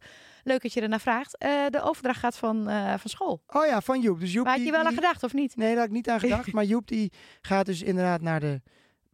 leuk 0.45 0.63
dat 0.63 0.73
je 0.73 0.81
ernaar 0.81 1.01
vraagt, 1.01 1.37
eh, 1.39 1.51
de 1.71 1.83
overdracht 1.83 2.19
gaat 2.19 2.37
van, 2.37 2.69
eh, 2.69 2.95
van 2.99 3.11
school. 3.11 3.43
Oh 3.47 3.67
ja, 3.67 3.81
van 3.81 4.01
Joep. 4.01 4.21
Dus 4.21 4.33
Joep 4.33 4.45
Maar 4.45 4.57
had 4.57 4.65
je 4.65 4.71
wel 4.71 4.85
aan 4.85 4.95
gedacht, 4.95 5.23
of 5.23 5.33
niet? 5.33 5.57
Nee, 5.57 5.69
daar 5.69 5.77
had 5.79 5.87
ik 5.87 5.93
niet 5.93 6.09
aan 6.09 6.21
gedacht. 6.21 6.53
maar 6.57 6.65
Joep 6.65 6.87
die 6.87 7.13
gaat 7.41 7.67
dus 7.67 7.83
inderdaad 7.83 8.21
naar 8.21 8.41
de 8.41 8.61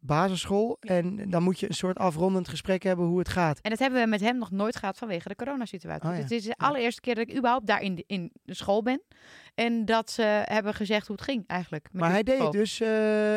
basisschool. 0.06 0.76
En 0.80 1.30
dan 1.30 1.42
moet 1.42 1.60
je 1.60 1.68
een 1.68 1.74
soort 1.74 1.98
afrondend 1.98 2.48
gesprek 2.48 2.82
hebben 2.82 3.06
hoe 3.06 3.18
het 3.18 3.28
gaat. 3.28 3.58
En 3.60 3.70
dat 3.70 3.78
hebben 3.78 4.00
we 4.02 4.06
met 4.08 4.20
hem 4.20 4.38
nog 4.38 4.50
nooit 4.50 4.76
gehad 4.76 4.98
vanwege 4.98 5.28
de 5.28 5.34
coronasituatie. 5.34 6.08
Oh 6.08 6.14
ja. 6.14 6.20
Dus 6.20 6.28
dit 6.28 6.38
is 6.38 6.44
de 6.46 6.54
allereerste 6.56 7.00
keer 7.00 7.14
dat 7.14 7.28
ik 7.28 7.36
überhaupt 7.36 7.66
daar 7.66 7.80
in 7.82 7.94
de, 7.94 8.04
in 8.06 8.32
de 8.42 8.54
school 8.54 8.82
ben. 8.82 9.02
En 9.54 9.84
dat 9.84 10.10
ze 10.10 10.22
hebben 10.44 10.74
gezegd 10.74 11.06
hoe 11.06 11.16
het 11.16 11.24
ging 11.24 11.44
eigenlijk. 11.46 11.88
Maar 11.92 12.10
hij 12.10 12.22
deed 12.22 12.38
het 12.38 12.52
dus 12.52 12.80
eh, 12.80 12.88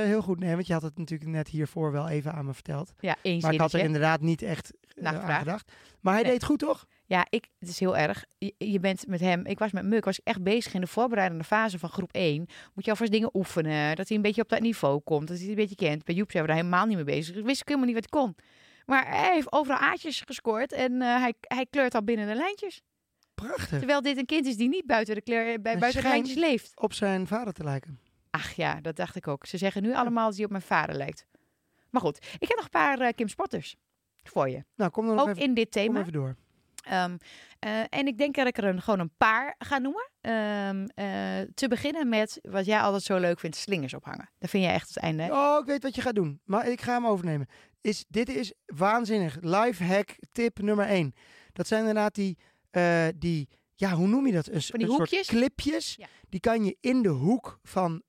heel 0.03 0.21
goed. 0.21 0.39
Nee, 0.39 0.53
want 0.53 0.67
je 0.67 0.73
had 0.73 0.81
het 0.81 0.97
natuurlijk 0.97 1.29
net 1.29 1.47
hiervoor 1.47 1.91
wel 1.91 2.09
even 2.09 2.33
aan 2.33 2.45
me 2.45 2.53
verteld. 2.53 2.93
Ja, 2.99 3.15
één 3.21 3.41
Maar 3.41 3.53
ik 3.53 3.59
had 3.59 3.73
er 3.73 3.79
inderdaad 3.79 4.21
niet 4.21 4.41
echt 4.41 4.73
Naar 4.95 5.19
aan 5.19 5.39
gedacht. 5.39 5.71
Maar 6.01 6.13
hij 6.13 6.21
Nee. 6.21 6.31
deed 6.31 6.41
het 6.41 6.49
goed, 6.49 6.59
toch? 6.59 6.85
Ja, 7.07 7.27
ik, 7.29 7.47
het 7.59 7.69
is 7.69 7.79
heel 7.79 7.97
erg. 7.97 8.25
Je, 8.37 8.53
je 8.57 8.79
bent 8.79 9.07
met 9.07 9.19
hem, 9.19 9.45
ik 9.45 9.59
was 9.59 9.71
met 9.71 9.85
Muk, 9.85 10.05
was 10.05 10.19
ik 10.19 10.25
echt 10.27 10.43
bezig 10.43 10.73
in 10.73 10.81
de 10.81 10.87
voorbereidende 10.87 11.43
fase 11.43 11.79
van 11.79 11.89
groep 11.89 12.11
1. 12.11 12.45
Moet 12.73 12.85
je 12.85 12.91
alvast 12.91 13.11
dingen 13.11 13.29
oefenen, 13.35 13.95
dat 13.95 14.07
hij 14.07 14.17
een 14.17 14.23
beetje 14.23 14.41
op 14.41 14.49
dat 14.49 14.59
niveau 14.59 14.99
komt, 14.99 15.27
dat 15.27 15.37
hij 15.37 15.47
het 15.47 15.57
een 15.57 15.61
beetje 15.67 15.85
kent. 15.85 16.03
Bij 16.03 16.15
Joep 16.15 16.31
zijn 16.31 16.43
we 16.43 16.49
daar 16.49 16.57
helemaal 16.57 16.85
niet 16.85 16.95
mee 16.95 17.05
bezig. 17.05 17.35
Ik 17.35 17.45
wist 17.45 17.61
ik 17.61 17.67
helemaal 17.67 17.89
niet 17.89 17.99
wat 18.01 18.07
hij 18.11 18.21
kon. 18.21 18.35
Maar 18.85 19.07
hij 19.07 19.33
heeft 19.33 19.51
overal 19.51 19.77
aatjes 19.79 20.21
gescoord 20.25 20.71
en 20.71 21.01
eh, 21.01 21.07
hij, 21.07 21.33
hij 21.41 21.65
kleurt 21.69 21.95
al 21.95 22.03
binnen 22.03 22.27
de 22.27 22.35
lijntjes. 22.35 22.81
Prachtig. 23.35 23.77
Terwijl 23.77 24.01
dit 24.01 24.17
een 24.17 24.25
kind 24.25 24.45
is 24.45 24.57
die 24.57 24.67
niet 24.69 24.85
buiten 24.85 25.15
de, 25.15 25.21
kleur, 25.21 25.61
bij, 25.61 25.77
buiten 25.77 26.01
de 26.01 26.07
lijntjes 26.07 26.37
leeft. 26.37 26.79
Op 26.79 26.93
zijn 26.93 27.27
vader 27.27 27.53
te 27.53 27.63
lijken. 27.63 27.99
Ach 28.29 28.51
ja, 28.51 28.81
dat 28.81 28.95
dacht 28.95 29.15
ik 29.15 29.27
ook. 29.27 29.45
Ze 29.45 29.57
zeggen 29.57 29.81
nu 29.81 29.95
allemaal 29.95 30.27
dat 30.27 30.35
hij 30.35 30.45
op 30.45 30.51
mijn 30.51 30.63
vader 30.63 30.95
lijkt. 30.95 31.25
Maar 31.89 32.01
goed, 32.01 32.17
ik 32.39 32.47
heb 32.47 32.55
nog 32.55 32.63
een 32.63 32.69
paar 32.69 32.99
eh, 32.99 33.13
Kim 33.15 33.27
Spotters 33.27 33.75
voor 34.23 34.49
je. 34.49 34.63
Nou, 34.75 34.91
kom 34.91 35.05
dan 35.05 35.15
nog 35.15 35.23
Ook 35.23 35.29
even, 35.29 35.43
in 35.43 35.53
dit 35.53 35.69
kom 35.69 35.81
thema. 35.83 35.99
even 35.99 36.11
door. 36.13 36.35
Ehm, 36.89 37.17
eh, 37.59 37.79
en 37.89 38.07
ik 38.07 38.17
denk 38.17 38.35
dat 38.35 38.47
ik 38.47 38.57
er 38.57 38.63
een, 38.63 38.81
gewoon 38.81 38.99
een 38.99 39.13
paar 39.17 39.55
ga 39.57 39.77
noemen. 39.77 40.09
Ehm, 40.21 40.85
eh, 40.95 41.05
te 41.53 41.67
beginnen 41.67 42.09
met 42.09 42.39
wat 42.41 42.65
jij 42.65 42.79
altijd 42.79 43.03
zo 43.03 43.17
leuk 43.17 43.39
vindt, 43.39 43.55
slingers 43.55 43.93
ophangen. 43.93 44.29
Dat 44.39 44.49
vind 44.49 44.63
jij 44.63 44.73
echt 44.73 44.87
het 44.87 44.97
einde. 44.97 45.27
Oh, 45.31 45.57
ik 45.59 45.65
weet 45.65 45.83
wat 45.83 45.95
je 45.95 46.01
gaat 46.01 46.15
doen. 46.15 46.41
Maar 46.45 46.67
ik 46.67 46.81
ga 46.81 46.93
hem 46.93 47.05
overnemen. 47.07 47.47
Is, 47.81 48.05
dit 48.07 48.29
is 48.29 48.53
waanzinnig. 48.65 49.37
Life 49.41 49.83
hack 49.83 50.15
tip 50.31 50.61
nummer 50.61 50.85
1. 50.85 51.13
Dat 51.53 51.67
zijn 51.67 51.79
inderdaad 51.79 52.15
die, 52.15 52.37
eh, 52.71 53.07
die 53.15 53.47
ja, 53.75 53.91
hoe 53.93 54.07
noem 54.07 54.25
je 54.27 54.33
dat? 54.33 54.47
Een, 54.47 54.61
s- 54.61 54.69
Van 54.69 54.79
die 54.79 54.87
een 54.89 54.95
hoekjes? 54.95 55.27
soort 55.27 55.37
clipjes. 55.39 55.95
Ja. 55.95 56.07
Die 56.29 56.39
kan 56.39 56.65
je 56.65 56.77
in 56.81 57.01
de 57.01 57.09
hoek 57.09 57.59
van 57.63 58.03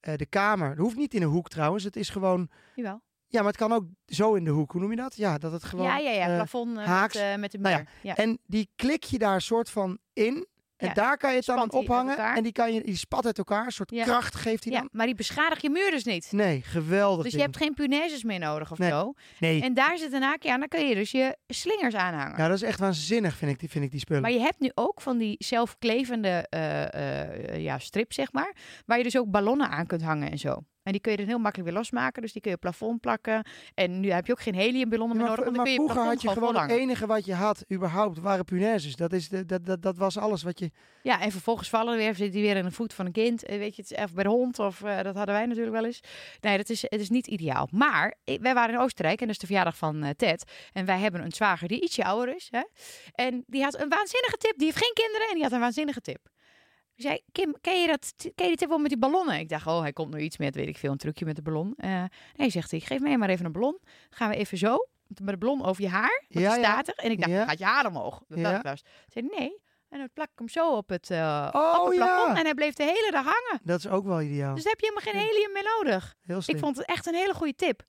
de 0.00 0.26
kamer. 0.28 0.68
Dat 0.68 0.78
hoeft 0.78 0.96
niet 0.96 1.14
in 1.14 1.20
de 1.20 1.26
hoek 1.26 1.48
trouwens. 1.48 1.84
Het 1.84 1.96
is 1.96 2.08
gewoon, 2.08 2.48
Jawel. 2.74 3.02
Ja, 3.28 3.38
maar 3.38 3.48
het 3.52 3.56
kan 3.56 3.72
ook 3.72 3.84
zo 4.06 4.34
in 4.34 4.44
de 4.44 4.50
hoek. 4.50 4.72
Hoe 4.72 4.80
noem 4.80 4.90
je 4.90 4.96
dat? 4.96 5.16
Ja, 5.16 5.38
dat 5.38 5.52
het 5.52 5.64
gewoon... 5.64 5.86
ja, 5.86 5.96
ja, 5.98 6.10
ja. 6.10 6.26
eh, 6.28 6.34
Plafond 6.34 6.78
eh, 6.78 6.84
haaks. 6.84 7.14
met, 7.14 7.22
eh, 7.22 7.36
met 7.36 7.50
de 7.52 7.58
Nou 7.58 7.76
muur. 7.76 7.86
ja. 8.02 8.16
En 8.16 8.38
die 8.46 8.68
klik 8.76 9.04
je 9.04 9.18
daar 9.18 9.40
soort 9.40 9.70
van 9.70 9.98
in. 10.12 10.46
En 10.76 10.88
Ja, 10.88 10.94
daar 10.94 11.16
kan 11.16 11.30
je 11.30 11.36
het 11.36 11.46
dan 11.46 11.72
ophangen. 11.72 12.18
En 12.18 12.42
die, 12.42 12.52
kan 12.52 12.72
je, 12.74 12.82
die 12.84 12.96
spat 12.96 13.26
uit 13.26 13.38
elkaar. 13.38 13.64
Een 13.64 13.72
soort 13.72 13.90
kracht 14.02 14.34
geeft 14.34 14.64
hij 14.64 14.72
Ja, 14.72 14.78
dan. 14.78 14.88
maar 14.92 15.06
die 15.06 15.14
beschadigt 15.14 15.62
je 15.62 15.70
muur 15.70 15.90
dus 15.90 16.04
niet. 16.04 16.32
Nee, 16.32 16.62
geweldig 16.62 17.24
Dus 17.24 17.32
je 17.32 17.40
hebt 17.40 17.56
geen 17.56 17.74
punaises 17.74 18.22
meer 18.24 18.38
nodig 18.38 18.70
of 18.72 18.78
Nee. 18.78 18.90
zo. 18.90 19.12
Nee, 19.38 19.62
En 19.62 19.74
daar 19.74 19.98
zit 19.98 20.12
een 20.12 20.22
haakje 20.22 20.52
aan. 20.52 20.58
Dan 20.60 20.68
kun 20.68 20.88
je 20.88 20.94
dus 20.94 21.10
je 21.10 21.36
slingers 21.46 21.94
aanhangen. 21.94 22.38
ja, 22.38 22.46
dat 22.48 22.56
is 22.56 22.62
echt 22.62 22.78
waanzinnig 22.78 23.36
vind 23.36 23.50
ik 23.50 23.58
die, 23.58 23.68
vind 23.70 23.84
ik 23.84 23.90
die 23.90 24.00
spullen. 24.00 24.22
Maar 24.22 24.30
je 24.32 24.40
hebt 24.40 24.60
nu 24.60 24.70
ook 24.74 25.00
van 25.00 25.18
die 25.18 25.36
zelfklevende 25.38 26.46
eh, 26.48 26.94
eh, 27.54 27.58
ja, 27.62 27.78
strip, 27.78 28.12
zeg 28.12 28.32
maar. 28.32 28.56
Waar 28.86 28.98
je 28.98 29.04
dus 29.04 29.18
ook 29.18 29.30
ballonnen 29.30 29.68
aan 29.70 29.86
kunt 29.86 30.02
hangen 30.02 30.30
en 30.30 30.38
zo. 30.38 30.64
En 30.88 30.94
die 30.94 31.02
kun 31.02 31.12
je 31.12 31.18
dan 31.18 31.26
heel 31.26 31.38
makkelijk 31.38 31.68
weer 31.70 31.78
losmaken. 31.78 32.22
Dus 32.22 32.32
die 32.32 32.40
kun 32.40 32.50
je 32.50 32.56
op 32.56 32.62
plafond 32.62 33.00
plakken. 33.00 33.46
En 33.74 34.00
nu 34.00 34.10
heb 34.10 34.26
je 34.26 34.32
ook 34.32 34.40
geen 34.40 34.54
heliumballonnen 34.54 35.16
meer 35.16 35.26
maar, 35.26 35.36
nodig. 35.36 35.52
Maar 35.52 35.64
kun 35.64 35.72
je 35.72 35.78
vroeger 35.78 36.02
had 36.04 36.22
je 36.22 36.28
gewoon 36.28 36.56
het 36.56 36.70
enige 36.70 37.06
wat 37.06 37.24
je 37.24 37.34
had, 37.34 37.64
überhaupt, 37.72 38.18
waren 38.18 38.44
punaises. 38.44 38.96
Dat, 38.96 39.12
is 39.12 39.28
de, 39.28 39.44
dat, 39.46 39.66
dat, 39.66 39.82
dat 39.82 39.96
was 39.98 40.16
alles 40.18 40.42
wat 40.42 40.58
je... 40.58 40.70
Ja, 41.02 41.20
en 41.20 41.30
vervolgens 41.30 41.68
vallen 41.68 41.92
er 41.92 41.98
weer, 41.98 42.14
zit 42.14 42.32
die 42.32 42.42
weer 42.42 42.56
in 42.56 42.64
de 42.64 42.70
voet 42.70 42.94
van 42.94 43.06
een 43.06 43.12
kind. 43.12 43.44
Eh, 43.44 43.58
Weet 43.58 43.76
je, 43.76 43.82
het 43.82 43.90
is 43.90 43.96
even 43.96 44.14
bij 44.14 44.24
de 44.24 44.30
hond 44.30 44.58
of 44.58 44.82
eh, 44.82 45.02
dat 45.02 45.14
hadden 45.16 45.34
wij 45.34 45.46
natuurlijk 45.46 45.74
wel 45.76 45.84
eens. 45.84 46.00
Nee, 46.40 46.56
dat 46.56 46.68
is, 46.68 46.82
het 46.82 47.00
is 47.00 47.08
niet 47.10 47.26
ideaal. 47.26 47.68
Maar 47.70 48.14
ik- 48.24 48.40
wij 48.40 48.54
waren 48.54 48.74
in 48.74 48.80
Oostenrijk 48.80 49.20
en 49.20 49.26
dat 49.26 49.34
is 49.34 49.40
de 49.40 49.46
verjaardag 49.46 49.76
van 49.76 50.02
eh, 50.02 50.10
Ted. 50.16 50.52
En 50.72 50.84
wij 50.84 50.98
hebben 50.98 51.24
een 51.24 51.32
zwager 51.32 51.68
die 51.68 51.82
ietsje 51.82 52.04
ouder 52.04 52.34
is. 52.34 52.48
Hè? 52.50 52.62
En 53.12 53.44
die 53.46 53.62
had 53.62 53.80
een 53.80 53.88
waanzinnige 53.88 54.36
tip. 54.36 54.54
Die 54.56 54.66
heeft 54.66 54.78
geen 54.84 54.92
kinderen 54.94 55.26
en 55.28 55.34
die 55.34 55.42
had 55.42 55.52
een 55.52 55.60
waanzinnige 55.60 56.00
tip. 56.00 56.28
Zei, 56.98 57.20
Kim, 57.32 57.54
ken 57.60 57.80
je, 57.80 57.86
dat, 57.86 58.12
ken 58.16 58.30
je 58.34 58.46
die 58.46 58.56
tip 58.56 58.68
wel 58.68 58.78
met 58.78 58.88
die 58.90 58.98
ballonnen? 58.98 59.38
Ik 59.38 59.48
dacht, 59.48 59.66
oh, 59.66 59.80
hij 59.80 59.92
komt 59.92 60.14
nu 60.14 60.20
iets 60.20 60.36
met, 60.36 60.54
weet 60.54 60.68
ik 60.68 60.78
veel, 60.78 60.90
een 60.92 60.96
trucje 60.98 61.24
met 61.24 61.36
de 61.36 61.42
ballon. 61.42 61.74
Eh, 61.76 62.04
nee, 62.36 62.50
zegt 62.50 62.70
hij, 62.70 62.80
geef 62.80 63.00
mij 63.00 63.16
maar 63.18 63.28
even 63.28 63.44
een 63.46 63.52
ballon. 63.52 63.78
Gaan 64.10 64.28
we 64.30 64.36
even 64.36 64.58
zo, 64.58 64.86
met 65.06 65.26
de 65.26 65.36
ballon 65.36 65.64
over 65.64 65.82
je 65.82 65.88
haar. 65.88 66.22
Want 66.28 66.44
Ja, 66.44 66.54
ja. 66.56 66.78
er. 66.84 66.94
En 66.94 67.10
ik 67.10 67.18
dacht, 67.20 67.32
Ja. 67.32 67.44
gaat 67.44 67.58
je 67.58 67.64
haar 67.64 67.86
omhoog? 67.86 68.22
Dat 68.28 68.38
Ja. 68.38 68.60
was. 68.62 68.82
Zei, 69.08 69.26
nee. 69.38 69.60
En 69.88 69.98
dan 69.98 70.08
plak 70.14 70.26
ik 70.32 70.38
hem 70.38 70.48
zo 70.48 70.76
op 70.76 70.88
het, 70.88 71.10
Oh, 71.10 71.76
op 71.80 71.86
het 71.86 71.94
plafond. 71.96 72.28
ja. 72.32 72.36
En 72.38 72.44
hij 72.44 72.54
bleef 72.54 72.74
de 72.74 72.82
hele 72.84 73.08
dag 73.10 73.24
hangen. 73.24 73.60
Dat 73.62 73.78
is 73.78 73.88
ook 73.88 74.04
wel 74.04 74.20
ideaal. 74.20 74.54
Dus 74.54 74.62
daar 74.64 74.72
heb 74.72 74.80
je 74.80 74.92
helemaal 74.94 75.12
geen 75.12 75.30
helium 75.32 75.52
meer 75.52 75.72
nodig. 75.78 76.14
Heel 76.22 76.40
slim. 76.40 76.56
Ik 76.56 76.62
vond 76.62 76.76
het 76.76 76.86
echt 76.86 77.06
een 77.06 77.14
hele 77.14 77.34
goede 77.34 77.54
tip. 77.54 77.82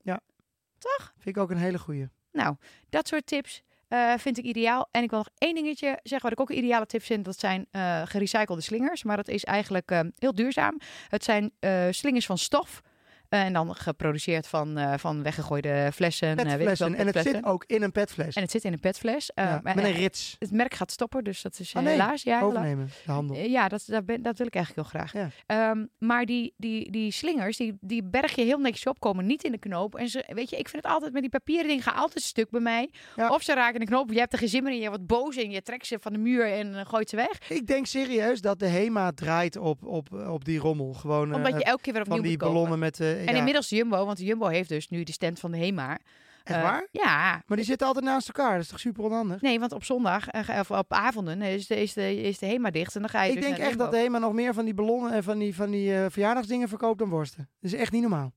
Vind 1.18 1.36
ik 1.36 1.42
ook 1.42 1.50
een 1.50 1.56
hele 1.56 1.78
goeie. 1.78 2.08
Nou, 2.32 2.56
dat 2.88 3.08
soort 3.08 3.26
tips 3.26 3.62
eh, 3.90 4.12
vind 4.16 4.38
ik 4.38 4.44
ideaal. 4.44 4.88
En 4.90 5.02
ik 5.02 5.10
wil 5.10 5.18
nog 5.18 5.28
één 5.38 5.54
dingetje 5.54 5.98
zeggen 6.02 6.22
wat 6.22 6.32
ik 6.32 6.40
ook 6.40 6.50
een 6.50 6.64
ideale 6.64 6.86
tip 6.86 7.02
vind. 7.02 7.24
Dat 7.24 7.38
zijn 7.38 7.66
eh 7.70 8.02
gerecyclede 8.04 8.60
slingers. 8.60 9.02
Maar 9.02 9.16
dat 9.16 9.28
is 9.28 9.44
eigenlijk 9.44 9.90
eh, 9.90 10.00
heel 10.18 10.34
duurzaam. 10.34 10.78
Het 11.08 11.24
zijn 11.24 11.52
slingers 11.90 12.26
van 12.26 12.38
stof. 12.38 12.82
Eh, 13.30 13.44
en 13.44 13.52
dan 13.52 13.74
geproduceerd 13.74 14.46
van, 14.46 14.76
eh, 14.78 14.92
van 14.96 15.22
weggegooide 15.22 15.90
flessen. 15.94 16.28
eh, 16.28 16.34
Petflessen. 16.44 16.94
En 16.94 17.06
het 17.06 17.18
zit 17.22 17.44
ook 17.44 17.64
in 17.66 17.82
een 17.82 17.92
petfles. 17.92 18.34
En 18.34 18.42
het 18.42 18.50
zit 18.50 18.64
in 18.64 18.72
een 18.72 18.80
petfles. 18.80 19.30
Ja, 19.34 19.60
met 19.62 19.76
een 19.76 19.92
rits. 19.92 20.36
het 20.38 20.50
merk 20.52 20.74
gaat 20.74 20.90
stoppen, 20.90 21.24
dus 21.24 21.42
dat 21.42 21.58
is 21.58 21.74
Oh, 21.74 21.82
nee. 21.82 21.92
helaas. 21.92 22.22
Ja, 22.22 22.34
helaas. 22.38 22.52
Overnemen, 22.54 22.90
de 23.06 23.12
handel. 23.12 23.36
Ja, 23.36 23.68
dat, 23.68 23.82
dat, 23.86 24.06
ben- 24.06 24.22
dat 24.22 24.38
wil 24.38 24.46
ik 24.46 24.54
eigenlijk 24.54 24.88
heel 24.92 25.00
graag. 25.00 25.12
Ja. 25.12 25.30
Ehm, 25.70 25.84
maar 25.98 26.24
die, 26.24 26.54
die, 26.56 26.90
die 26.90 27.12
slingers, 27.12 27.56
die, 27.56 27.76
die 27.80 28.02
berg 28.04 28.34
je 28.34 28.42
heel 28.44 28.58
netjes 28.58 28.86
op, 28.86 29.00
komen 29.00 29.26
niet 29.26 29.44
in 29.44 29.52
de 29.52 29.58
knoop. 29.58 29.94
En 29.94 30.08
ze, 30.08 30.24
weet 30.28 30.50
je, 30.50 30.56
ik 30.56 30.68
vind 30.68 30.82
het 30.82 30.92
altijd 30.92 31.12
met 31.12 31.22
die 31.22 31.30
papieren 31.30 31.66
dingen 31.68 31.82
gaan 31.82 31.94
altijd 31.94 32.24
stuk 32.24 32.50
bij 32.50 32.60
mij. 32.60 32.90
Ja. 33.16 33.28
Of 33.28 33.42
ze 33.42 33.54
raken 33.54 33.74
in 33.74 33.80
de 33.80 33.86
knoop, 33.86 34.12
je 34.12 34.18
hebt 34.18 34.32
er 34.32 34.38
geen 34.38 34.48
zin 34.48 34.62
meer 34.62 34.72
in, 34.72 34.80
je 34.80 34.88
wordt 34.88 35.06
boos 35.06 35.36
en 35.36 35.50
je 35.50 35.62
trekt 35.62 35.86
ze 35.86 35.98
van 36.00 36.12
de 36.12 36.18
muur 36.18 36.52
en 36.52 36.86
gooit 36.86 37.08
ze 37.08 37.16
weg. 37.16 37.50
Ik 37.50 37.66
denk 37.66 37.86
serieus 37.86 38.40
dat 38.40 38.58
de 38.58 38.66
HEMA 38.66 39.12
draait 39.12 39.56
op, 39.56 39.84
op, 39.84 40.12
op 40.28 40.44
die 40.44 40.58
rommel. 40.58 40.92
Gewoon 40.92 41.34
Omdat 41.34 41.52
je 41.58 41.64
elke 41.64 41.82
keer 41.82 41.92
weer 41.92 42.02
opnieuw 42.02 42.16
van 42.18 42.26
die 42.26 42.36
ballonnen 42.36 42.78
met... 42.78 43.00
En 43.26 43.32
ja, 43.32 43.38
inmiddels 43.38 43.68
de 43.68 43.76
Jumbo, 43.76 44.04
want 44.06 44.18
de 44.18 44.24
Jumbo 44.24 44.46
heeft 44.46 44.68
dus 44.68 44.88
nu 44.88 45.02
de 45.02 45.12
stand 45.12 45.40
van 45.40 45.50
de 45.50 45.58
HEMA. 45.58 45.98
Echt 46.44 46.56
Eh, 46.56 46.62
waar? 46.62 46.88
Ja. 46.90 47.42
Maar 47.46 47.56
die 47.56 47.66
zitten 47.66 47.86
altijd 47.86 48.04
naast 48.04 48.28
elkaar. 48.28 48.52
Dat 48.52 48.62
is 48.62 48.68
toch 48.68 48.80
super 48.80 49.04
onhandig? 49.04 49.40
Nee, 49.40 49.60
want 49.60 49.72
op 49.72 49.84
zondag, 49.84 50.28
eh, 50.28 50.58
of 50.58 50.70
op 50.70 50.92
avonden, 50.92 51.42
is 51.42 51.66
de, 51.66 51.76
is, 51.76 51.92
de, 51.92 52.22
is 52.22 52.38
de 52.38 52.46
HEMA 52.46 52.70
dicht 52.70 52.94
en 52.94 53.00
dan 53.00 53.10
ga 53.10 53.22
je 53.22 53.32
Ik 53.32 53.36
dus 53.36 53.44
denk 53.44 53.58
echt 53.58 53.78
dat 53.78 53.90
de. 53.90 53.96
HEMA 53.96 54.18
nog 54.18 54.32
meer 54.32 54.54
van 54.54 54.64
die 54.64 54.74
ballonnen 54.74 55.12
en 55.12 55.22
van 55.22 55.38
die, 55.38 55.54
van 55.54 55.70
die 55.70 55.94
eh, 55.94 56.06
verjaardagsdingen 56.08 56.68
verkoopt 56.68 56.98
dan 56.98 57.08
worsten. 57.08 57.48
Dat 57.60 57.72
is 57.72 57.78
echt 57.78 57.92
niet 57.92 58.00
normaal. 58.00 58.32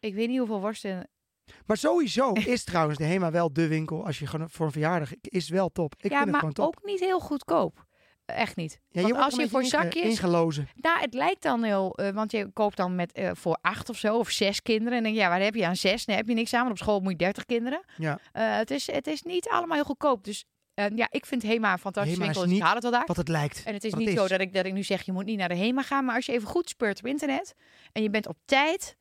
Ik 0.00 0.14
weet 0.14 0.28
niet 0.28 0.38
hoeveel 0.38 0.60
worsten... 0.60 1.08
Maar 1.66 1.76
sowieso 1.76 2.32
is 2.54 2.64
trouwens 2.64 2.98
de 2.98 3.04
HEMA 3.04 3.30
wel 3.30 3.52
de 3.52 3.68
winkel 3.68 4.06
als 4.06 4.18
je 4.18 4.26
gewoon 4.26 4.50
voor 4.50 4.66
een 4.66 4.72
verjaardag 4.72 5.10
is 5.22 5.48
wel 5.48 5.68
top. 5.68 5.94
Ik 5.98 6.10
ja, 6.10 6.16
vind 6.16 6.28
het 6.28 6.38
gewoon 6.38 6.54
top. 6.54 6.66
ook 6.66 6.84
niet 6.84 7.00
heel 7.00 7.20
goedkoop. 7.20 7.88
Echt 8.34 8.56
niet. 8.56 8.80
ja, 8.90 9.02
Want 9.02 9.16
als 9.16 9.34
je 9.34 9.48
voor 9.48 9.64
zakjes... 9.64 10.02
ingelozen. 10.02 10.68
Nou, 10.74 11.00
het 11.00 11.14
lijkt 11.14 11.42
dan 11.42 11.62
heel, 11.62 11.94
eh, 11.94 12.10
want 12.10 12.32
je 12.32 12.50
koopt 12.52 12.76
dan 12.76 12.94
met 12.94 13.12
eh, 13.12 13.30
voor 13.32 13.58
acht 13.60 13.88
of 13.88 13.96
zo, 13.96 14.18
of 14.18 14.30
zes 14.30 14.62
kinderen. 14.62 14.98
En 14.98 15.02
denk 15.02 15.14
je, 15.14 15.20
ja, 15.20 15.28
waar 15.28 15.40
heb 15.40 15.54
je 15.54 15.66
aan 15.66 15.76
zes? 15.76 16.04
Nee, 16.04 16.16
heb 16.16 16.28
je 16.28 16.34
niks 16.34 16.54
aan, 16.54 16.60
want 16.60 16.72
op 16.72 16.78
school 16.78 17.00
moet 17.00 17.12
je 17.12 17.18
dertig 17.18 17.46
kinderen. 17.46 17.84
Ja. 17.96 18.18
Eh, 18.32 18.56
het, 18.56 18.70
is, 18.70 18.92
het 18.92 19.06
is 19.06 19.22
niet 19.22 19.48
allemaal 19.48 19.76
heel 19.76 19.84
goedkoop. 19.84 20.24
Dus 20.24 20.44
ja, 20.94 21.06
ik 21.10 21.26
vind 21.26 21.42
Hema 21.42 21.72
een 21.72 21.78
fantastische 21.78 22.20
Hema 22.20 22.30
is 22.30 22.36
winkel, 22.36 22.42
dus 22.42 22.50
ik 22.50 22.56
niet 22.56 22.66
haal 22.66 22.74
het 22.74 22.82
wel 22.82 22.92
daar. 22.92 23.06
Wat 23.06 23.16
het 23.16 23.28
lijkt. 23.28 23.62
En 23.64 23.74
het 23.74 23.84
is 23.84 23.94
niet 23.94 24.08
het 24.08 24.16
zo 24.16 24.24
is. 24.24 24.30
dat 24.30 24.40
ik, 24.40 24.54
dat 24.54 24.64
ik 24.64 24.72
nu 24.72 24.82
zeg, 24.82 25.02
je 25.02 25.12
moet 25.12 25.24
niet 25.24 25.38
naar 25.38 25.48
de 25.48 25.54
Hema 25.54 25.82
gaan. 25.82 26.04
Maar 26.04 26.14
als 26.14 26.26
je 26.26 26.32
even 26.32 26.48
goed 26.48 26.68
speurt 26.68 26.98
op 26.98 27.06
internet 27.06 27.54
en 27.92 28.02
je 28.02 28.10
bent 28.10 28.26
op 28.26 28.36
tijd... 28.44 28.96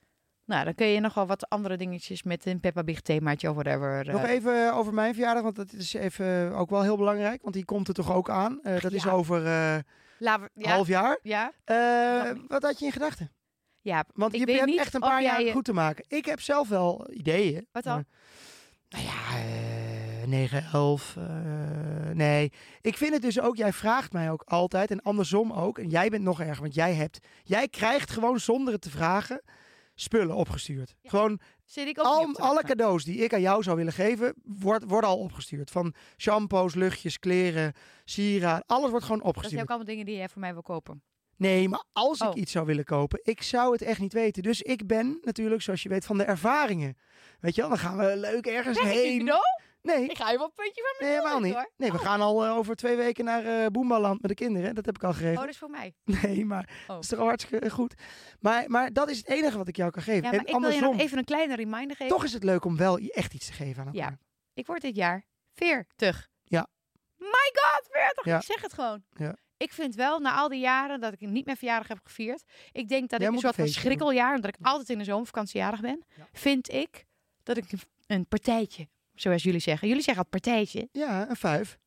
Nou, 0.50 0.64
dan 0.64 0.76
kun 0.76 0.88
je 0.88 1.00
nog 1.00 1.14
wel 1.14 1.26
wat 1.28 1.50
andere 1.50 1.78
dingetjes 1.78 2.24
met 2.24 2.46
een 2.46 2.60
Peppa 2.60 2.84
Big 2.84 3.02
themaatje 3.02 3.50
of 3.50 3.56
whatever. 3.56 4.08
eh, 4.08 4.14
Nog 4.14 4.24
even 4.26 4.74
over 4.74 4.94
mijn 4.94 5.14
verjaardag, 5.14 5.44
want 5.44 5.56
dat 5.56 5.74
is 5.74 5.94
even 5.94 6.52
ook 6.56 6.70
wel 6.70 6.82
heel 6.82 6.98
belangrijk. 6.98 7.42
Want 7.42 7.54
die 7.54 7.66
komt 7.66 7.88
er 7.88 7.94
toch 7.94 8.14
ook 8.14 8.30
aan. 8.30 8.60
Eh, 8.64 8.82
dat 8.82 8.92
is 8.92 9.08
over 9.08 9.38
eh 9.46 9.78
we- 10.18 10.50
ja, 10.54 10.70
half 10.72 10.88
jaar. 10.88 11.20
Ja, 11.22 11.52
Eh, 11.64 12.32
wat 12.48 12.64
had 12.64 12.80
je 12.80 12.86
in 12.86 12.92
gedachten? 12.92 13.32
ja, 13.82 14.06
Want 14.14 14.32
je 14.34 14.52
hebt 14.52 14.78
echt 14.78 14.94
een 14.94 15.00
paar 15.00 15.22
jaar 15.24 15.42
je- 15.44 15.52
goed 15.52 15.66
te 15.66 15.74
maken. 15.74 16.06
Ik 16.08 16.26
heb 16.26 16.42
zelf 16.42 16.68
wel 16.70 17.08
ideeën. 17.12 17.68
Wat 17.72 17.84
dan? 17.84 17.94
maar- 17.94 18.06
nou 18.90 19.04
ja, 19.04 19.38
eh 20.22 20.28
9, 20.28 20.64
11. 20.74 21.16
eh, 21.18 21.26
nee, 22.14 22.52
ik 22.82 22.98
vind 22.98 23.14
het 23.14 23.22
dus 23.22 23.40
ook, 23.40 23.56
jij 23.56 23.74
vraagt 23.74 24.14
mij 24.14 24.32
ook 24.32 24.44
altijd 24.46 24.92
en 24.92 25.02
andersom 25.02 25.52
ook. 25.54 25.78
En 25.80 25.90
jij 25.90 26.10
bent 26.10 26.24
nog 26.24 26.40
erger, 26.42 26.62
want 26.62 26.74
jij 26.76 26.94
hebt, 26.94 27.20
jij 27.44 27.68
krijgt 27.68 28.12
gewoon 28.12 28.40
zonder 28.40 28.74
het 28.74 28.82
te 28.82 28.90
vragen 28.90 29.42
spullen 30.02 30.36
opgestuurd. 30.36 30.96
Ja. 31.02 31.10
Gewoon 31.10 31.40
al, 31.96 32.24
op 32.24 32.36
alle 32.36 32.64
cadeaus 32.64 33.04
die 33.04 33.18
ik 33.18 33.34
aan 33.34 33.42
jou 33.42 33.64
zou 33.64 33.78
willen 33.78 33.94
geven, 33.94 34.34
wordt, 34.44 34.84
worden 34.88 35.10
al 35.10 35.18
opgestuurd. 35.20 35.72
Van 35.72 35.94
shampoos, 36.18 36.76
luchtjes, 36.76 37.20
kleren, 37.20 37.74
sieraden, 38.06 38.64
alles 38.68 38.90
wordt 38.90 39.06
gewoon 39.06 39.18
Dat 39.22 39.26
zijn 39.26 39.36
opgestuurd. 39.36 39.62
ook 39.62 39.68
allemaal 39.70 39.88
dingen 39.88 40.06
die 40.06 40.16
jij 40.16 40.30
voor 40.30 40.42
mij 40.42 40.54
wil 40.54 40.62
kopen. 40.62 41.04
Nee, 41.38 41.70
maar 41.70 41.84
als 41.94 42.22
ik 42.22 42.28
Oh. 42.28 42.38
iets 42.38 42.52
zou 42.52 42.66
willen 42.66 42.84
kopen, 42.84 43.20
ik 43.24 43.42
zou 43.42 43.72
het 43.72 43.82
echt 43.82 44.00
niet 44.00 44.14
weten. 44.14 44.44
Dus 44.44 44.62
ik 44.62 44.88
ben 44.88 45.18
natuurlijk, 45.22 45.62
zoals 45.62 45.84
je 45.84 45.90
weet, 45.90 46.06
van 46.06 46.18
de 46.18 46.24
ervaringen. 46.24 46.98
Weet 47.40 47.56
je 47.56 47.62
wel, 47.62 47.70
dan 47.70 47.80
gaan 47.80 47.98
we 47.98 48.18
leuk 48.18 48.46
ergens 48.46 48.80
een 48.80 48.88
heen. 48.88 49.24
Nee, 49.82 50.06
Ik 50.06 50.18
ga 50.18 50.30
je 50.32 50.38
wel 50.38 50.46
een 50.46 50.54
puntje 50.54 50.82
van 50.82 51.08
nee 51.08 51.10
mijn 51.10 51.22
helemaal 51.22 51.40
neus, 51.40 51.48
niet. 51.50 51.54
hoor. 51.58 51.72
Nee, 51.78 51.92
we 51.92 51.98
Oh. 51.98 52.04
gaan 52.04 52.22
al 52.22 52.46
eh, 52.46 52.58
over 52.58 52.76
twee 52.76 52.96
weken 52.96 53.26
naar 53.26 53.46
eh 53.46 53.66
Boembaland 53.68 54.22
met 54.22 54.30
de 54.30 54.36
kinderen. 54.36 54.76
Dat 54.76 54.86
heb 54.86 54.96
ik 54.96 55.04
al 55.04 55.10
Oh, 55.10 55.16
geregeld. 55.16 55.40
dat 55.40 55.50
is 55.50 55.58
voor 55.58 55.70
mij. 55.70 55.94
Nee, 56.22 56.46
maar 56.46 56.70
Oh. 56.82 56.88
dat 56.88 57.04
is 57.04 57.10
toch 57.10 57.20
al 57.20 57.26
hartstikke 57.26 57.66
eh, 57.66 57.72
goed. 57.72 57.94
Maar, 58.40 58.70
maar 58.70 58.94
dat 58.94 59.10
is 59.10 59.18
het 59.18 59.28
enige 59.28 59.58
wat 59.58 59.68
ik 59.68 59.76
jou 59.76 59.92
kan 59.92 60.02
geven. 60.04 60.22
Ja, 60.24 60.30
en 60.30 60.36
maar 60.36 60.40
ik 60.46 60.52
wil 60.52 60.60
je 60.60 60.66
andersom, 60.66 60.92
nog 60.92 61.02
even 61.02 61.18
een 61.18 61.26
kleine 61.26 61.56
reminder 61.56 61.96
geven. 61.96 62.08
toch 62.16 62.24
is 62.24 62.34
het 62.34 62.44
leuk 62.44 62.66
om 62.66 62.78
wel 62.78 62.98
echt 62.98 63.34
iets 63.34 63.46
te 63.46 63.54
geven 63.54 63.86
aan 63.86 63.94
Ja. 63.94 64.04
elkaar. 64.04 64.20
Ik 64.54 64.66
word 64.68 64.82
dit 64.82 64.96
jaar 64.96 65.26
40. 65.54 66.30
Ja. 66.44 66.68
My 67.18 67.52
god, 67.54 67.88
40! 67.92 68.26
Ja. 68.26 68.38
Ik 68.38 68.44
zeg 68.44 68.62
het 68.62 68.74
gewoon. 68.74 69.04
Ja. 69.16 69.36
Ik 69.58 69.74
vind 69.74 69.96
wel, 69.96 70.20
na 70.20 70.36
al 70.36 70.50
die 70.50 70.60
jaren 70.60 71.00
dat 71.00 71.14
ik 71.14 71.20
niet 71.20 71.46
mijn 71.46 71.58
verjaardag 71.58 71.88
heb 71.88 72.00
gevierd. 72.04 72.44
Ik 72.72 72.88
denk 72.90 73.10
dat 73.10 73.20
Jij 73.20 73.28
ik 73.30 73.36
een 73.36 73.42
soort 73.42 73.56
van 73.56 73.68
schrikkeljaar, 73.68 74.36
omdat 74.36 74.50
ik 74.50 74.66
altijd 74.66 74.90
in 74.90 74.98
de 74.98 75.04
zomervakantie 75.04 75.60
jarig 75.60 75.82
ben. 75.82 76.04
Ja. 76.18 76.28
Vind 76.34 76.72
ik 76.72 77.06
dat 77.44 77.58
ik 77.58 77.66
een 78.08 78.28
partijtje, 78.28 78.88
zoals 79.22 79.44
jullie 79.44 79.60
zeggen. 79.60 79.88
Jullie 79.88 80.04
zeggen 80.04 80.24
altijd 80.24 80.44
partijtje. 80.44 80.88
Ja, 80.92 81.30
een 81.30 81.36
vijf. 81.36 81.78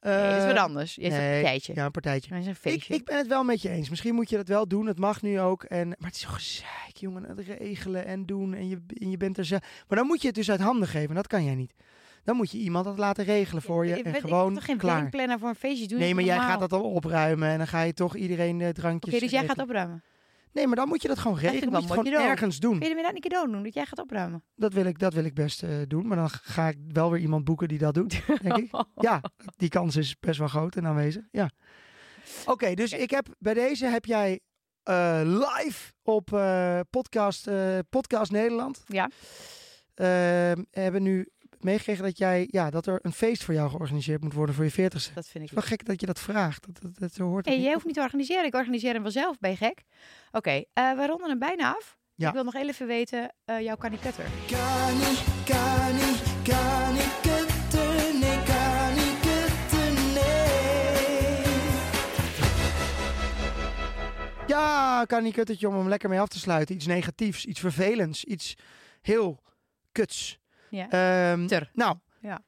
nee, 0.00 0.12
dat 0.14 0.36
is 0.36 0.42
Eh, 0.42 0.46
wat 0.46 0.56
anders. 0.58 0.94
Je 0.94 1.00
zegt 1.02 1.16
nee, 1.16 1.42
partijtje. 1.42 1.74
Ja, 1.74 1.84
een 1.84 1.90
partijtje. 1.90 2.30
Dat 2.30 2.38
is 2.38 2.44
een 2.46 2.52
Ik, 2.52 2.58
feestje. 2.58 2.94
ik 2.94 3.04
ben 3.04 3.16
het 3.16 3.26
wel 3.26 3.44
met 3.44 3.62
je 3.62 3.68
eens. 3.68 3.88
Misschien 3.88 4.14
moet 4.14 4.30
je 4.30 4.36
dat 4.36 4.48
wel 4.48 4.68
doen. 4.68 4.86
Het 4.86 4.98
mag 4.98 5.22
nu 5.22 5.40
ook. 5.40 5.64
En, 5.64 5.88
maar 5.88 5.96
het 6.08 6.14
is 6.14 6.20
zo 6.20 6.28
gezeik, 6.28 6.96
jongen. 6.96 7.22
Het 7.24 7.40
regelen 7.40 8.06
en 8.06 8.26
doen. 8.26 8.54
En 8.54 8.68
je, 8.68 8.82
en 9.00 9.10
je 9.10 9.16
bent 9.16 9.38
er 9.38 9.44
zelf. 9.44 9.62
Maar 9.88 9.98
dan 9.98 10.06
moet 10.06 10.20
je 10.20 10.26
het 10.26 10.36
dus 10.36 10.50
uit 10.50 10.60
handen 10.60 10.88
geven. 10.88 11.14
Dat 11.14 11.26
kan 11.26 11.44
jij 11.44 11.54
niet. 11.54 11.72
Dan 12.24 12.36
moet 12.36 12.50
je 12.50 12.58
iemand 12.58 12.84
dat 12.84 12.98
laten 12.98 13.24
regelen 13.24 13.62
voor 13.62 13.86
je. 13.86 13.98
ik, 13.98 14.04
en 14.04 14.14
gewoon 14.14 14.48
ik 14.48 14.54
toch 14.54 14.64
geen 14.64 14.78
klaar. 14.78 15.38
voor 15.38 15.48
een 15.48 15.54
feestje 15.54 15.86
doen? 15.86 15.98
Nee, 15.98 16.14
maar 16.14 16.24
jij 16.24 16.38
gaat 16.38 16.60
dat 16.60 16.72
al 16.72 16.82
opruimen. 16.82 17.48
En 17.48 17.58
dan 17.58 17.66
ga 17.66 17.82
je 17.82 17.92
toch 17.94 18.16
iedereen 18.16 18.60
eh, 18.60 18.68
drankjes 18.68 19.14
Oké, 19.14 19.22
dus 19.22 19.32
jij 19.32 19.46
gaat 19.46 19.58
opruimen. 19.58 20.02
Nee, 20.56 20.66
maar 20.66 20.76
dan 20.76 20.88
moet 20.88 21.02
je 21.02 21.08
dat 21.08 21.18
gewoon 21.18 21.36
regelen. 21.38 21.70
wel 21.70 21.80
moet 21.80 21.88
je 21.88 21.94
het 21.94 22.06
een 22.06 22.12
gewoon 22.12 22.28
ergens 22.30 22.58
doen. 22.58 22.78
Wil 22.78 22.88
je 22.88 23.02
dat 23.02 23.12
niet 23.12 23.22
cadeau 23.22 23.50
doen, 23.50 23.62
dat 23.62 23.74
jij 23.74 23.86
gaat 23.86 23.98
opruimen? 23.98 24.44
Dat 24.54 24.72
wil 24.72 24.84
ik, 24.84 24.98
dat 24.98 25.14
wil 25.14 25.24
ik 25.24 25.34
best 25.34 25.62
eh, 25.62 25.70
doen. 25.88 26.06
Maar 26.06 26.16
dan 26.16 26.30
ga 26.30 26.68
ik 26.68 26.76
wel 26.92 27.10
weer 27.10 27.20
iemand 27.20 27.44
boeken 27.44 27.68
die 27.68 27.78
dat 27.78 27.94
doet. 27.94 28.22
Denk 28.42 28.56
ik. 28.56 28.84
Ja, 28.94 29.20
die 29.56 29.68
kans 29.68 29.96
is 29.96 30.18
best 30.20 30.38
wel 30.38 30.48
groot 30.48 30.76
en 30.76 30.86
aanwezig. 30.86 31.24
Ja. 31.30 31.50
Oké, 32.46 32.74
dus 32.74 32.92
ik 32.92 33.10
heb 33.10 33.28
bij 33.38 33.54
deze 33.54 33.86
heb 33.86 34.04
jij 34.04 34.40
eh, 34.82 35.20
live 35.24 35.92
op 36.02 36.32
eh, 36.32 36.80
podcast, 36.90 37.48
podcast 37.90 38.30
Nederland. 38.30 38.82
Ja. 38.86 39.10
eh, 39.94 40.62
hebben 40.70 41.02
nu 41.02 41.28
meegekregen 41.64 42.04
dat 42.04 42.18
jij 42.18 42.48
ja, 42.50 42.70
dat 42.70 42.86
er 42.86 42.98
een 43.02 43.12
feest 43.12 43.44
voor 43.44 43.54
jou 43.54 43.70
georganiseerd 43.70 44.22
moet 44.22 44.32
worden 44.32 44.54
voor 44.54 44.64
je 44.64 44.70
40ste. 44.70 45.14
Dat 45.14 45.28
vind 45.28 45.34
ik 45.34 45.40
Het 45.40 45.42
is 45.42 45.50
wel 45.50 45.62
gek 45.62 45.84
dat 45.84 46.00
je 46.00 46.06
dat 46.06 46.20
vraagt. 46.20 46.66
Dat, 46.66 46.82
dat, 46.82 46.98
dat, 46.98 47.12
zo 47.12 47.24
hoort 47.24 47.46
Hey, 47.46 47.60
jij 47.60 47.72
hoeft 47.72 47.84
niet 47.84 47.94
te 47.94 48.00
organiseren. 48.00 48.44
Ik 48.44 48.54
organiseer 48.54 48.92
hem 48.92 49.02
wel 49.02 49.10
zelf. 49.10 49.38
Ben 49.38 49.50
je 49.50 49.56
gek? 49.56 49.82
Oké, 50.30 50.64
eh, 50.72 50.92
we 50.92 51.06
ronden 51.06 51.28
hem 51.28 51.38
bijna 51.38 51.74
af. 51.74 51.96
Ja. 52.14 52.28
Ik 52.28 52.34
wil 52.34 52.44
nog 52.44 52.54
even 52.54 52.86
weten, 52.86 53.34
eh 53.44 53.60
jouw 53.60 53.76
kaniketter. 53.76 54.24
Kani, 54.46 55.16
kani, 55.44 56.12
kani 56.42 57.04
kutten, 57.22 58.20
nee, 58.20 58.42
kani 58.42 59.10
kutten, 59.20 59.94
nee. 60.14 60.36
Ja, 64.46 65.04
kan 65.06 65.22
niet 65.22 65.34
kuttetje 65.34 65.68
om 65.68 65.74
hem 65.74 65.88
lekker 65.88 66.08
mee 66.08 66.20
af 66.20 66.28
te 66.28 66.38
sluiten. 66.38 66.74
Iets 66.74 66.86
negatiefs, 66.86 67.44
iets 67.44 67.60
vervelends, 67.60 68.24
iets 68.24 68.54
heel 69.00 69.42
kuts. 69.92 70.38
Ja. 70.70 70.90
Ehm, 70.90 71.46
nou, 71.72 71.96
Ja. 72.20 72.40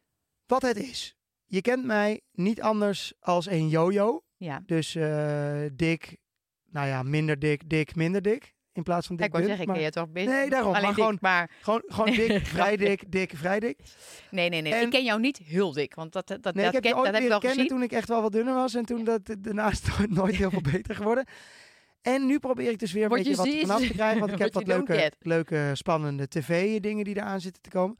wat 0.47 0.63
het 0.63 0.77
is. 0.77 1.17
Je 1.47 1.61
kent 1.61 1.85
mij 1.85 2.21
niet 2.33 2.63
anders 2.63 3.13
als 3.21 3.47
een 3.47 3.69
yo-yo. 3.69 4.23
Ja. 4.37 4.63
Dus 4.67 4.95
eh, 4.95 5.61
dik, 5.73 6.17
nou 6.71 6.87
ja, 6.89 7.03
minder 7.03 7.39
dik, 7.39 7.69
dik, 7.71 7.95
minder 7.95 8.23
dik. 8.23 8.57
In 8.73 8.83
plaats 8.85 9.07
van 9.07 9.17
dik 9.17 9.27
ik 9.27 9.33
wou 9.33 9.45
zeggen, 9.45 9.67
ik 9.67 9.73
ken 9.73 9.83
je 9.83 9.91
toch 9.91 10.09
best. 10.11 10.27
Nee, 10.27 10.51
daarom, 10.51 10.71
Alleen 10.75 10.83
maar 10.83 10.95
dik, 10.95 11.05
gewoon- 11.05 11.19
maar 11.21 11.51
Gewoon, 11.61 11.83
gewoon 11.87 12.11
dik, 12.15 12.47
vrij 12.57 12.77
dik, 12.77 13.13
dik, 13.13 13.33
vrij 13.37 13.61
dik. 13.61 13.79
nee, 14.31 14.49
nee, 14.49 14.61
nee. 14.61 14.73
En- 14.75 14.83
Ik 14.85 14.91
ken 14.91 15.05
jou 15.05 15.21
niet 15.21 15.37
heel 15.39 15.73
dik, 15.73 15.95
want 15.95 16.13
dat, 16.13 16.27
dat, 16.27 16.43
Nee, 16.45 16.53
dat, 16.65 16.67
ik 16.67 16.73
heb 16.73 16.83
ken, 16.83 16.95
dat 17.05 17.05
heb 17.15 17.23
ik 17.23 17.29
wel 17.29 17.39
kennen 17.39 17.59
gezien. 17.59 17.69
toen 17.69 17.83
ik 17.83 17.93
echt 17.93 18.09
wel 18.09 18.23
wat 18.23 18.33
dunner 18.33 18.55
was. 18.55 18.75
En 18.75 18.85
toen 18.85 19.05
dat 19.05 19.21
daarnaast 19.41 19.89
nooit 20.09 20.35
heel 20.37 20.51
veel 20.51 20.61
beter 20.61 20.95
geworden. 20.95 21.25
En 22.03 22.27
nu 22.27 22.39
probeer 22.39 22.71
ik 22.71 22.79
dus 22.79 22.93
weer 22.93 23.03
een 23.03 23.09
What 23.09 23.23
beetje 23.23 23.37
wat 23.37 23.61
vanaf 23.61 23.87
te 23.87 23.93
krijgen. 23.93 24.21
Want 24.21 24.33
ik 24.33 24.39
heb 24.45 24.55
wat 24.55 24.67
leuke, 24.67 25.13
leuke, 25.21 25.71
spannende 25.73 26.29
tv-dingen 26.29 27.05
die 27.05 27.17
eraan 27.17 27.41
zitten 27.41 27.63
te 27.63 27.71
komen. 27.71 27.99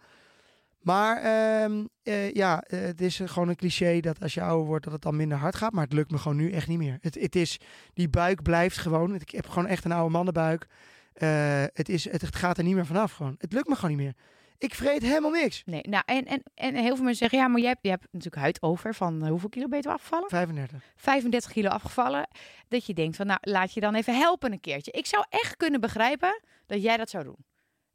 Maar 0.79 1.17
ehm, 1.17 1.85
eh, 2.03 2.33
ja, 2.33 2.63
eh, 2.63 2.81
het 2.81 3.01
is 3.01 3.21
gewoon 3.25 3.49
een 3.49 3.57
cliché 3.57 4.01
dat 4.01 4.23
als 4.23 4.35
je 4.35 4.43
ouder 4.43 4.67
wordt 4.67 4.85
dat 4.85 4.93
het 4.93 5.03
dan 5.03 5.17
minder 5.17 5.39
hard 5.39 5.57
gaat. 5.57 5.73
Maar 5.73 5.85
het 5.85 5.93
lukt 5.93 6.11
me 6.11 6.19
gewoon 6.19 6.37
nu 6.37 6.53
echt 6.53 6.69
niet 6.69 6.79
meer. 6.79 6.99
Het, 7.01 7.15
het 7.15 7.37
is, 7.37 7.61
die 7.95 8.09
buik 8.09 8.43
blijft 8.43 8.79
gewoon. 8.79 9.15
Ik 9.15 9.31
heb 9.31 9.49
gewoon 9.49 9.67
echt 9.67 9.85
een 9.85 9.93
oude 9.93 10.13
mannenbuik. 10.13 10.67
Eh, 11.13 11.65
het, 11.73 11.89
is, 11.89 12.11
het, 12.11 12.21
het 12.21 12.37
gaat 12.37 12.59
er 12.59 12.65
niet 12.65 12.75
meer 12.75 12.87
vanaf 12.87 13.13
gewoon. 13.13 13.35
Het 13.39 13.53
lukt 13.53 13.69
me 13.69 13.75
gewoon 13.75 13.97
niet 13.97 14.05
meer. 14.05 14.15
Ik 14.59 14.75
vreet 14.75 15.03
helemaal 15.03 15.31
niks. 15.31 15.63
Nee, 15.67 15.81
nou, 15.83 16.03
en, 16.07 16.25
en, 16.25 16.43
en 16.55 16.75
heel 16.75 16.95
veel 16.95 17.05
mensen 17.05 17.15
zeggen, 17.17 17.39
ja, 17.39 17.49
maar 17.49 17.61
jij 17.61 17.69
hebt, 17.69 17.83
je 17.83 17.91
hebt 17.91 18.07
natuurlijk 18.11 18.43
huid 18.43 18.63
over 18.63 18.95
van 18.95 19.23
eh, 19.23 19.29
hoeveel 19.31 19.49
kilo 19.49 19.69
ben 19.69 19.79
je 19.83 19.89
afgevallen? 19.89 20.29
35. 20.29 20.83
35 20.97 21.53
kilo 21.53 21.69
afgevallen. 21.69 22.29
Dat 22.69 22.87
je 22.87 22.95
denkt 22.95 23.17
van, 23.17 23.27
nou, 23.27 23.39
laat 23.43 23.73
je 23.75 23.81
dan 23.81 23.95
even 23.95 24.17
helpen 24.17 24.53
een 24.53 24.61
keertje. 24.61 24.91
Ik 24.93 25.07
zou 25.07 25.25
echt 25.29 25.57
kunnen 25.57 25.81
begrijpen 25.81 26.41
dat 26.67 26.83
jij 26.83 26.97
dat 26.97 27.11
zou 27.11 27.25
doen. 27.25 27.37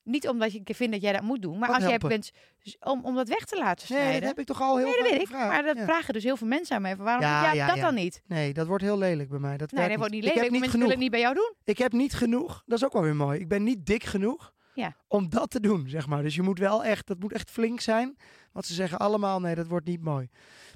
Niet 0.04 0.28
omdat 0.28 0.54
je 0.54 0.62
vind 0.76 0.92
dat 0.92 1.02
jij 1.02 1.12
dat 1.14 1.22
moet 1.22 1.42
doen, 1.42 1.58
maar 1.60 1.68
Wat 1.70 1.78
als 1.82 1.88
jij 1.90 1.98
bent 1.98 2.32
om, 2.80 3.06
om 3.06 3.16
dat 3.16 3.28
weg 3.28 3.46
te 3.46 3.58
laten 3.58 3.88
Nee, 3.90 4.00
snijden. 4.00 4.20
dat 4.22 4.30
heb 4.30 4.40
ik 4.40 4.46
toch 4.46 4.62
al 4.62 4.78
heel 4.78 4.86
nee, 4.86 4.98
dat 5.02 5.10
weet 5.12 5.22
ik. 5.22 5.30
Maar 5.30 5.64
dat 5.64 5.78
Ja. 5.78 5.84
vragen 5.84 6.14
dus 6.14 6.24
heel 6.24 6.38
veel 6.38 6.48
mensen 6.48 6.76
aan 6.76 6.82
mij. 6.82 6.96
Van, 6.96 7.06
waarom 7.06 7.24
Ja, 7.24 7.40
doe 7.40 7.48
jij 7.48 7.56
ja, 7.58 7.68
dat 7.68 7.76
ja. 7.76 7.82
dan 7.82 7.96
niet? 7.96 8.22
Nee, 8.28 8.54
dat 8.54 8.68
wordt 8.68 8.84
heel 8.84 8.98
lelijk 8.98 9.30
bij 9.30 9.40
mij. 9.40 9.58
Dat 9.58 9.72
Nee, 9.72 9.80
werkt 9.80 9.90
dat 9.90 10.00
wordt 10.00 10.14
niet 10.14 10.24
Ik 10.24 10.28
heb 10.28 10.36
lelijk. 10.36 10.52
niet 10.52 10.62
Mensen 10.62 10.80
genoeg. 10.80 10.96
willen 10.98 11.04
het 11.04 11.12
niet 11.12 11.12
bij 11.12 11.20
jou 11.20 11.34
doen. 11.36 11.74
Ik 11.74 11.78
heb 11.78 11.92
niet 11.92 12.14
genoeg. 12.14 12.64
Dat 12.66 12.78
is 12.78 12.86
ook 12.86 12.94
wel 12.94 13.02
weer 13.02 13.16
mooi. 13.16 13.40
Ik 13.40 13.48
ben 13.48 13.64
niet 13.64 13.86
dik 13.86 14.04
genoeg 14.04 14.54
Ja. 14.76 14.96
om 15.08 15.30
dat 15.30 15.50
te 15.50 15.60
doen, 15.60 15.90
zeg 15.90 16.08
maar. 16.08 16.22
Dus 16.24 16.36
je 16.36 16.42
moet 16.42 16.60
wel 16.60 16.84
echt, 16.84 17.08
dat 17.08 17.20
moet 17.20 17.34
echt 17.34 17.52
flink 17.52 17.80
zijn. 17.80 18.18
Want 18.52 18.66
ze 18.66 18.74
zeggen 18.74 19.00
allemaal, 19.00 19.40
nee, 19.40 19.56
dat 19.56 19.68
wordt 19.68 19.86
niet 19.88 20.02
mooi. 20.02 20.30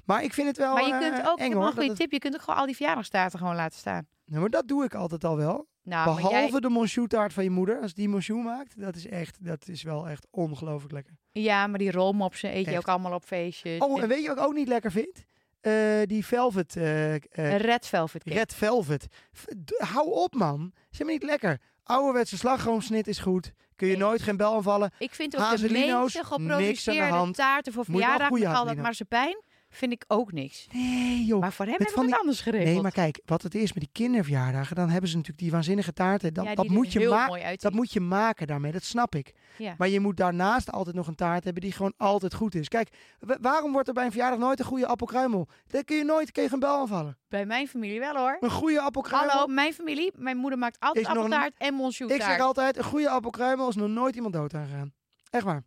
Maar 0.04 0.22
ik 0.22 0.32
vind 0.32 0.46
het 0.46 0.56
wel 0.56 0.74
maar 0.74 0.86
je 0.86 0.92
eh, 0.92 0.98
kunt 0.98 1.26
ook, 1.28 1.38
ik 1.38 1.44
heb 1.44 1.52
hoor. 1.52 1.66
een 1.66 1.72
goede 1.72 1.88
het- 1.88 1.96
tip, 1.96 2.12
je 2.12 2.18
kunt 2.18 2.34
ook 2.34 2.40
gewoon 2.42 2.58
al 2.58 2.66
die 2.66 2.76
verjaardagstaarten 2.76 3.38
gewoon 3.38 3.54
laten 3.54 3.78
staan. 3.78 4.06
Nee, 4.24 4.40
maar 4.40 4.50
dat 4.50 4.68
doe 4.68 4.84
ik 4.84 4.94
altijd 4.94 5.24
al 5.24 5.36
wel. 5.36 5.66
Nou, 5.82 6.14
Behalve 6.14 6.50
jij, 6.50 6.60
de 6.60 6.68
Monchou 6.68 7.06
taart 7.06 7.32
van 7.32 7.44
je 7.44 7.50
moeder. 7.50 7.80
Als 7.80 7.94
die 7.94 8.08
Monchou 8.08 8.42
maakt, 8.42 8.80
dat 8.80 8.96
is 8.96 9.06
echt, 9.06 9.44
dat 9.44 9.68
is 9.68 9.82
wel 9.82 10.08
echt 10.08 10.26
ongelooflijk 10.30 10.92
lekker. 10.92 11.14
ja, 11.32 11.66
maar 11.66 11.78
die 11.78 11.90
rolmopsen 11.90 12.56
eet 12.56 12.66
je 12.66 12.76
ook 12.76 12.88
allemaal 12.88 13.12
op 13.14 13.24
feestjes. 13.24 13.80
Oh, 13.80 14.02
en 14.02 14.08
weet 14.08 14.22
je 14.22 14.28
wat 14.28 14.38
ik 14.38 14.44
ook 14.44 14.54
niet 14.54 14.68
lekker 14.68 14.90
vind? 14.92 15.24
Eh, 15.60 15.72
die 16.04 16.26
velvet, 16.26 16.76
eh, 16.76 17.14
eh, 17.14 17.20
red 17.56 17.86
velvet 17.86 18.22
cake. 18.24 18.36
red 18.36 18.54
velvet. 18.54 19.06
F- 19.36 19.44
hou 19.76 20.10
op 20.12 20.34
man. 20.34 20.72
Is 20.90 20.98
helemaal 20.98 21.12
niet 21.12 21.22
lekker. 21.30 21.60
Ouderwetse 21.82 22.36
slagroomsnit 22.36 23.06
is 23.08 23.18
goed. 23.18 23.52
Kun 23.78 23.88
je 23.88 23.96
Nee. 23.96 24.02
nooit 24.02 24.22
geen 24.22 24.36
bel 24.36 24.54
aanvallen. 24.54 24.90
Ik 24.98 25.14
vind 25.14 25.34
ook 25.34 25.40
de 25.40 25.46
Hazelino's, 25.46 26.02
meeste 26.14 26.18
niks 26.18 26.30
aan 26.32 26.38
de 26.38 26.48
geproduceerde 26.48 27.14
hand. 27.14 27.34
taarten 27.34 27.72
voor 27.72 27.84
verjaardag 27.84 28.30
met 28.30 28.44
al 28.46 28.64
dat 28.64 28.76
marsepein, 28.76 29.42
vind 29.70 29.92
ik 29.92 30.04
ook 30.08 30.32
niks. 30.32 30.66
Nee 30.72 31.24
joh. 31.24 31.40
Maar 31.40 31.52
voor 31.52 31.64
hem 31.64 31.74
met 31.78 31.80
heb 31.80 31.88
ik 31.88 31.94
van 31.94 32.02
het 32.04 32.12
die- 32.12 32.20
anders 32.20 32.40
geregeld. 32.40 32.72
Nee, 32.72 32.82
maar 32.82 32.92
kijk, 32.92 33.20
wat 33.24 33.42
het 33.42 33.54
is 33.54 33.72
met 33.72 33.82
die 33.82 33.92
kinderverjaardagen, 33.92 34.76
dan 34.76 34.88
hebben 34.88 35.10
ze 35.10 35.16
natuurlijk 35.16 35.42
die 35.42 35.50
waanzinnige 35.52 35.92
taarten. 35.92 36.34
Dat, 36.34 36.44
ja, 36.44 36.54
dat, 36.54 36.68
moet 36.68 36.92
je 36.92 37.08
ma- 37.08 37.54
dat 37.56 37.72
moet 37.72 37.92
je 37.92 38.00
maken 38.00 38.46
daarmee, 38.46 38.72
dat 38.72 38.82
snap 38.84 39.14
ik. 39.14 39.32
Ja. 39.58 39.74
Maar 39.78 39.88
je 39.88 40.00
moet 40.00 40.16
daarnaast 40.16 40.72
altijd 40.72 40.96
nog 40.96 41.06
een 41.06 41.14
taart 41.14 41.44
hebben 41.44 41.62
die 41.62 41.72
gewoon 41.72 41.94
altijd 41.96 42.34
goed 42.34 42.54
is. 42.54 42.68
Kijk, 42.68 42.88
wa- 43.18 43.38
waarom 43.40 43.72
wordt 43.72 43.88
er 43.88 43.94
bij 43.94 44.04
een 44.04 44.10
verjaardag 44.10 44.38
nooit 44.38 44.58
een 44.58 44.64
goede 44.64 44.86
appelkruimel? 44.86 45.48
Daar 45.66 45.84
kun 45.84 45.96
je 45.96 46.04
nooit 46.04 46.30
je 46.32 46.48
geen 46.48 46.58
bel 46.58 46.78
aanvallen. 46.80 47.18
Bij 47.28 47.46
mijn 47.46 47.68
familie 47.68 47.98
wel 47.98 48.14
hoor. 48.16 48.36
Een 48.40 48.50
goede 48.50 48.80
appelkruimel. 48.80 49.30
Hallo, 49.30 49.46
mijn 49.46 49.72
familie. 49.72 50.12
Mijn 50.16 50.36
moeder 50.36 50.58
maakt 50.58 50.76
altijd 50.80 51.06
een- 51.08 51.12
appeltaart 51.16 51.52
en 51.58 51.74
monchou 51.74 52.14
Ik 52.14 52.22
zeg 52.22 52.40
altijd, 52.40 52.76
een 52.76 52.84
goede 52.84 53.08
appelkruimel 53.10 53.68
is 53.68 53.74
nog 53.76 53.88
nooit 53.88 54.14
iemand 54.14 54.34
dood 54.34 54.54
aangegaan. 54.54 54.92
Echt 55.30 55.44
waar. 55.44 55.62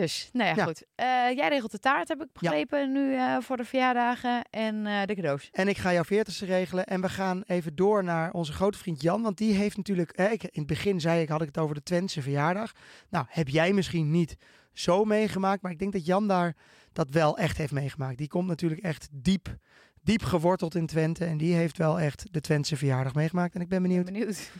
Dus, 0.00 0.30
nou 0.32 0.48
ja, 0.48 0.54
Ja. 0.56 0.64
goed. 0.64 0.84
Eh, 0.94 1.06
jij 1.36 1.48
regelt 1.48 1.70
de 1.70 1.78
taart, 1.78 2.08
heb 2.08 2.22
ik 2.22 2.32
begrepen, 2.32 2.92
nu 2.92 3.14
eh, 3.14 3.36
voor 3.40 3.56
de 3.56 3.64
verjaardagen 3.64 4.44
en 4.50 4.86
eh, 4.86 5.02
de 5.04 5.14
cadeaus. 5.14 5.48
En 5.52 5.68
ik 5.68 5.76
ga 5.78 5.92
jouw 5.92 6.04
veertigste 6.04 6.44
regelen. 6.44 6.86
En 6.86 7.00
we 7.00 7.08
gaan 7.08 7.42
even 7.46 7.74
door 7.74 8.04
naar 8.04 8.32
onze 8.32 8.52
grote 8.52 8.78
vriend 8.78 9.02
Jan. 9.02 9.22
Want 9.22 9.38
die 9.38 9.54
heeft 9.54 9.76
natuurlijk... 9.76 10.12
Hè, 10.16 10.28
ik, 10.28 10.42
in 10.42 10.48
het 10.52 10.66
begin 10.66 11.00
zei 11.00 11.20
ik, 11.20 11.28
had 11.28 11.40
ik 11.40 11.46
het 11.46 11.58
over 11.58 11.74
de 11.74 11.82
Twentse 11.82 12.22
verjaardag. 12.22 12.72
Nou, 13.10 13.24
heb 13.28 13.48
jij 13.48 13.72
misschien 13.72 14.10
niet 14.10 14.36
zo 14.72 15.04
meegemaakt. 15.04 15.62
Maar 15.62 15.72
ik 15.72 15.78
denk 15.78 15.92
dat 15.92 16.06
Jan 16.06 16.28
daar 16.28 16.56
dat 16.92 17.10
wel 17.10 17.38
echt 17.38 17.56
heeft 17.56 17.72
meegemaakt. 17.72 18.18
Die 18.18 18.28
komt 18.28 18.48
natuurlijk 18.48 18.82
echt 18.82 19.08
diep, 19.12 19.56
diep 20.02 20.22
geworteld 20.22 20.74
in 20.74 20.86
Twente. 20.86 21.24
En 21.24 21.36
die 21.36 21.54
heeft 21.54 21.78
wel 21.78 22.00
echt 22.00 22.26
de 22.30 22.40
Twentse 22.40 22.76
verjaardag 22.76 23.14
meegemaakt. 23.14 23.54
En 23.54 23.60
ik 23.60 23.68
ben 23.68 23.82
benieuwd 23.82 24.04
benieuwd. 24.04 24.50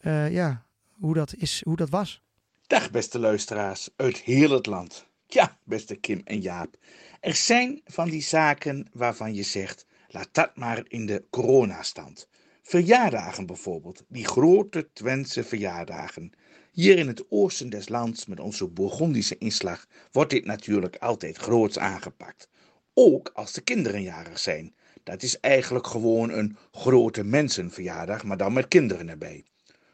eh, 0.00 0.32
ja, 0.32 0.64
hoe, 0.92 1.14
dat 1.14 1.34
is, 1.34 1.62
hoe 1.64 1.76
dat 1.76 1.90
was. 1.90 2.22
Dag 2.66 2.90
beste 2.90 3.18
luisteraars 3.18 3.88
uit 3.96 4.18
heel 4.18 4.50
het 4.50 4.66
land. 4.66 5.06
Ja, 5.26 5.58
beste 5.64 5.94
Kim 5.94 6.20
en 6.24 6.40
Jaap. 6.40 6.76
Er 7.20 7.34
zijn 7.34 7.80
van 7.84 8.08
die 8.08 8.22
zaken 8.22 8.86
waarvan 8.92 9.34
je 9.34 9.42
zegt, 9.42 9.86
laat 10.08 10.28
dat 10.32 10.56
maar 10.56 10.84
in 10.88 11.06
de 11.06 11.24
coronastand. 11.30 12.28
Verjaardagen 12.62 13.46
bijvoorbeeld, 13.46 14.04
die 14.08 14.26
grote 14.26 14.88
Twentse 14.92 15.44
verjaardagen. 15.44 16.32
Hier 16.72 16.98
in 16.98 17.06
het 17.06 17.24
oosten 17.30 17.70
des 17.70 17.88
lands 17.88 18.26
met 18.26 18.40
onze 18.40 18.68
Bourgondische 18.68 19.38
inslag 19.38 19.86
wordt 20.12 20.30
dit 20.30 20.44
natuurlijk 20.44 20.96
altijd 20.96 21.36
groots 21.36 21.78
aangepakt. 21.78 22.48
Ook 22.94 23.30
als 23.34 23.52
de 23.52 23.60
kinderen 23.60 24.02
jarig 24.02 24.38
zijn. 24.38 24.74
Dat 25.02 25.22
is 25.22 25.40
eigenlijk 25.40 25.86
gewoon 25.86 26.30
een 26.30 26.56
grote 26.72 27.24
mensenverjaardag, 27.24 28.24
maar 28.24 28.36
dan 28.36 28.52
met 28.52 28.68
kinderen 28.68 29.08
erbij. 29.08 29.44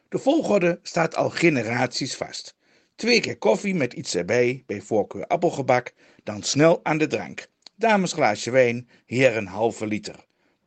De 0.08 0.18
volgorde 0.18 0.78
staat 0.82 1.16
al 1.16 1.30
generaties 1.30 2.16
vast. 2.16 2.58
Twee 3.00 3.20
keer 3.20 3.38
koffie 3.38 3.74
met 3.74 3.92
iets 3.92 4.14
erbij, 4.14 4.62
bij 4.66 4.80
voorkeur 4.80 5.26
appelgebak, 5.26 5.92
dan 6.22 6.42
snel 6.42 6.80
aan 6.82 6.98
de 6.98 7.06
drank. 7.06 7.46
Dames 7.76 8.12
glaasje 8.12 8.50
wijn, 8.50 8.88
heren 9.06 9.46
halve 9.46 9.86
liter. 9.86 10.14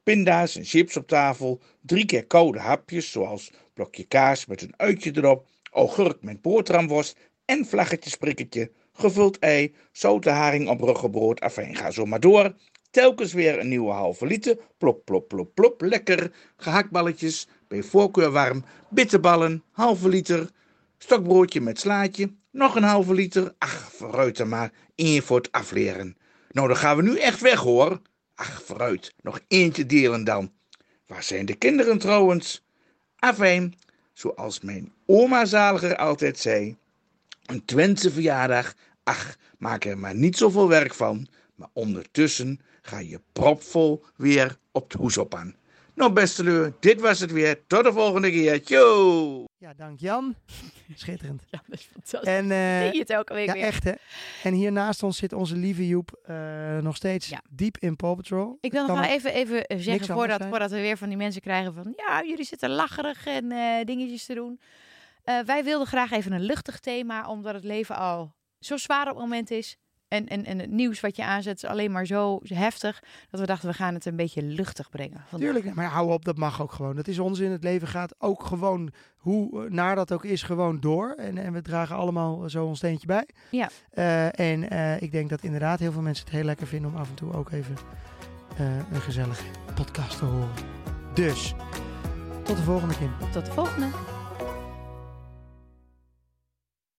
Pinda's 0.04 0.56
en 0.56 0.66
chips 0.66 0.98
op 0.98 1.08
tafel, 1.08 1.62
drie 1.82 2.06
keer 2.06 2.26
koude 2.26 2.60
hapjes 2.60 3.12
zoals 3.12 3.52
blokje 3.74 4.04
kaas 4.04 4.46
met 4.46 4.62
een 4.62 4.74
uitje 4.78 5.12
erop, 5.16 5.48
augurk 5.72 6.24
met 6.24 6.42
boterhamworst 6.42 7.18
en 7.46 7.66
vlaggetjesprikketje, 7.66 8.72
gevuld 8.94 9.40
ei, 9.40 9.76
zoute 9.92 10.30
haring 10.30 10.70
op 10.70 10.82
ruggenbrood, 10.82 11.40
afijn 11.40 11.76
ga 11.76 11.92
zo 11.92 12.06
maar 12.06 12.20
door. 12.20 12.56
Telkens 12.92 13.34
weer 13.34 13.60
een 13.60 13.70
nieuwe 13.70 13.92
halve 13.92 14.26
liter, 14.26 14.58
plop 14.78 15.06
plop 15.06 15.28
plop 15.28 15.56
plop, 15.56 15.82
lekker, 15.82 16.32
gehaktballetjes, 16.58 17.48
bij 17.68 17.84
voorkeur 17.84 18.32
warm, 18.32 18.64
bitterballen, 18.90 19.64
halve 19.72 20.10
liter, 20.10 20.50
stokbroodje 21.04 21.62
met 21.62 21.80
slaatje, 21.80 22.34
nog 22.52 22.76
een 22.76 22.84
halve 22.84 23.14
liter, 23.14 23.54
ach 23.58 23.92
vooruit 23.92 24.38
dan 24.38 24.50
maar, 24.50 24.72
één 24.96 25.24
voor 25.24 25.38
het 25.38 25.52
afleren. 25.52 26.18
Nou 26.52 26.68
dan 26.68 26.78
gaan 26.78 26.98
we 26.98 27.04
nu 27.04 27.20
echt 27.20 27.42
weg 27.42 27.60
hoor. 27.60 28.02
Ach 28.36 28.62
vooruit, 28.64 29.14
nog 29.22 29.40
eentje 29.48 29.86
delen 29.86 30.24
dan. 30.24 30.52
Waar 31.08 31.24
zijn 31.24 31.46
de 31.46 31.56
kinderen 31.56 31.98
trouwens? 31.98 32.66
Afijn, 33.16 33.76
zoals 34.14 34.60
mijn 34.60 34.94
oma 35.06 35.46
zaliger 35.46 35.96
altijd 35.96 36.40
zei, 36.40 36.76
een 37.46 37.66
Twentse 37.66 38.12
verjaardag, 38.12 38.74
ach, 39.04 39.38
maak 39.58 39.86
er 39.86 39.98
maar 39.98 40.16
niet 40.16 40.38
zoveel 40.38 40.68
werk 40.68 40.94
van, 40.94 41.28
maar 41.56 41.70
ondertussen 41.74 42.60
ga 42.82 43.00
je 43.00 43.22
propvol 43.34 44.06
weer 44.16 44.58
op 44.72 44.92
de 44.92 44.98
hoes 44.98 45.18
op 45.18 45.36
aan. 45.36 45.56
Nou 45.96 46.14
beste 46.14 46.44
leur, 46.44 46.74
dit 46.80 47.02
was 47.02 47.20
het 47.20 47.32
weer. 47.32 47.66
Tot 47.68 47.84
de 47.84 47.94
volgende 47.94 48.30
keer. 48.32 48.64
Tjoe! 48.64 49.46
Ja, 49.58 49.74
dank 49.74 50.00
Jan. 50.00 50.36
Schitterend. 50.96 51.44
Ja, 51.50 51.62
dat 51.68 51.80
is 51.80 51.90
fantastisch. 51.92 52.30
En, 52.34 52.52
eh, 52.52 52.82
Zie 52.84 52.94
je 52.94 53.00
het 53.00 53.10
elke 53.10 53.34
week 53.34 53.48
ja, 53.48 53.54
weer. 53.54 53.64
echt 53.64 53.84
hè. 53.84 53.92
En 54.44 54.54
hier 54.54 54.72
naast 54.72 55.04
ons 55.04 55.18
zit 55.18 55.34
onze 55.34 55.56
lieve 55.56 55.88
Joep 55.88 56.20
eh, 56.24 56.78
nog 56.78 56.96
steeds 56.96 57.28
Ja. 57.30 57.42
diep 57.50 57.78
in 57.78 57.96
Paw 57.96 58.16
Patrol. 58.16 58.58
Ik 58.62 58.72
wil 58.72 58.88
nog 58.88 59.00
wel 59.00 59.10
even, 59.10 59.34
even 59.34 59.66
zeggen, 59.82 60.06
voordat, 60.16 60.38
zijn. 60.38 60.50
voordat 60.50 60.72
we 60.72 60.80
weer 60.82 60.98
van 60.98 61.08
die 61.08 61.18
mensen 61.18 61.42
krijgen 61.42 61.74
van... 61.74 61.94
Ja, 61.96 62.24
jullie 62.24 62.46
zitten 62.46 62.70
lacherig 62.70 63.26
en 63.26 63.52
eh, 63.52 63.86
dingetjes 63.86 64.26
te 64.26 64.34
doen. 64.34 64.60
Eh, 65.24 65.40
wij 65.40 65.64
wilden 65.64 65.88
graag 65.88 66.12
even 66.12 66.32
een 66.32 66.42
luchtig 66.46 66.80
thema, 66.80 67.28
omdat 67.28 67.54
het 67.54 67.64
leven 67.64 67.96
al 67.96 68.36
zo 68.60 68.78
zwaar 68.78 69.08
op 69.08 69.14
het 69.16 69.24
moment 69.24 69.52
is. 69.52 69.78
En, 70.14 70.28
en, 70.28 70.46
en 70.46 70.60
het 70.60 70.70
nieuws 70.70 71.00
wat 71.00 71.16
je 71.16 71.24
aanzet 71.24 71.56
is 71.56 71.66
alleen 71.66 71.92
maar 71.92 72.06
zo 72.06 72.40
heftig. 72.44 73.04
Dat 73.30 73.40
we 73.40 73.46
dachten, 73.46 73.70
we 73.70 73.76
gaan 73.76 73.94
het 73.94 74.06
een 74.06 74.16
beetje 74.16 74.42
luchtig 74.42 74.90
brengen. 74.90 75.24
vandaag. 75.28 75.50
Tuurlijk, 75.50 75.76
maar 75.76 75.90
hou 75.90 76.12
op, 76.12 76.26
dat 76.26 76.38
mag 76.38 76.62
ook 76.62 76.72
gewoon. 76.72 76.96
Dat 76.96 77.08
is 77.08 77.20
onzin. 77.20 77.52
Het 77.52 77.64
leven 77.64 77.88
gaat 77.88 78.16
ook 78.18 78.44
gewoon, 78.46 78.92
hoe 79.18 79.64
eh, 79.64 79.72
naar 79.72 79.96
dat 79.96 80.12
ook 80.12 80.26
is, 80.26 80.44
gewoon 80.44 80.80
door. 80.80 81.14
En, 81.18 81.38
en 81.38 81.54
we 81.54 81.62
dragen 81.62 81.96
allemaal 81.96 82.50
zo 82.50 82.66
ons 82.66 82.78
steentje 82.78 83.08
bij. 83.08 83.28
Ja. 83.52 83.70
Eh, 83.90 84.40
en 84.40 84.70
eh, 84.70 85.02
ik 85.02 85.12
denk 85.12 85.30
dat 85.30 85.44
inderdaad 85.44 85.80
heel 85.80 85.92
veel 85.92 86.02
mensen 86.02 86.26
het 86.26 86.34
heel 86.34 86.44
lekker 86.44 86.68
vinden 86.68 86.92
om 86.92 86.98
af 86.98 87.10
en 87.10 87.16
toe 87.16 87.34
ook 87.34 87.52
even 87.52 87.76
een 88.92 89.02
gezellige 89.02 89.46
podcast 89.76 90.18
te 90.18 90.26
horen. 90.26 90.54
Dus, 91.14 91.54
tot 92.44 92.58
de 92.58 92.64
volgende 92.64 92.98
keer. 92.98 93.12
Tot 93.32 93.46
de 93.46 93.52
volgende. 93.52 93.88